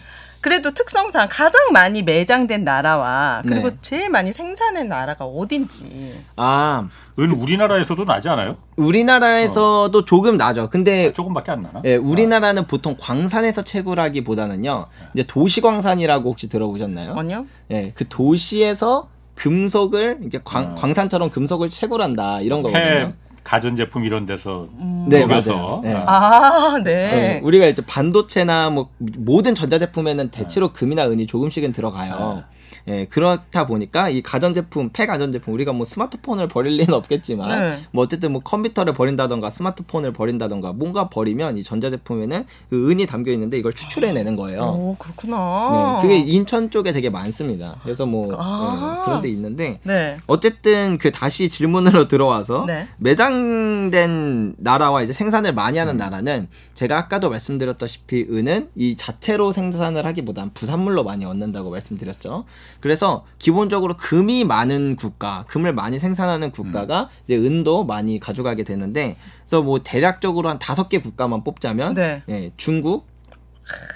그래도 0.46 0.70
특성상 0.76 1.28
가장 1.32 1.72
많이 1.74 2.04
매장된 2.04 2.64
나라와 2.64 3.42
그리고 3.48 3.72
네. 3.72 3.78
제일 3.82 4.12
많이 4.12 4.32
생산한 4.32 4.88
나라가 4.88 5.26
어딘지. 5.26 6.14
아, 6.36 6.88
은 7.18 7.32
우리나라에서도 7.32 8.06
나지 8.06 8.30
않아요? 8.30 8.56
우리나라에서도 8.76 10.06
조금 10.06 10.38
나죠. 10.38 10.70
근데 10.70 11.12
조금밖에 11.14 11.52
안 11.52 11.64
나나? 11.64 11.82
예, 11.86 11.96
우리나라는 11.96 12.68
보통 12.68 12.96
광산에서 13.00 13.64
채굴하기보다는요. 13.64 14.86
이제 15.16 15.24
도시 15.24 15.62
광산이라고 15.62 16.30
혹시 16.30 16.48
들어보셨나요? 16.48 17.16
아니요? 17.18 17.48
예, 17.72 17.92
그 17.96 18.08
도시에서 18.08 19.10
금속을 19.34 20.20
이렇게 20.22 20.40
광, 20.44 20.74
어. 20.74 20.76
광산처럼 20.76 21.32
금속을 21.32 21.72
채굴한다 21.72 22.42
이런 22.42 22.60
해 22.60 22.64
거거든요. 22.64 23.14
가전제품 23.46 24.04
이런 24.04 24.26
데서 24.26 24.68
네, 25.08 25.22
녹여서. 25.22 25.56
맞아요. 25.56 25.82
네. 25.84 25.94
아 26.08 26.82
네. 26.84 26.92
예, 26.92 27.42
우리가 27.44 27.68
이제 27.68 27.82
반도체나 27.86 28.72
뭐 28.72 28.90
모든 28.98 29.54
전자제품에는 29.56 30.32
대체로 30.32 30.74
금이나 30.74 31.08
은이 31.08 31.28
조금씩은 31.28 31.72
들어가요. 31.72 32.44
예, 32.88 33.06
그렇다 33.06 33.66
보니까 33.66 34.10
이 34.10 34.22
가전제품, 34.22 34.92
폐 34.94 35.06
가전제품 35.08 35.54
우리가 35.54 35.74
뭐 35.74 35.86
스마트폰을 35.86 36.48
버릴 36.48 36.78
리는 36.78 36.94
없겠지만 36.94 37.50
네. 37.50 37.80
뭐 37.92 38.04
어쨌든 38.04 38.32
뭐 38.32 38.42
컴퓨터를 38.42 38.94
버린다던가 38.94 39.50
스마트폰을 39.50 40.14
버린다던가 40.14 40.74
뭔가 40.74 41.10
버리면 41.10 41.58
이 41.58 41.64
전자제품에는 41.64 42.46
그 42.70 42.92
은이 42.92 43.08
담겨 43.08 43.32
있는데 43.32 43.58
이걸 43.58 43.74
추출해내는 43.74 44.36
거예요. 44.36 44.62
오 44.62 44.96
그렇구나. 45.00 46.02
네, 46.02 46.02
그게 46.02 46.18
인천 46.20 46.70
쪽에 46.70 46.92
되게 46.92 47.10
많습니다. 47.10 47.78
그래서 47.82 48.06
뭐 48.06 48.36
아. 48.38 49.00
예, 49.00 49.06
그런 49.06 49.22
데 49.22 49.30
있는데 49.30 49.80
네. 49.84 50.18
어쨌든 50.28 50.98
그 51.00 51.12
다시 51.12 51.50
질문으로 51.50 52.08
들어와서 52.10 52.66
네. 52.68 52.88
매장된 52.98 54.56
나라와 54.58 55.02
이제 55.02 55.12
생산을 55.12 55.54
많이 55.54 55.80
음. 55.80 55.82
하는 55.82 55.98
나라는 55.98 56.48
제가 56.76 56.98
아까도 56.98 57.30
말씀드렸다시피 57.30 58.28
은은 58.30 58.70
이 58.76 58.96
자체로 58.96 59.52
생산을 59.52 60.06
하기보단 60.06 60.54
부산물로 60.54 61.04
많이 61.04 61.26
얻는다고 61.26 61.72
말씀드렸죠. 61.72 62.46
그래서 62.82 63.26
기본적으로 63.40 63.96
금이 63.96 64.44
많은 64.44 64.98
국가, 64.98 65.46
금을 65.48 65.74
많이 65.74 66.00
생산하는 66.00 66.52
국가가 66.52 67.04
음. 67.04 67.08
이제 67.24 67.38
은도 67.38 67.86
많이 67.86 68.20
가져가게 68.20 68.64
되는데 68.64 69.16
그래서 69.48 69.64
뭐 69.64 69.80
대략적으로 69.84 70.50
한 70.50 70.60
다섯 70.60 70.90
개 70.90 71.00
국가만 71.00 71.44
뽑자면 71.44 71.94
네. 71.94 72.24
예, 72.30 72.52
중국, 72.58 73.08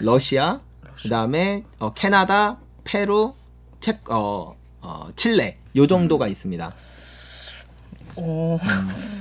러시아, 0.01 0.59
그다음에 1.03 1.63
어, 1.80 1.91
캐나다, 1.91 2.59
페루, 2.86 3.34
체, 3.82 3.99
어, 4.09 4.55
어, 4.82 5.09
칠레 5.15 5.57
요 5.75 5.86
정도가 5.86 6.25
음. 6.25 6.32
있습니다. 6.32 6.73
오. 8.22 8.59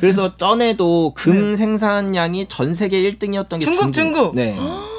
그래서 0.00 0.36
전에도 0.36 1.12
금 1.14 1.54
생산량이 1.54 2.46
전 2.48 2.74
세계 2.74 3.02
1등이었던 3.02 3.50
게 3.50 3.58
네. 3.58 3.60
중국, 3.64 3.92
중국. 3.92 4.34
네. 4.34 4.56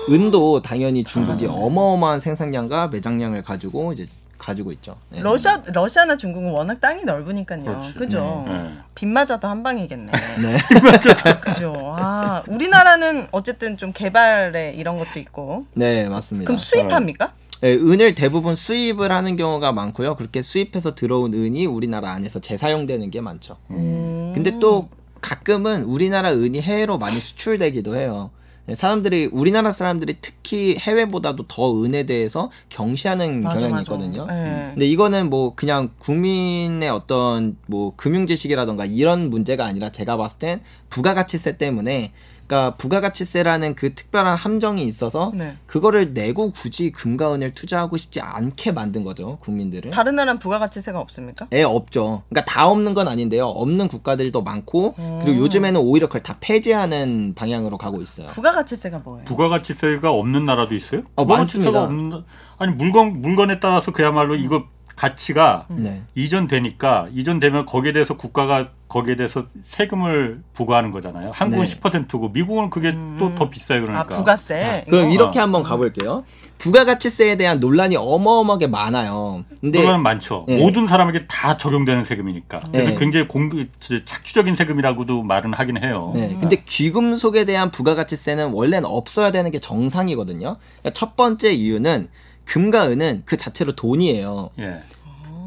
은도 0.10 0.62
당연히 0.62 1.04
중국이 1.04 1.46
어마어마한 1.46 2.20
생산량과 2.20 2.88
매장량을 2.88 3.44
가지고 3.44 3.94
이제 3.94 4.08
가지고 4.40 4.72
있죠. 4.72 4.96
네. 5.10 5.20
러시아 5.22 5.62
러시아나 5.66 6.18
중국은 6.18 6.52
워낙 6.52 6.80
땅이 6.80 7.04
넓으니까요. 7.04 7.64
그렇지. 7.64 7.94
그죠? 7.94 8.46
네. 8.48 8.72
빗 8.96 9.06
맞아도 9.06 9.48
한 9.48 9.62
방이겠네. 9.62 10.12
네. 10.42 10.58
그죠. 11.42 11.94
아, 11.98 12.42
우리나라는 12.48 13.28
어쨌든 13.32 13.78
좀 13.78 13.92
개발에 13.92 14.72
이런 14.72 14.98
것도 14.98 15.20
있고. 15.20 15.66
네, 15.74 16.08
맞습니다. 16.08 16.48
그럼 16.48 16.58
수입합니까? 16.58 17.34
네, 17.62 17.74
은을 17.74 18.16
대부분 18.16 18.56
수입을 18.56 19.12
하는 19.12 19.36
경우가 19.36 19.74
많고요. 19.74 20.16
그렇게 20.16 20.42
수입해서 20.42 20.96
들어온 20.96 21.34
은이 21.34 21.66
우리나라 21.66 22.12
안에서 22.12 22.40
재사용되는 22.40 23.12
게 23.12 23.20
많죠. 23.20 23.58
음. 23.72 24.32
근데 24.34 24.60
또 24.60 24.90
가끔은 25.20 25.84
우리나라 25.84 26.32
은이 26.32 26.62
해외로 26.62 26.98
많이 26.98 27.20
수출되기도 27.20 27.98
해요. 27.98 28.30
네, 28.66 28.76
사람들이 28.76 29.30
우리나라 29.34 29.72
사람들이 29.72 30.18
특히 30.22 30.78
해외보다도 30.78 31.48
더 31.48 31.84
은에 31.84 32.06
대해서 32.06 32.52
경시하는 32.70 33.42
맞아, 33.42 33.56
경향이 33.56 33.74
맞아. 33.74 33.82
있거든요. 33.82 34.26
네. 34.28 34.70
근데 34.74 34.86
이거는 34.88 35.30
뭐 35.30 35.54
그냥 35.56 35.90
국민의 35.98 36.90
어떤 36.90 37.58
뭐 37.66 37.94
금융 37.96 38.28
지식이라던가 38.28 38.86
이런 38.86 39.30
문제가 39.30 39.66
아니라 39.66 39.92
제가 39.92 40.18
봤을 40.18 40.38
땐 40.38 40.62
부가가치세 40.90 41.58
때문에 41.58 42.14
그러니까 42.50 42.76
부가가치세라는 42.78 43.76
그 43.76 43.94
특별한 43.94 44.36
함정이 44.36 44.84
있어서 44.86 45.32
네. 45.36 45.56
그거를 45.68 46.14
내고 46.14 46.50
굳이 46.52 46.92
금과 46.92 47.36
은을 47.36 47.54
투자하고 47.54 47.96
싶지 47.98 48.22
않게 48.22 48.72
만든 48.72 49.04
거죠 49.04 49.38
국민들을. 49.42 49.92
다른 49.92 50.16
나라는 50.16 50.40
부가가치세가 50.40 51.00
없습니까? 51.00 51.48
예, 51.54 51.62
없죠. 51.62 52.24
그러니까 52.28 52.52
다 52.52 52.68
없는 52.68 52.96
건 52.96 53.08
아닌데요. 53.08 53.46
없는 53.46 53.88
국가들도 53.88 54.42
많고 54.42 54.96
그리고 55.24 55.38
요즘에는 55.38 55.80
오히려 55.80 56.08
그걸 56.08 56.24
다 56.24 56.36
폐지하는 56.40 57.34
방향으로 57.36 57.78
가고 57.78 58.02
있어요. 58.02 58.26
부가가치세가 58.28 58.98
뭐예요? 59.06 59.26
부가가치세가 59.26 60.12
없는 60.12 60.46
나라도 60.46 60.74
있어요? 60.74 61.04
어, 61.16 61.26
많습니다. 61.26 61.84
없는 61.84 62.10
나- 62.10 62.24
아니 62.58 62.74
물건 62.74 63.22
물건에 63.22 63.60
따라서 63.60 63.92
그야말로 63.92 64.36
이거 64.36 64.64
가치가 65.00 65.66
네. 65.70 66.02
이전되니까 66.14 67.08
이전되면 67.14 67.66
거기에 67.66 67.94
대해서 67.94 68.18
국가가 68.18 68.68
거기에 68.90 69.16
대해서 69.16 69.46
세금을 69.64 70.42
부과하는 70.54 70.92
거잖아요. 70.92 71.32
한국은 71.34 71.64
네. 71.64 71.74
10%고 71.74 72.30
미국은 72.30 72.70
그게 72.70 72.92
또더 73.18 73.50
비싸요. 73.50 73.84
그러니까. 73.84 74.16
아, 74.16 74.18
부가세. 74.18 74.84
그럼 74.90 75.06
이거? 75.06 75.14
이렇게 75.14 75.40
한번 75.40 75.64
가볼게요. 75.64 76.26
부가가치세에 76.58 77.38
대한 77.38 77.62
논란이 77.62 77.96
어마어마하게 77.96 78.68
많아요. 78.68 79.46
근데 79.62 79.80
그거는 79.80 80.04
많죠. 80.04 80.44
네. 80.50 80.58
모든 80.58 80.86
사람에게 80.86 81.28
다 81.28 81.56
적용되는 81.56 82.04
세금이니까. 82.04 82.64
그래서 82.70 82.90
네. 82.90 82.96
굉장히 82.98 83.30
공, 83.30 83.50
착취적인 83.80 84.58
세금이라고도 84.58 85.24
말은 85.24 85.54
하긴 85.54 85.82
해요. 85.82 86.12
네, 86.14 86.36
근데 86.42 86.62
귀금속에 86.66 87.46
대한 87.46 87.72
부가가치세는 87.72 88.50
원래는 88.52 88.90
없어야 88.90 89.32
되는 89.32 89.50
게 89.50 89.60
정상이거든요. 89.60 90.58
그러니까 90.82 90.90
첫 90.94 91.16
번째 91.16 91.54
이유는 91.54 92.10
금과 92.50 92.90
은은 92.90 93.24
그 93.26 93.38
자체로 93.38 93.76
돈이에요. 93.76 94.50
예. 94.60 94.80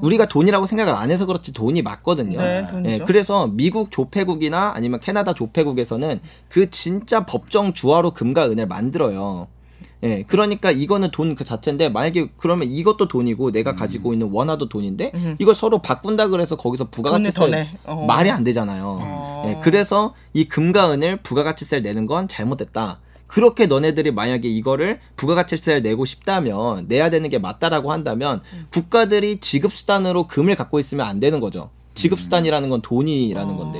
우리가 0.02 0.26
돈이라고 0.26 0.66
생각을 0.66 0.94
안 0.94 1.10
해서 1.10 1.26
그렇지 1.26 1.52
돈이 1.52 1.82
맞거든요. 1.82 2.40
네, 2.40 2.66
돈이죠. 2.66 2.90
예, 2.90 2.98
그래서 2.98 3.46
미국 3.46 3.90
조폐국이나 3.90 4.72
아니면 4.74 4.98
캐나다 5.00 5.32
조폐국에서는 5.32 6.20
그 6.48 6.70
진짜 6.70 7.24
법정 7.24 7.72
주화로 7.72 8.12
금과 8.12 8.48
은을 8.50 8.66
만들어요. 8.66 9.46
예, 10.04 10.24
그러니까 10.24 10.72
이거는 10.72 11.10
돈 11.12 11.36
그 11.36 11.44
자체인데 11.44 11.88
만약에 11.88 12.30
그러면 12.36 12.66
이것도 12.68 13.06
돈이고 13.06 13.52
내가 13.52 13.74
가지고 13.76 14.12
있는 14.12 14.30
원화도 14.32 14.68
돈인데 14.68 15.12
음. 15.14 15.36
이걸 15.38 15.54
서로 15.54 15.78
바꾼다 15.80 16.28
그래서 16.28 16.56
거기서 16.56 16.90
부가가치세 16.90 17.46
내. 17.48 17.70
어. 17.84 18.04
말이 18.06 18.30
안 18.30 18.42
되잖아요. 18.42 18.98
어. 19.00 19.44
예, 19.46 19.60
그래서 19.62 20.14
이 20.34 20.44
금과 20.44 20.92
은을 20.92 21.18
부가가치세를 21.22 21.82
내는 21.82 22.06
건 22.06 22.26
잘못됐다. 22.26 22.98
그렇게 23.32 23.64
너네들이 23.64 24.10
만약에 24.10 24.46
이거를 24.46 25.00
부가가치세를 25.16 25.80
내고 25.80 26.04
싶다면 26.04 26.84
내야 26.86 27.08
되는 27.08 27.30
게 27.30 27.38
맞다라고 27.38 27.90
한다면 27.90 28.42
국가들이 28.70 29.40
지급수단으로 29.40 30.26
금을 30.26 30.54
갖고 30.54 30.78
있으면 30.78 31.06
안 31.06 31.18
되는 31.18 31.40
거죠. 31.40 31.70
지급수단이라는 31.94 32.68
건 32.68 32.82
돈이라는 32.82 33.56
건데. 33.56 33.78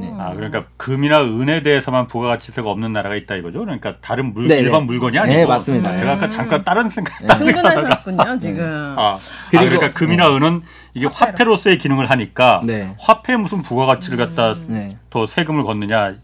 네. 0.00 0.14
아 0.18 0.32
그러니까 0.32 0.64
금이나 0.78 1.22
은에 1.22 1.62
대해서만 1.62 2.08
부가가치세가 2.08 2.70
없는 2.70 2.94
나라가 2.94 3.14
있다 3.14 3.34
이거죠. 3.36 3.58
그러니까 3.58 3.96
다른 4.00 4.32
물 4.32 4.46
네, 4.46 4.60
일반 4.60 4.80
네. 4.82 4.86
물건이 4.86 5.18
아니고. 5.18 5.38
네, 5.38 5.44
맞습니다. 5.44 5.94
제가 5.94 6.12
아까 6.12 6.28
잠깐 6.30 6.64
다른 6.64 6.88
생각. 6.88 7.18
네. 7.20 7.34
흥분하셨군요 7.34 8.38
지금. 8.38 8.94
아, 8.96 9.16
아, 9.16 9.18
그리고- 9.50 9.66
그러니까 9.66 9.90
금이나 9.90 10.34
은은 10.34 10.62
이게 10.94 11.06
화폐로서의 11.06 11.76
기능을 11.76 12.08
하니까 12.08 12.62
네. 12.64 12.94
화폐에 12.98 13.36
무슨 13.36 13.60
부가가치를 13.60 14.16
갖다 14.16 14.56
네. 14.66 14.96
더 15.10 15.26
세금을 15.26 15.64
걷느냐. 15.64 16.14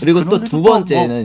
그리고 0.00 0.24
또 0.28 0.38
두 0.44 0.62
번째는 0.62 1.22
뭐. 1.22 1.24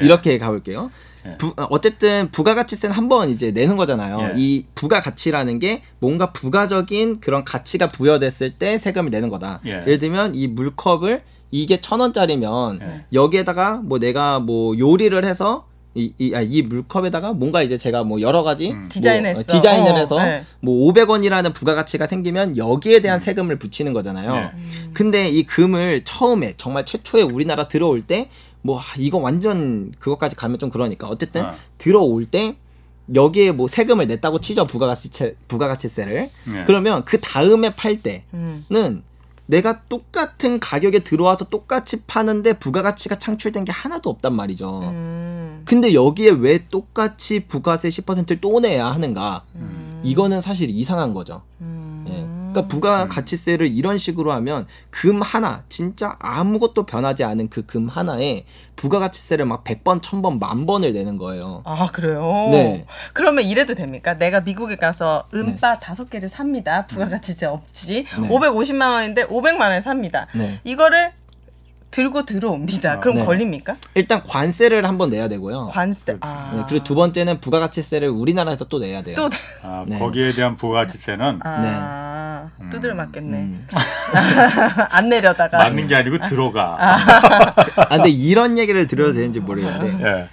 예. 0.00 0.04
이렇게 0.04 0.38
가볼게요. 0.38 0.90
예. 1.26 1.36
부- 1.36 1.54
어, 1.56 1.66
어쨌든 1.70 2.30
부가가치세는 2.30 2.94
한 2.94 3.08
번 3.08 3.30
이제 3.30 3.50
내는 3.50 3.76
거잖아요. 3.76 4.18
예. 4.22 4.34
이 4.36 4.66
부가가치라는 4.74 5.58
게 5.58 5.82
뭔가 5.98 6.32
부가적인 6.32 7.20
그런 7.20 7.44
가치가 7.44 7.88
부여됐을 7.88 8.50
때 8.52 8.78
세금을 8.78 9.10
내는 9.10 9.28
거다. 9.28 9.60
예. 9.66 9.80
예를 9.82 9.98
들면 9.98 10.34
이 10.34 10.46
물컵을 10.48 11.22
이게 11.50 11.80
천 11.80 12.00
원짜리면 12.00 12.80
예. 12.82 13.04
여기에다가 13.12 13.76
뭐 13.82 13.98
내가 13.98 14.38
뭐 14.38 14.78
요리를 14.78 15.24
해서 15.24 15.66
이, 15.98 16.12
이, 16.18 16.34
아, 16.34 16.40
이 16.40 16.62
물컵에다가 16.62 17.32
뭔가 17.32 17.62
이제 17.62 17.76
제가 17.76 18.04
뭐 18.04 18.20
여러 18.20 18.42
가지 18.42 18.70
음. 18.70 18.88
디자인했어. 18.88 19.42
뭐, 19.46 19.56
어, 19.56 19.60
디자인을 19.60 19.92
어, 19.92 19.96
해서 19.96 20.22
네. 20.22 20.44
뭐 20.60 20.92
500원이라는 20.92 21.52
부가가치가 21.52 22.06
생기면 22.06 22.56
여기에 22.56 23.00
대한 23.00 23.18
세금을 23.18 23.58
붙이는 23.58 23.92
거잖아요. 23.92 24.34
예. 24.34 24.50
근데 24.92 25.28
이 25.28 25.44
금을 25.44 26.02
처음에 26.04 26.54
정말 26.56 26.84
최초에 26.84 27.22
우리나라 27.22 27.68
들어올 27.68 28.02
때 28.02 28.28
뭐 28.62 28.80
이거 28.98 29.18
완전 29.18 29.92
그것까지 29.98 30.36
가면 30.36 30.58
좀 30.58 30.70
그러니까 30.70 31.08
어쨌든 31.08 31.42
아. 31.42 31.54
들어올 31.78 32.26
때 32.26 32.56
여기에 33.14 33.52
뭐 33.52 33.68
세금을 33.68 34.06
냈다고 34.06 34.40
치죠 34.40 34.66
부가가치세 34.66 35.36
부가가치세를 35.48 36.30
예. 36.54 36.64
그러면 36.66 37.04
그 37.04 37.20
다음에 37.20 37.70
팔 37.74 38.02
때는 38.02 38.22
음. 38.34 39.02
내가 39.48 39.80
똑같은 39.88 40.60
가격에 40.60 40.98
들어와서 40.98 41.46
똑같이 41.46 42.02
파는데 42.06 42.58
부가가치가 42.58 43.18
창출된 43.18 43.64
게 43.64 43.72
하나도 43.72 44.10
없단 44.10 44.34
말이죠. 44.34 44.80
음. 44.82 45.62
근데 45.64 45.94
여기에 45.94 46.32
왜 46.32 46.66
똑같이 46.68 47.40
부가세 47.40 47.88
10%를 47.88 48.40
또 48.42 48.60
내야 48.60 48.86
하는가? 48.86 49.44
음. 49.56 50.00
이거는 50.04 50.42
사실 50.42 50.68
이상한 50.68 51.14
거죠. 51.14 51.40
음. 51.62 52.04
예. 52.08 52.27
그러니까 52.52 52.66
부가 52.66 53.08
가치세를 53.08 53.66
이런 53.68 53.98
식으로 53.98 54.32
하면 54.32 54.66
금 54.90 55.22
하나 55.22 55.62
진짜 55.68 56.16
아무것도 56.18 56.84
변하지 56.86 57.24
않은 57.24 57.48
그 57.50 57.62
금 57.68 57.88
하나에 57.88 58.44
부가 58.76 58.98
가치세를 58.98 59.44
막 59.44 59.62
100번, 59.64 60.00
1000번, 60.00 60.38
만 60.38 60.64
번을 60.64 60.92
내는 60.94 61.18
거예요. 61.18 61.62
아 61.64 61.86
그래요? 61.92 62.48
네. 62.50 62.86
그러면 63.12 63.44
이래도 63.44 63.74
됩니까? 63.74 64.16
내가 64.16 64.40
미국에 64.40 64.76
가서 64.76 65.24
은바 65.34 65.80
다섯 65.80 66.08
개를 66.08 66.28
삽니다. 66.28 66.86
부가 66.86 67.08
가치세 67.08 67.46
없이 67.46 68.06
네. 68.18 68.28
550만 68.28 68.90
원인데 68.92 69.26
500만 69.26 69.60
원에 69.60 69.80
삽니다. 69.80 70.28
네. 70.34 70.60
이거를 70.64 71.12
들고 71.90 72.26
들어옵니다. 72.26 73.00
그럼 73.00 73.16
네. 73.16 73.24
걸립니까? 73.24 73.76
일단 73.94 74.22
관세를 74.22 74.86
한번 74.86 75.08
내야 75.08 75.26
되고요. 75.28 75.68
관세. 75.68 76.16
아. 76.20 76.52
네, 76.54 76.62
그리고 76.68 76.84
두 76.84 76.94
번째는 76.94 77.40
부가가치세를 77.40 78.08
우리나라에서 78.08 78.66
또 78.66 78.78
내야 78.78 79.02
돼요. 79.02 79.16
또 79.16 79.28
아, 79.62 79.84
네. 79.86 79.98
거기에 79.98 80.32
대한 80.32 80.56
부가가치세는 80.56 81.40
아, 81.42 81.62
두드려 82.70 82.94
맞겠네. 82.94 83.38
음. 83.38 83.66
안 84.90 85.08
내려다가. 85.08 85.58
맞는 85.58 85.86
게 85.86 85.94
아니고 85.96 86.18
들어가. 86.28 86.76
아, 86.78 87.88
근데 87.88 88.10
이런 88.10 88.58
얘기를 88.58 88.86
드려도 88.86 89.14
되는지 89.14 89.40
모르겠는데. 89.40 90.04
예. 90.06 90.28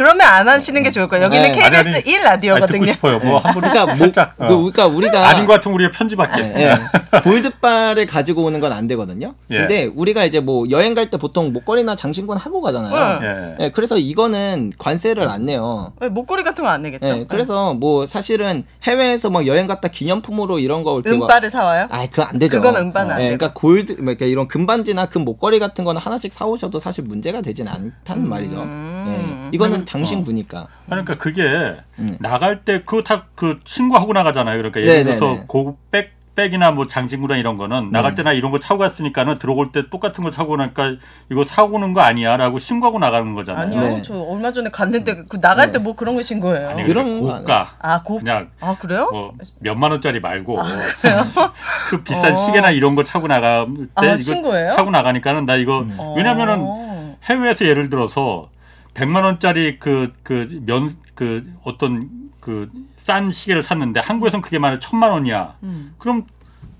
그러면 0.00 0.26
안 0.26 0.48
하시는 0.48 0.82
게 0.82 0.90
좋을 0.90 1.08
거예요. 1.08 1.26
여기는 1.26 1.52
네. 1.52 1.52
KBS 1.52 1.88
아니, 1.88 1.88
아니. 1.96 2.10
1 2.10 2.26
아니, 2.26 2.40
듣고 2.40 2.54
라디오거든요. 2.56 2.86
싶어요. 2.86 3.18
뭐한번 3.18 3.54
그러니까 3.60 3.84
뭐, 3.84 3.94
살짝. 3.96 4.32
어. 4.38 4.46
그, 4.48 4.56
그러니까 4.56 4.86
우리가 4.86 5.28
아닌 5.28 5.44
것 5.44 5.52
같으면 5.52 5.74
우리가 5.74 5.90
편집할게. 5.90 6.52
예, 6.56 6.62
예. 6.70 6.74
골드바를 7.20 8.06
가지고 8.06 8.44
오는 8.44 8.58
건 8.60 8.70
안 8.72 8.86
되거든요. 8.86 9.34
예. 9.50 9.58
근데 9.58 9.84
우리가 9.94 10.24
이제 10.24 10.38
뭐 10.40 10.64
여행 10.70 10.94
갈 10.94 11.10
때 11.10 11.16
보통 11.18 11.52
목걸이나 11.52 11.96
장신구는 11.96 12.40
하고 12.40 12.60
가잖아요. 12.60 13.18
응. 13.20 13.56
예. 13.58 13.64
예, 13.64 13.70
그래서 13.70 13.98
이거는 13.98 14.72
관세를 14.78 15.28
안 15.28 15.44
내요. 15.44 15.92
네, 16.00 16.08
목걸이 16.08 16.44
같은 16.44 16.62
거 16.64 16.70
안 16.70 16.82
내겠죠? 16.82 17.04
예, 17.06 17.24
그래서 17.28 17.74
뭐 17.74 18.06
사실은 18.06 18.64
해외에서 18.84 19.28
막 19.28 19.46
여행 19.48 19.66
갔다 19.66 19.88
기념품으로 19.88 20.60
이런 20.60 20.84
거 20.84 20.94
막- 20.94 21.06
은바를 21.06 21.50
사와요? 21.50 21.88
아이 21.90 22.08
그거 22.08 22.22
안 22.22 22.38
되죠. 22.38 22.56
그건 22.60 22.76
은바는 22.76 23.10
안 23.14 23.20
예, 23.22 23.28
되고. 23.30 23.38
그러니까 23.38 23.60
골드, 23.60 23.92
뭐 24.00 24.12
이렇게 24.12 24.28
이런 24.28 24.46
금반지나 24.48 25.06
금 25.06 25.24
목걸이 25.24 25.58
같은 25.58 25.84
거는 25.84 26.00
하나씩 26.00 26.32
사 26.32 26.46
오셔도 26.46 26.78
사실 26.78 27.02
문제가 27.04 27.40
되진 27.42 27.66
않다는 27.66 28.28
말이죠. 28.28 28.64
음. 28.68 29.48
예, 29.50 29.50
이거는 29.56 29.84
장신 29.90 30.24
구니까. 30.24 30.66
그러니까 30.86 31.16
그게 31.16 31.76
음. 31.98 32.16
나갈 32.20 32.64
때 32.64 32.82
그거 32.84 33.02
다 33.02 33.24
그 33.34 33.58
신고하고 33.64 34.12
나가잖아요. 34.12 34.56
그러니까 34.58 34.80
네, 34.80 34.86
예를 34.86 34.96
네, 34.98 35.04
들어서 35.04 35.32
네. 35.32 35.44
고백 35.46 36.20
백이나 36.36 36.70
뭐 36.70 36.86
장신구나 36.86 37.36
이런 37.36 37.56
거는 37.56 37.90
나갈 37.90 38.14
때나 38.14 38.32
이런 38.32 38.50
거 38.52 38.58
차고 38.58 38.78
갔으니까는 38.78 39.38
들어올 39.38 39.72
때 39.72 39.90
똑같은 39.90 40.22
거 40.22 40.30
차고 40.30 40.56
나니까 40.56 40.92
이거 41.30 41.42
사고 41.42 41.74
오는 41.76 41.92
거 41.92 42.02
아니야라고 42.02 42.58
신고하고 42.58 42.98
나가는 42.98 43.34
거잖아요. 43.34 43.62
아니요. 43.66 43.80
네. 43.80 44.02
저 44.02 44.14
얼마 44.14 44.52
전에 44.52 44.70
갔는데 44.70 45.24
그 45.28 45.40
나갈 45.40 45.70
때뭐 45.70 45.96
그런 45.96 46.14
거 46.14 46.22
신고해요. 46.22 46.68
아니, 46.68 46.84
그런 46.84 47.20
그러니까 47.20 47.32
거 47.32 47.38
고가 47.40 47.74
아, 47.80 48.02
고 48.02 48.18
그냥 48.18 48.48
아, 48.60 48.76
그래요? 48.78 49.08
뭐 49.10 49.32
몇만 49.60 49.90
원짜리 49.90 50.20
말고 50.20 50.56
그 51.90 52.02
비싼 52.04 52.26
아, 52.26 52.32
어. 52.32 52.34
시계나 52.34 52.70
이런 52.70 52.94
거 52.94 53.02
차고 53.02 53.26
나갈 53.26 53.66
때 53.74 53.82
아, 53.94 54.04
이거 54.04 54.16
신고해요? 54.18 54.70
차고 54.70 54.90
나가니까는 54.90 55.46
나 55.46 55.56
이거 55.56 55.84
어. 55.96 56.14
왜냐면은 56.16 57.16
해외에서 57.24 57.64
예를 57.66 57.90
들어서 57.90 58.50
100만 58.94 59.24
원짜리 59.24 59.78
그 59.78 60.12
그면그 60.22 61.52
어떤 61.64 62.08
그 62.40 62.70
싼 63.10 63.32
시계를 63.32 63.62
샀는데 63.64 63.98
한국에선 63.98 64.40
그게 64.40 64.60
만약 64.60 64.78
천만 64.80 65.10
원이야. 65.10 65.54
음. 65.64 65.94
그럼 65.98 66.26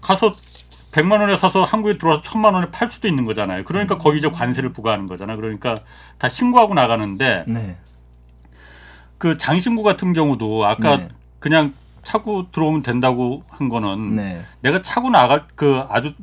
가서 0.01 0.33
100만 0.93 1.21
원에 1.21 1.35
사서 1.35 1.65
한국에 1.65 1.99
들어와서 1.99 2.23
천만 2.23 2.55
원에 2.55 2.71
팔 2.71 2.89
수도 2.89 3.09
있는 3.09 3.25
거잖아요. 3.25 3.65
그러니까 3.65 3.99
거기 3.99 4.19
이제 4.19 4.31
관세를 4.31 4.73
부과하는 4.73 5.07
거잖아. 5.07 5.35
그러니까 5.35 5.75
다 6.19 6.29
신고하고 6.29 6.75
나가는데 6.75 7.47
네. 7.49 7.77
그 9.19 9.39
장신구 9.39 9.83
같은 9.83 10.13
경우도 10.13 10.65
아까 10.67 10.99
네. 10.99 11.09
그냥 11.41 11.73
차고 12.03 12.53
들어오면 12.53 12.83
된다고 12.83 13.43
한 13.49 13.69
거는 13.69 14.17
네. 14.17 14.43
내가 14.61 14.83
차고 14.83 15.11
나갈 15.11 15.45
그 15.55 15.83
아주 15.89 16.15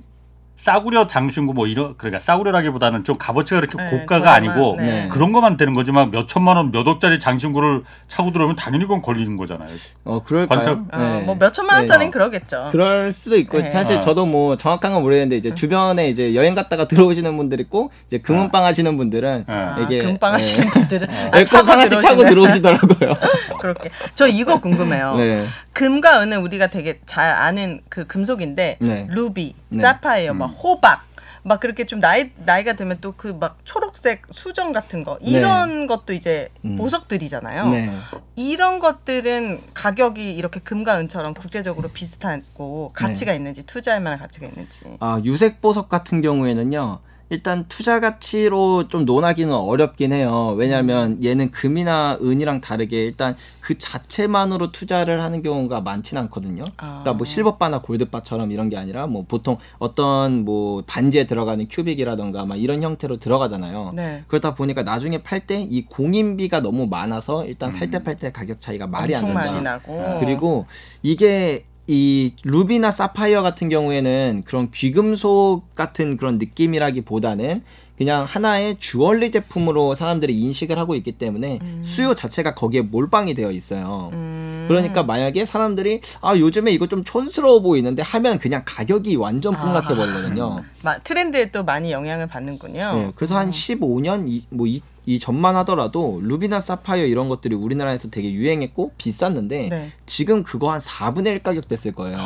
싸구려 0.58 1.08
장신구 1.08 1.53
뭐 1.53 1.68
이런 1.68 1.95
그러니까 1.97 2.20
싸구려라기보다는 2.20 3.03
좀 3.03 3.18
값어치가 3.18 3.60
그렇게 3.62 3.78
네, 3.78 3.89
고가가 3.89 4.20
저렴한, 4.20 4.36
아니고 4.36 4.76
네. 4.80 5.08
그런 5.10 5.32
것만 5.32 5.55
되는 5.55 5.74
거지 5.74 5.91
막 5.91 6.10
몇 6.12 6.28
천만 6.28 6.58
원, 6.58 6.72
몇 6.72 6.88
억짜리 6.88 7.20
장신구를 7.20 7.84
차고 8.08 8.32
들어오면 8.32 8.55
당연히 8.55 8.86
그건 8.86 9.01
걸리는 9.01 9.36
거잖아요. 9.36 9.70
어, 10.03 10.24
그럴까요? 10.24 10.86
어, 10.91 10.97
네. 10.97 11.22
뭐몇 11.26 11.53
천만 11.53 11.78
원짜리는 11.80 12.08
네. 12.08 12.12
그러겠죠. 12.12 12.70
그럴 12.72 13.12
수도 13.12 13.38
있고 13.38 13.62
네. 13.62 13.70
사실 13.70 13.97
어. 13.97 13.99
저도 13.99 14.26
뭐 14.26 14.58
정확한 14.58 14.93
건 14.93 15.03
모르겠는데 15.03 15.38
이제 15.38 15.53
주변에 15.53 16.10
이제 16.10 16.34
여행 16.34 16.55
갔다가 16.55 16.88
들어오시는 16.88 17.38
분들 17.38 17.60
있고 17.62 17.91
이제 18.08 18.18
금은빵 18.18 18.66
하시는 18.66 18.97
분들은 18.97 19.45
예. 19.47 19.53
아, 19.53 19.78
이게 19.82 19.99
금빵 19.99 20.32
네. 20.32 20.34
하시는 20.38 20.70
분들은 20.72 21.08
네, 21.08 21.26
아, 21.34 21.38
꼭 21.38 21.43
차고 21.45 21.72
하나씩 21.72 22.01
차고. 22.01 22.26
들어오시더라고요. 22.26 23.14
그렇게. 23.62 23.89
저 24.14 24.28
이거 24.28 24.60
궁금해요. 24.60 25.16
네. 25.18 25.45
금과 25.74 26.24
은은 26.24 26.39
우리가 26.39 26.68
되게 26.68 26.99
잘 27.05 27.30
아는 27.32 27.82
그 27.89 28.08
금속인데 28.08 28.78
네. 28.80 29.08
루비, 29.12 29.53
네. 29.70 29.80
사파이어, 29.80 30.34
막 30.48 30.54
호박, 30.64 31.02
막 31.43 31.60
그렇게 31.60 31.86
좀 31.86 32.00
나이 32.00 32.32
나이가 32.45 32.74
들면 32.74 33.00
또 33.02 33.12
그 33.14 33.34
막 33.34 33.58
초록색 33.64 34.24
수정 34.32 34.72
같은 34.74 35.04
거 35.04 35.18
이런 35.22 35.88
것도 35.88 36.14
이제 36.14 36.50
음. 36.66 36.76
보석들이잖아요. 36.78 37.68
네. 37.70 37.91
이런 38.36 38.80
것들은 38.80 39.62
가격이 39.74 40.36
이렇게 40.36 40.60
금과 40.60 41.00
은처럼 41.00 41.34
국제적으로 41.34 41.89
비슷하고 41.89 42.91
가치가 42.93 43.34
있는지 43.34 43.64
투자할 43.64 44.02
만한 44.02 44.20
가치가 44.20 44.48
있는지. 44.48 44.80
아, 45.00 45.22
유색 45.24 45.62
보석 45.62 45.89
같은 45.89 46.22
경우에는요. 46.22 47.00
일단 47.30 47.66
투자 47.68 48.00
가치로 48.00 48.88
좀 48.88 49.04
논하기는 49.06 49.54
어렵긴 49.54 50.14
해요. 50.14 50.54
왜냐하면 50.58 51.22
얘는 51.24 51.52
금이나 51.52 52.18
은이랑 52.22 52.62
다르게 52.62 53.04
일단 53.06 53.36
그 53.60 53.78
자체만으로 53.78 54.72
투자를 54.72 55.22
하는 55.22 55.42
경우가 55.44 55.82
많지는 55.82 56.22
않거든요. 56.24 56.64
아. 56.78 57.02
그러니까 57.04 57.14
뭐 57.14 57.26
실버바나 57.26 57.80
골드바처럼 57.82 58.52
이런 58.52 58.70
게 58.70 58.78
아니라 58.78 59.08
뭐 59.08 59.26
보통 59.28 59.58
어떤 59.78 60.46
뭐 60.46 60.84
반지에 60.88 61.26
들어가는 61.28 61.68
큐빅이라던가 61.70 62.46
막 62.46 62.56
이런 62.56 62.82
형태로 62.82 63.18
들어가잖아요. 63.18 63.92
네. 63.96 64.24
그러다 64.28 64.56
보니까 64.56 64.84
나중에 64.84 65.22
팔 65.24 65.42
때 65.48 65.58
이 65.70 65.86
공인비가 65.86 66.62
너무 66.62 66.88
많아서 66.88 67.46
일단 67.46 67.72
살 67.72 67.92
때 67.92 68.04
팔때 68.04 68.32
가격 68.32 68.60
차이가 68.62 68.88
말이 68.88 69.16
안 69.16 69.26
된다. 69.26 69.40
많이 69.40 69.62
나고. 69.62 70.18
그리고 70.20 70.66
이게 71.04 71.66
이 71.88 72.34
루비나 72.44 72.92
사파이어 72.92 73.42
같은 73.42 73.70
경우에는 73.70 74.44
그런 74.46 74.70
귀금속 74.72 75.74
같은 75.74 76.18
그런 76.18 76.38
느낌이라기보다는 76.38 77.64
그냥 77.98 78.26
하나의 78.26 78.76
주얼리 78.78 79.32
제품으로 79.32 79.96
사람들이 79.96 80.40
인식을 80.40 80.78
하고 80.78 80.96
있기 80.96 81.14
때문에 81.14 81.60
수요 81.82 82.14
자체가 82.14 82.54
거기에 82.54 82.82
몰빵이 82.82 83.34
되어 83.34 83.52
있어요. 83.52 84.12
음. 84.14 84.37
그러니까 84.68 85.03
만약에 85.03 85.45
사람들이 85.45 86.01
아 86.22 86.36
요즘에 86.36 86.72
이거 86.72 86.88
좀 86.88 87.03
촌스러워 87.03 87.61
보이는데 87.61 88.01
하면 88.01 88.39
그냥 88.39 88.63
가격이 88.65 89.15
완전 89.15 89.55
아. 89.55 89.59
폭락해 89.59 89.95
버리거든요. 89.95 90.63
마- 90.84 90.97
트렌드에 90.99 91.51
또 91.51 91.63
많이 91.63 91.91
영향을 91.91 92.28
받는군요. 92.28 92.93
네, 92.95 93.11
그래서 93.15 93.38
한 93.38 93.49
15년 93.49 94.26
이, 94.28 94.45
뭐 94.49 94.68
이, 94.68 94.82
이 95.05 95.20
전만 95.20 95.55
하더라도 95.57 96.20
루비나 96.24 96.59
사파이어 96.59 97.05
이런 97.05 97.30
것들이 97.30 97.55
우리나라에서 97.55 98.09
되게 98.09 98.32
유행했고 98.32 98.91
비쌌는데 98.97 99.68
네. 99.70 99.91
지금 100.05 100.43
그거 100.43 100.72
한 100.72 100.80
4분의 100.80 101.28
1 101.28 101.43
가격 101.43 101.68
됐을 101.68 101.91
거예요. 101.93 102.18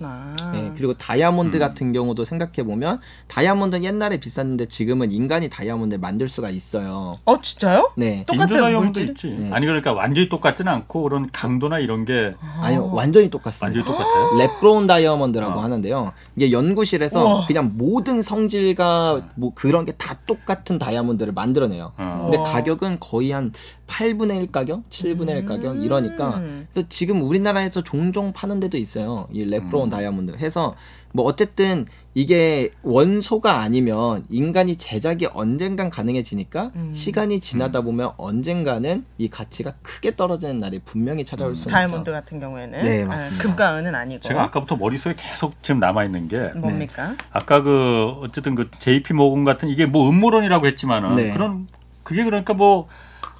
그렇구나. 0.00 0.34
네, 0.52 0.72
그리고 0.76 0.94
다이아몬드 0.94 1.56
음. 1.56 1.60
같은 1.60 1.92
경우도 1.92 2.24
생각해 2.24 2.64
보면 2.64 3.00
다이아몬드는 3.28 3.84
옛날에 3.84 4.16
비쌌는데 4.18 4.66
지금은 4.66 5.10
인간이 5.10 5.48
다이아몬드를 5.50 6.00
만들 6.00 6.28
수가 6.28 6.50
있어요. 6.50 7.12
어 7.24 7.40
진짜요? 7.40 7.92
네. 7.96 8.24
똑같은 8.26 8.56
다이아몬드 8.60 8.98
물질? 9.00 9.10
있지. 9.10 9.38
네. 9.38 9.50
아니 9.52 9.66
그러니까 9.66 9.92
완전히 9.92 10.28
똑같지는 10.28 10.72
않고 10.72 11.02
그런 11.02 11.28
강도나 11.30 11.78
이런 11.78 12.04
게 12.04 12.34
아니요, 12.60 12.90
완전히 12.92 13.30
똑같습니다. 13.30 13.66
완전히 13.66 13.84
똑같아요. 13.84 14.30
랩브로운 14.60 14.86
다이아몬드라고 14.86 15.58
어. 15.58 15.62
하는데요. 15.62 16.12
이게 16.36 16.50
연구실에서 16.52 17.22
우와. 17.24 17.46
그냥 17.46 17.72
모든 17.76 18.22
성질과 18.22 19.28
뭐 19.34 19.52
그런 19.54 19.84
게 19.84 19.90
다 20.00 20.14
똑같은 20.26 20.78
다이아몬드를 20.78 21.32
만들어내요. 21.34 21.92
어. 21.98 22.20
근데 22.22 22.38
우와. 22.38 22.50
가격은 22.52 22.98
거의 23.00 23.32
한 23.32 23.52
8분의 23.86 24.40
1 24.42 24.52
가격, 24.52 24.88
7분의 24.88 25.30
1 25.38 25.46
가격 25.46 25.82
이러니까 25.84 26.36
음. 26.36 26.66
그래서 26.72 26.86
지금 26.88 27.22
우리나라에서 27.22 27.82
종종 27.82 28.32
파는 28.32 28.60
데도 28.60 28.78
있어요. 28.78 29.26
이 29.32 29.42
음. 29.42 29.50
다이아몬드 29.90 30.36
해서 30.36 30.74
뭐 31.12 31.24
어쨌든 31.24 31.86
이게 32.14 32.72
원소가 32.82 33.60
아니면 33.60 34.24
인간이 34.30 34.76
제작이 34.76 35.28
언젠간 35.32 35.90
가능해지니까 35.90 36.70
음. 36.74 36.92
시간이 36.94 37.40
지나다 37.40 37.82
보면 37.82 38.12
언젠가는 38.16 39.04
이 39.18 39.28
가치가 39.28 39.74
크게 39.82 40.16
떨어지는 40.16 40.58
날이 40.58 40.80
분명히 40.84 41.24
찾아올 41.24 41.54
수 41.54 41.62
있죠. 41.62 41.70
다이아몬드 41.70 42.10
같은 42.10 42.40
경우에는 42.40 42.82
네, 42.82 43.04
아, 43.04 43.06
맞습니다. 43.06 43.44
금과 43.44 43.78
은은 43.78 43.94
아니고 43.94 44.20
제가 44.22 44.44
아까부터 44.44 44.76
머릿속에 44.76 45.14
계속 45.16 45.62
지금 45.62 45.78
남아 45.80 46.04
있는 46.04 46.26
게 46.28 46.48
뭡니까? 46.54 47.14
아까 47.32 47.62
그 47.62 48.14
어쨌든 48.22 48.54
그 48.54 48.70
JP 48.78 49.14
모건 49.14 49.44
같은 49.44 49.68
이게 49.68 49.86
뭐 49.86 50.08
음모론이라고 50.08 50.66
했지만은 50.66 51.14
네. 51.14 51.32
그런 51.32 51.68
그게 52.02 52.24
그러니까 52.24 52.54
뭐 52.54 52.88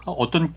어떤 0.04 0.54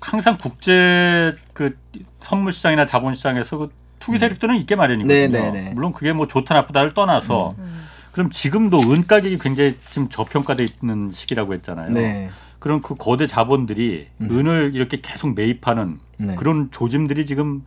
항상 0.00 0.38
국제 0.38 1.34
그 1.52 1.76
선물 2.22 2.52
시장이나 2.52 2.86
자본 2.86 3.14
시장에서 3.14 3.58
그 3.58 3.81
투기 4.02 4.18
세력들은 4.18 4.56
있게 4.56 4.74
마련이거든요. 4.76 5.14
네, 5.14 5.28
네, 5.28 5.50
네. 5.50 5.70
물론 5.74 5.92
그게 5.92 6.12
뭐 6.12 6.26
좋다 6.26 6.54
나쁘다를 6.54 6.92
떠나서 6.94 7.54
음. 7.58 7.82
그럼 8.10 8.30
지금도 8.30 8.78
은 8.92 9.06
가격이 9.06 9.38
굉장히 9.38 9.76
지금 9.90 10.08
저평가돼 10.08 10.66
있는 10.82 11.10
시기라고 11.12 11.54
했잖아요. 11.54 11.90
네. 11.92 12.30
그런 12.58 12.82
그 12.82 12.94
거대 12.96 13.26
자본들이 13.26 14.06
음. 14.20 14.28
은을 14.30 14.72
이렇게 14.74 15.00
계속 15.00 15.34
매입하는 15.34 15.98
네. 16.18 16.34
그런 16.34 16.70
조짐들이 16.70 17.26
지금 17.26 17.64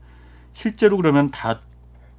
실제로 0.54 0.98
그러면 0.98 1.32
다 1.32 1.60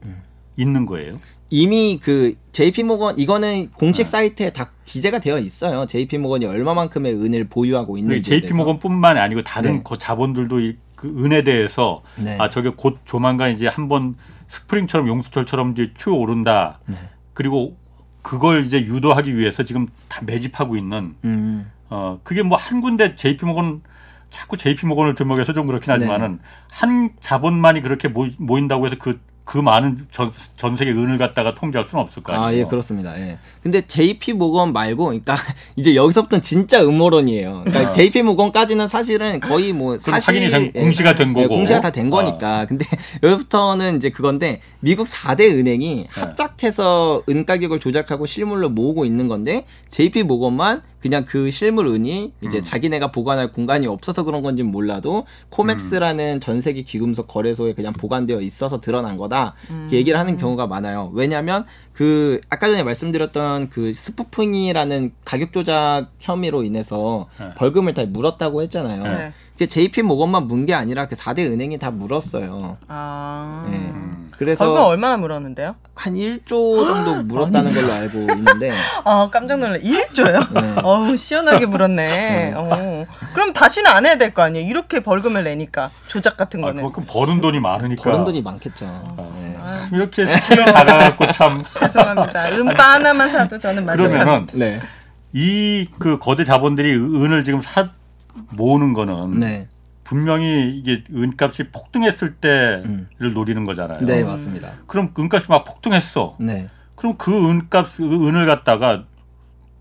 음. 0.04 0.16
있는 0.56 0.86
거예요. 0.86 1.16
이미 1.48 2.00
그 2.02 2.34
JP 2.52 2.82
모건 2.82 3.18
이거는 3.18 3.70
공식 3.70 4.04
네. 4.04 4.10
사이트에 4.10 4.50
다 4.50 4.70
기재가 4.84 5.20
되어 5.20 5.38
있어요. 5.38 5.86
JP 5.86 6.18
모건이 6.18 6.46
얼마만큼의 6.46 7.14
은을 7.14 7.44
보유하고 7.48 7.98
있는지. 7.98 8.22
JP 8.40 8.52
모건뿐만 8.54 9.16
아니고 9.16 9.42
다른 9.44 9.76
네. 9.76 9.82
그 9.86 9.96
자본들도 9.96 10.60
이- 10.60 10.76
그 10.97 11.09
은에 11.24 11.42
대해서 11.44 12.03
네. 12.16 12.36
아 12.40 12.49
저게 12.49 12.70
곧 12.70 12.99
조만간 13.05 13.53
이제 13.53 13.68
한번 13.68 14.16
스프링처럼 14.49 15.07
용수철처럼 15.09 15.72
이제 15.72 15.92
튀어 15.97 16.14
오른다. 16.14 16.78
네. 16.86 16.97
그리고 17.34 17.76
그걸 18.22 18.64
이제 18.66 18.80
유도하기 18.80 19.36
위해서 19.36 19.62
지금 19.62 19.86
다 20.09 20.20
매집하고 20.24 20.76
있는 20.76 21.14
음. 21.24 21.70
어 21.88 22.18
그게 22.24 22.42
뭐 22.42 22.59
한 22.59 22.80
군데 22.80 23.14
JP 23.14 23.47
모건 23.47 23.82
자꾸 24.30 24.57
JP 24.57 24.86
모건을 24.86 25.14
들먹여서 25.14 25.53
좀 25.53 25.66
그렇긴 25.66 25.86
네. 25.86 25.92
하지만은 25.92 26.40
한 26.68 27.11
자본만이 27.20 27.82
그렇게 27.82 28.09
모인다고 28.09 28.86
해서 28.86 28.97
그 28.99 29.20
그 29.47 29.59
많은 29.59 30.07
전, 30.11 30.32
전 30.57 30.76
세계 30.76 30.90
은을 30.90 31.18
갖다가 31.18 31.55
통제할 31.55 31.86
수는 31.88 32.03
없을 32.03 32.20
거 32.20 32.32
아니에요. 32.32 32.47
아, 32.49 32.53
예, 32.53 32.64
그렇습니다. 32.68 33.16
예. 33.18 33.38
근데 33.62 33.80
JP 33.86 34.32
모건 34.32 34.72
말고, 34.72 35.05
그러니까 35.05 35.36
이제 35.76 35.94
여기서부터는 35.94 36.42
진짜 36.42 36.82
음모론이에요. 36.82 37.62
그러니까 37.64 37.92
JP 37.92 38.22
모건까지는 38.22 38.88
사실은 38.88 39.38
거의 39.38 39.72
뭐 39.72 39.90
그럼 39.90 39.99
사실 40.01 40.34
확인이 40.34 40.51
된 40.51 40.72
예, 40.74 40.80
공시가 40.80 41.14
된 41.14 41.28
예, 41.30 41.32
거고. 41.32 41.49
공시가 41.49 41.80
다 41.80 41.90
된 41.90 42.11
거니까. 42.11 42.66
근데 42.66 42.84
여기부터는 43.22 43.97
이제 43.97 44.11
그건데 44.11 44.61
미국 44.80 45.07
4대 45.07 45.49
은행이 45.57 46.09
합작해서 46.11 47.22
은 47.28 47.47
가격을 47.47 47.78
조작하고 47.78 48.26
실물로 48.26 48.68
모으고 48.68 49.05
있는 49.05 49.28
건데 49.28 49.64
JP 49.90 50.24
모건만 50.24 50.82
그냥 51.01 51.24
그 51.24 51.51
실물 51.51 51.86
은이 51.86 52.32
이제 52.42 52.59
음. 52.59 52.64
자기네가 52.64 53.12
보관할 53.12 53.53
공간이 53.53 53.86
없어서 53.86 54.24
그런 54.24 54.42
건지는 54.42 54.70
몰라도 54.70 55.24
코맥스라는 55.51 56.40
전 56.40 56.61
세계 56.61 56.82
귀금속 56.82 57.28
거래소에 57.28 57.74
그냥 57.74 57.92
보관되어 57.92 58.40
있어서 58.40 58.80
드러난 58.80 59.16
거다. 59.16 59.55
이렇게 59.70 59.97
얘기를 59.99 60.18
하는 60.18 60.36
경우가 60.36 60.66
많아요. 60.66 61.11
왜냐하면 61.14 61.64
그 61.92 62.40
아까 62.51 62.66
전에 62.68 62.82
말씀드렸던 62.82 63.68
그 63.70 63.94
스푸풍이라는 63.94 65.12
가격 65.24 65.53
조작 65.53 66.07
혐의로 66.18 66.64
인해서 66.64 67.28
네. 67.38 67.55
벌금을 67.57 67.94
다 67.94 68.05
물었다고 68.05 68.62
했잖아요. 68.62 69.03
네. 69.16 69.32
이제 69.55 69.66
JP 69.66 70.03
모건만 70.03 70.47
문 70.49 70.66
게 70.66 70.74
아니라 70.74 71.07
그 71.07 71.14
4대 71.14 71.40
은행이 71.51 71.78
다 71.78 71.90
물었어요. 71.92 72.78
아. 72.88 73.68
네. 73.70 73.92
음. 74.37 74.39
그래서 74.39 74.64
벌금 74.66 74.82
얼마나 74.84 75.16
물었는데요? 75.16 75.76
한 75.95 76.14
1조 76.14 76.47
정도 76.87 77.22
물었다는 77.24 77.72
걸로 77.72 77.93
알고 77.93 78.18
있는데 78.34 78.70
아 79.05 79.28
깜짝 79.32 79.59
놀라 79.59 79.76
1조요? 79.78 80.53
네. 80.61 80.74
어우 80.84 81.16
시원하게 81.16 81.64
물었네. 81.66 82.53
어. 82.57 83.07
그럼 83.32 83.53
다시는 83.55 83.91
안 83.91 84.05
해야 84.05 84.16
될 84.18 84.34
거 84.34 84.43
아니에요? 84.43 84.68
이렇게 84.68 85.01
벌금을 85.01 85.45
내니까 85.45 85.91
조작 86.09 86.37
같은 86.37 86.61
아, 86.62 86.66
거는. 86.66 86.82
그만큼 86.82 87.05
버는 87.09 87.41
돈이 87.41 87.61
많으니까. 87.61 88.03
버는 88.03 88.24
돈이 88.24 88.43
많겠죠. 88.43 88.84
아. 88.87 89.32
네. 89.41 89.57
참 89.59 89.89
이렇게 89.95 90.26
스케일이 90.26 90.66
작아갖고 90.66 91.28
참. 91.32 91.64
죄송합니다. 91.80 92.49
은바 92.51 92.92
하나만 92.95 93.30
사도 93.30 93.59
저는 93.59 93.87
만족합니다. 93.87 94.24
그러면은 94.24 94.49
네. 94.53 94.80
미국 95.32 96.18
거대 96.18 96.45
자본들이 96.45 96.95
은을 96.95 97.45
지금 97.45 97.61
사 97.62 97.89
모으는 98.51 98.93
거는 98.93 99.41
네. 99.41 99.68
분명히 100.07 100.70
이게 100.76 101.02
은값이 101.12 101.70
폭등했을 101.72 102.36
때를 102.36 102.84
음. 102.84 103.09
노리는 103.34 103.64
거잖아요. 103.64 104.00
네, 104.00 104.22
음. 104.22 104.28
맞습니다. 104.28 104.74
그럼 104.86 105.12
은값이 105.18 105.46
막 105.48 105.64
폭등했어. 105.64 106.36
네. 106.38 106.68
그럼 106.94 107.16
그 107.18 107.32
은값 107.32 108.00
은을 108.00 108.46
갖다가 108.46 109.04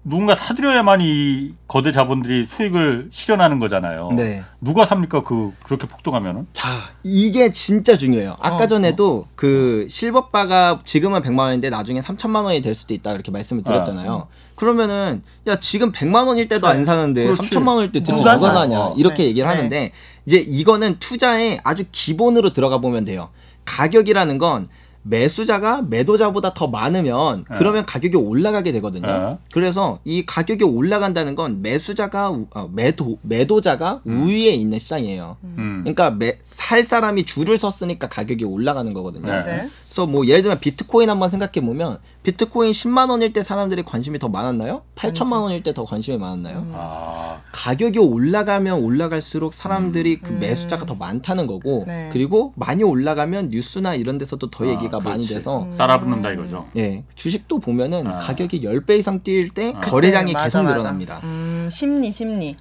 누군가 0.03 0.35
사들여야만 0.35 1.01
이 1.01 1.53
거대 1.67 1.91
자본들이 1.91 2.45
수익을 2.45 3.09
실현하는 3.11 3.59
거잖아요. 3.59 4.11
네. 4.15 4.43
누가 4.61 4.85
삽니까? 4.85 5.21
그 5.23 5.51
그렇게 5.63 5.87
폭등하면은? 5.87 6.47
자, 6.53 6.67
이게 7.03 7.51
진짜 7.51 7.95
중요해요. 7.95 8.37
아까 8.39 8.63
어, 8.63 8.67
전에도 8.67 9.27
그 9.35 9.87
실버바가 9.89 10.81
지금은 10.83 11.21
100만 11.21 11.39
원인데 11.39 11.69
나중에 11.69 12.01
3천만 12.01 12.43
원이 12.45 12.61
될 12.61 12.75
수도 12.75 12.93
있다 12.93 13.13
이렇게 13.13 13.31
말씀을 13.31 13.63
드렸잖아요. 13.63 14.27
그러면은 14.55 15.21
야 15.47 15.57
지금 15.59 15.91
100만 15.91 16.27
원일 16.27 16.47
때도 16.47 16.67
안 16.67 16.85
사는데 16.85 17.23
그렇지. 17.25 17.49
3천만 17.49 17.75
원일 17.75 17.91
때 17.91 18.01
누가 18.01 18.17
누가 18.17 18.37
사? 18.37 18.53
사냐 18.53 18.79
어. 18.79 18.95
이렇게 18.97 19.23
네. 19.23 19.29
얘기를 19.29 19.47
네. 19.47 19.53
하는데 19.55 19.91
이제 20.25 20.37
이거는 20.37 20.97
투자의 20.99 21.59
아주 21.63 21.83
기본으로 21.91 22.53
들어가 22.53 22.77
보면 22.79 23.03
돼요. 23.03 23.29
가격이라는 23.65 24.37
건 24.37 24.65
매수자가 25.07 25.83
매도자보다 25.87 26.53
더 26.53 26.67
많으면 26.67 27.43
네. 27.47 27.55
그러면 27.59 27.85
가격이 27.85 28.17
올라가게 28.17 28.71
되거든요. 28.73 29.05
네. 29.07 29.37
그래서 29.53 29.99
이 30.03 30.25
가격이 30.25 30.63
올라간다는 30.63 31.35
건 31.35 31.61
매수자가 31.61 32.31
우- 32.31 32.47
어, 32.55 32.67
매도 32.73 33.19
매도자가 33.21 34.01
우위에 34.03 34.49
있는 34.51 34.79
시장이에요. 34.79 35.37
음. 35.43 35.81
그러니까 35.83 36.09
매, 36.09 36.39
살 36.43 36.81
사람이 36.83 37.25
줄을 37.25 37.55
섰으니까 37.57 38.09
가격이 38.09 38.45
올라가는 38.45 38.91
거거든요. 38.95 39.31
네. 39.43 39.69
네. 39.95 40.01
그래서 40.01 40.05
뭐 40.07 40.27
예를 40.27 40.41
들면 40.41 40.59
비트코인 40.59 41.09
한번 41.09 41.29
생각해 41.29 41.65
보면 41.65 41.99
비트코인 42.23 42.71
10만 42.71 43.09
원일 43.09 43.31
때 43.31 43.43
사람들이 43.43 43.83
관심이 43.83 44.19
더 44.19 44.27
많았나요? 44.27 44.81
8천만 44.95 45.41
원일 45.43 45.63
때 45.63 45.71
더 45.75 45.85
관심이 45.85 46.17
많았나요? 46.17 46.67
아, 46.73 47.39
가격이 47.53 47.99
올라가면 47.99 48.79
올라갈수록 48.81 49.53
사람들이 49.53 50.17
그 50.21 50.31
음. 50.33 50.39
매수자가 50.39 50.85
더 50.85 50.95
많다는 50.95 51.47
거고 51.47 51.83
네. 51.87 52.09
그리고 52.11 52.51
많이 52.55 52.83
올라가면 52.83 53.49
뉴스나 53.49 53.95
이런 53.95 54.17
데서도 54.17 54.49
더 54.49 54.65
아, 54.65 54.67
얘기가 54.69 54.99
많이 54.99 55.25
그렇지. 55.25 55.33
돼서 55.35 55.63
음. 55.63 55.77
따라붙는다 55.77 56.31
이거죠. 56.31 56.65
예 56.75 57.03
주식도 57.15 57.59
보면은 57.59 58.07
아. 58.07 58.19
가격이 58.19 58.61
10배 58.61 58.99
이상 58.99 59.21
뛸때 59.21 59.75
아. 59.75 59.79
거래량이 59.81 60.27
네, 60.27 60.33
맞아, 60.33 60.45
계속 60.45 60.63
맞아. 60.63 60.73
늘어납니다. 60.77 61.19
음, 61.23 61.69
심리 61.71 62.11
심리. 62.11 62.55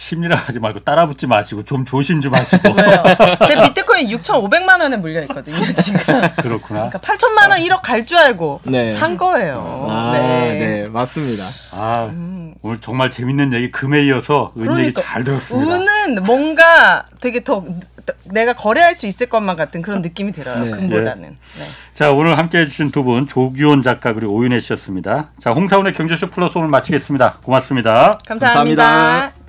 심리라 0.00 0.34
하지 0.34 0.58
말고 0.58 0.80
따라붙지 0.80 1.26
마시고 1.26 1.62
좀 1.62 1.84
조심 1.84 2.22
좀 2.22 2.34
하시고. 2.34 2.62
제 3.46 3.54
비트코인 3.62 4.08
6,500만 4.08 4.80
원에 4.80 4.96
물려 4.96 5.20
있거든요 5.24 5.58
지금. 5.76 6.00
그렇구나. 6.40 6.88
그러니까 6.88 6.98
8천만 7.00 7.50
원 7.50 7.58
1억 7.60 7.82
갈 7.82 8.06
줄 8.06 8.16
알고 8.16 8.62
네. 8.64 8.92
산 8.92 9.18
거예요. 9.18 9.86
아, 9.90 10.12
네. 10.14 10.86
맞습니다. 10.88 11.44
아, 11.72 12.06
음. 12.10 12.54
오늘 12.62 12.78
정말 12.80 13.10
재밌는 13.10 13.52
얘기 13.52 13.68
금에 13.70 14.02
이어서 14.06 14.52
은 14.56 14.62
얘기 14.62 14.68
그러니까 14.68 15.02
잘 15.02 15.22
들었습니다. 15.22 15.70
은은 15.76 16.24
뭔가 16.24 17.04
되게 17.20 17.44
더 17.44 17.62
내가 18.24 18.54
거래할 18.54 18.94
수 18.94 19.06
있을 19.06 19.28
것만 19.28 19.54
같은 19.56 19.82
그런 19.82 20.00
느낌이 20.00 20.32
들어요. 20.32 20.64
네. 20.64 20.70
금보다는. 20.70 21.22
네. 21.58 21.64
자, 21.94 22.10
오늘 22.10 22.38
함께 22.38 22.58
해 22.60 22.66
주신 22.66 22.90
두 22.90 23.04
분 23.04 23.26
조규원 23.26 23.82
작가 23.82 24.14
그리고 24.14 24.32
오윤혜 24.32 24.60
씨였습니다. 24.60 25.28
자, 25.38 25.50
홍사원의 25.50 25.92
경제쇼 25.92 26.30
플러스 26.30 26.56
오늘 26.56 26.68
마치겠습니다. 26.68 27.40
고맙습니다. 27.44 28.18
감사합니다. 28.26 28.82
감사합니다. 28.84 29.39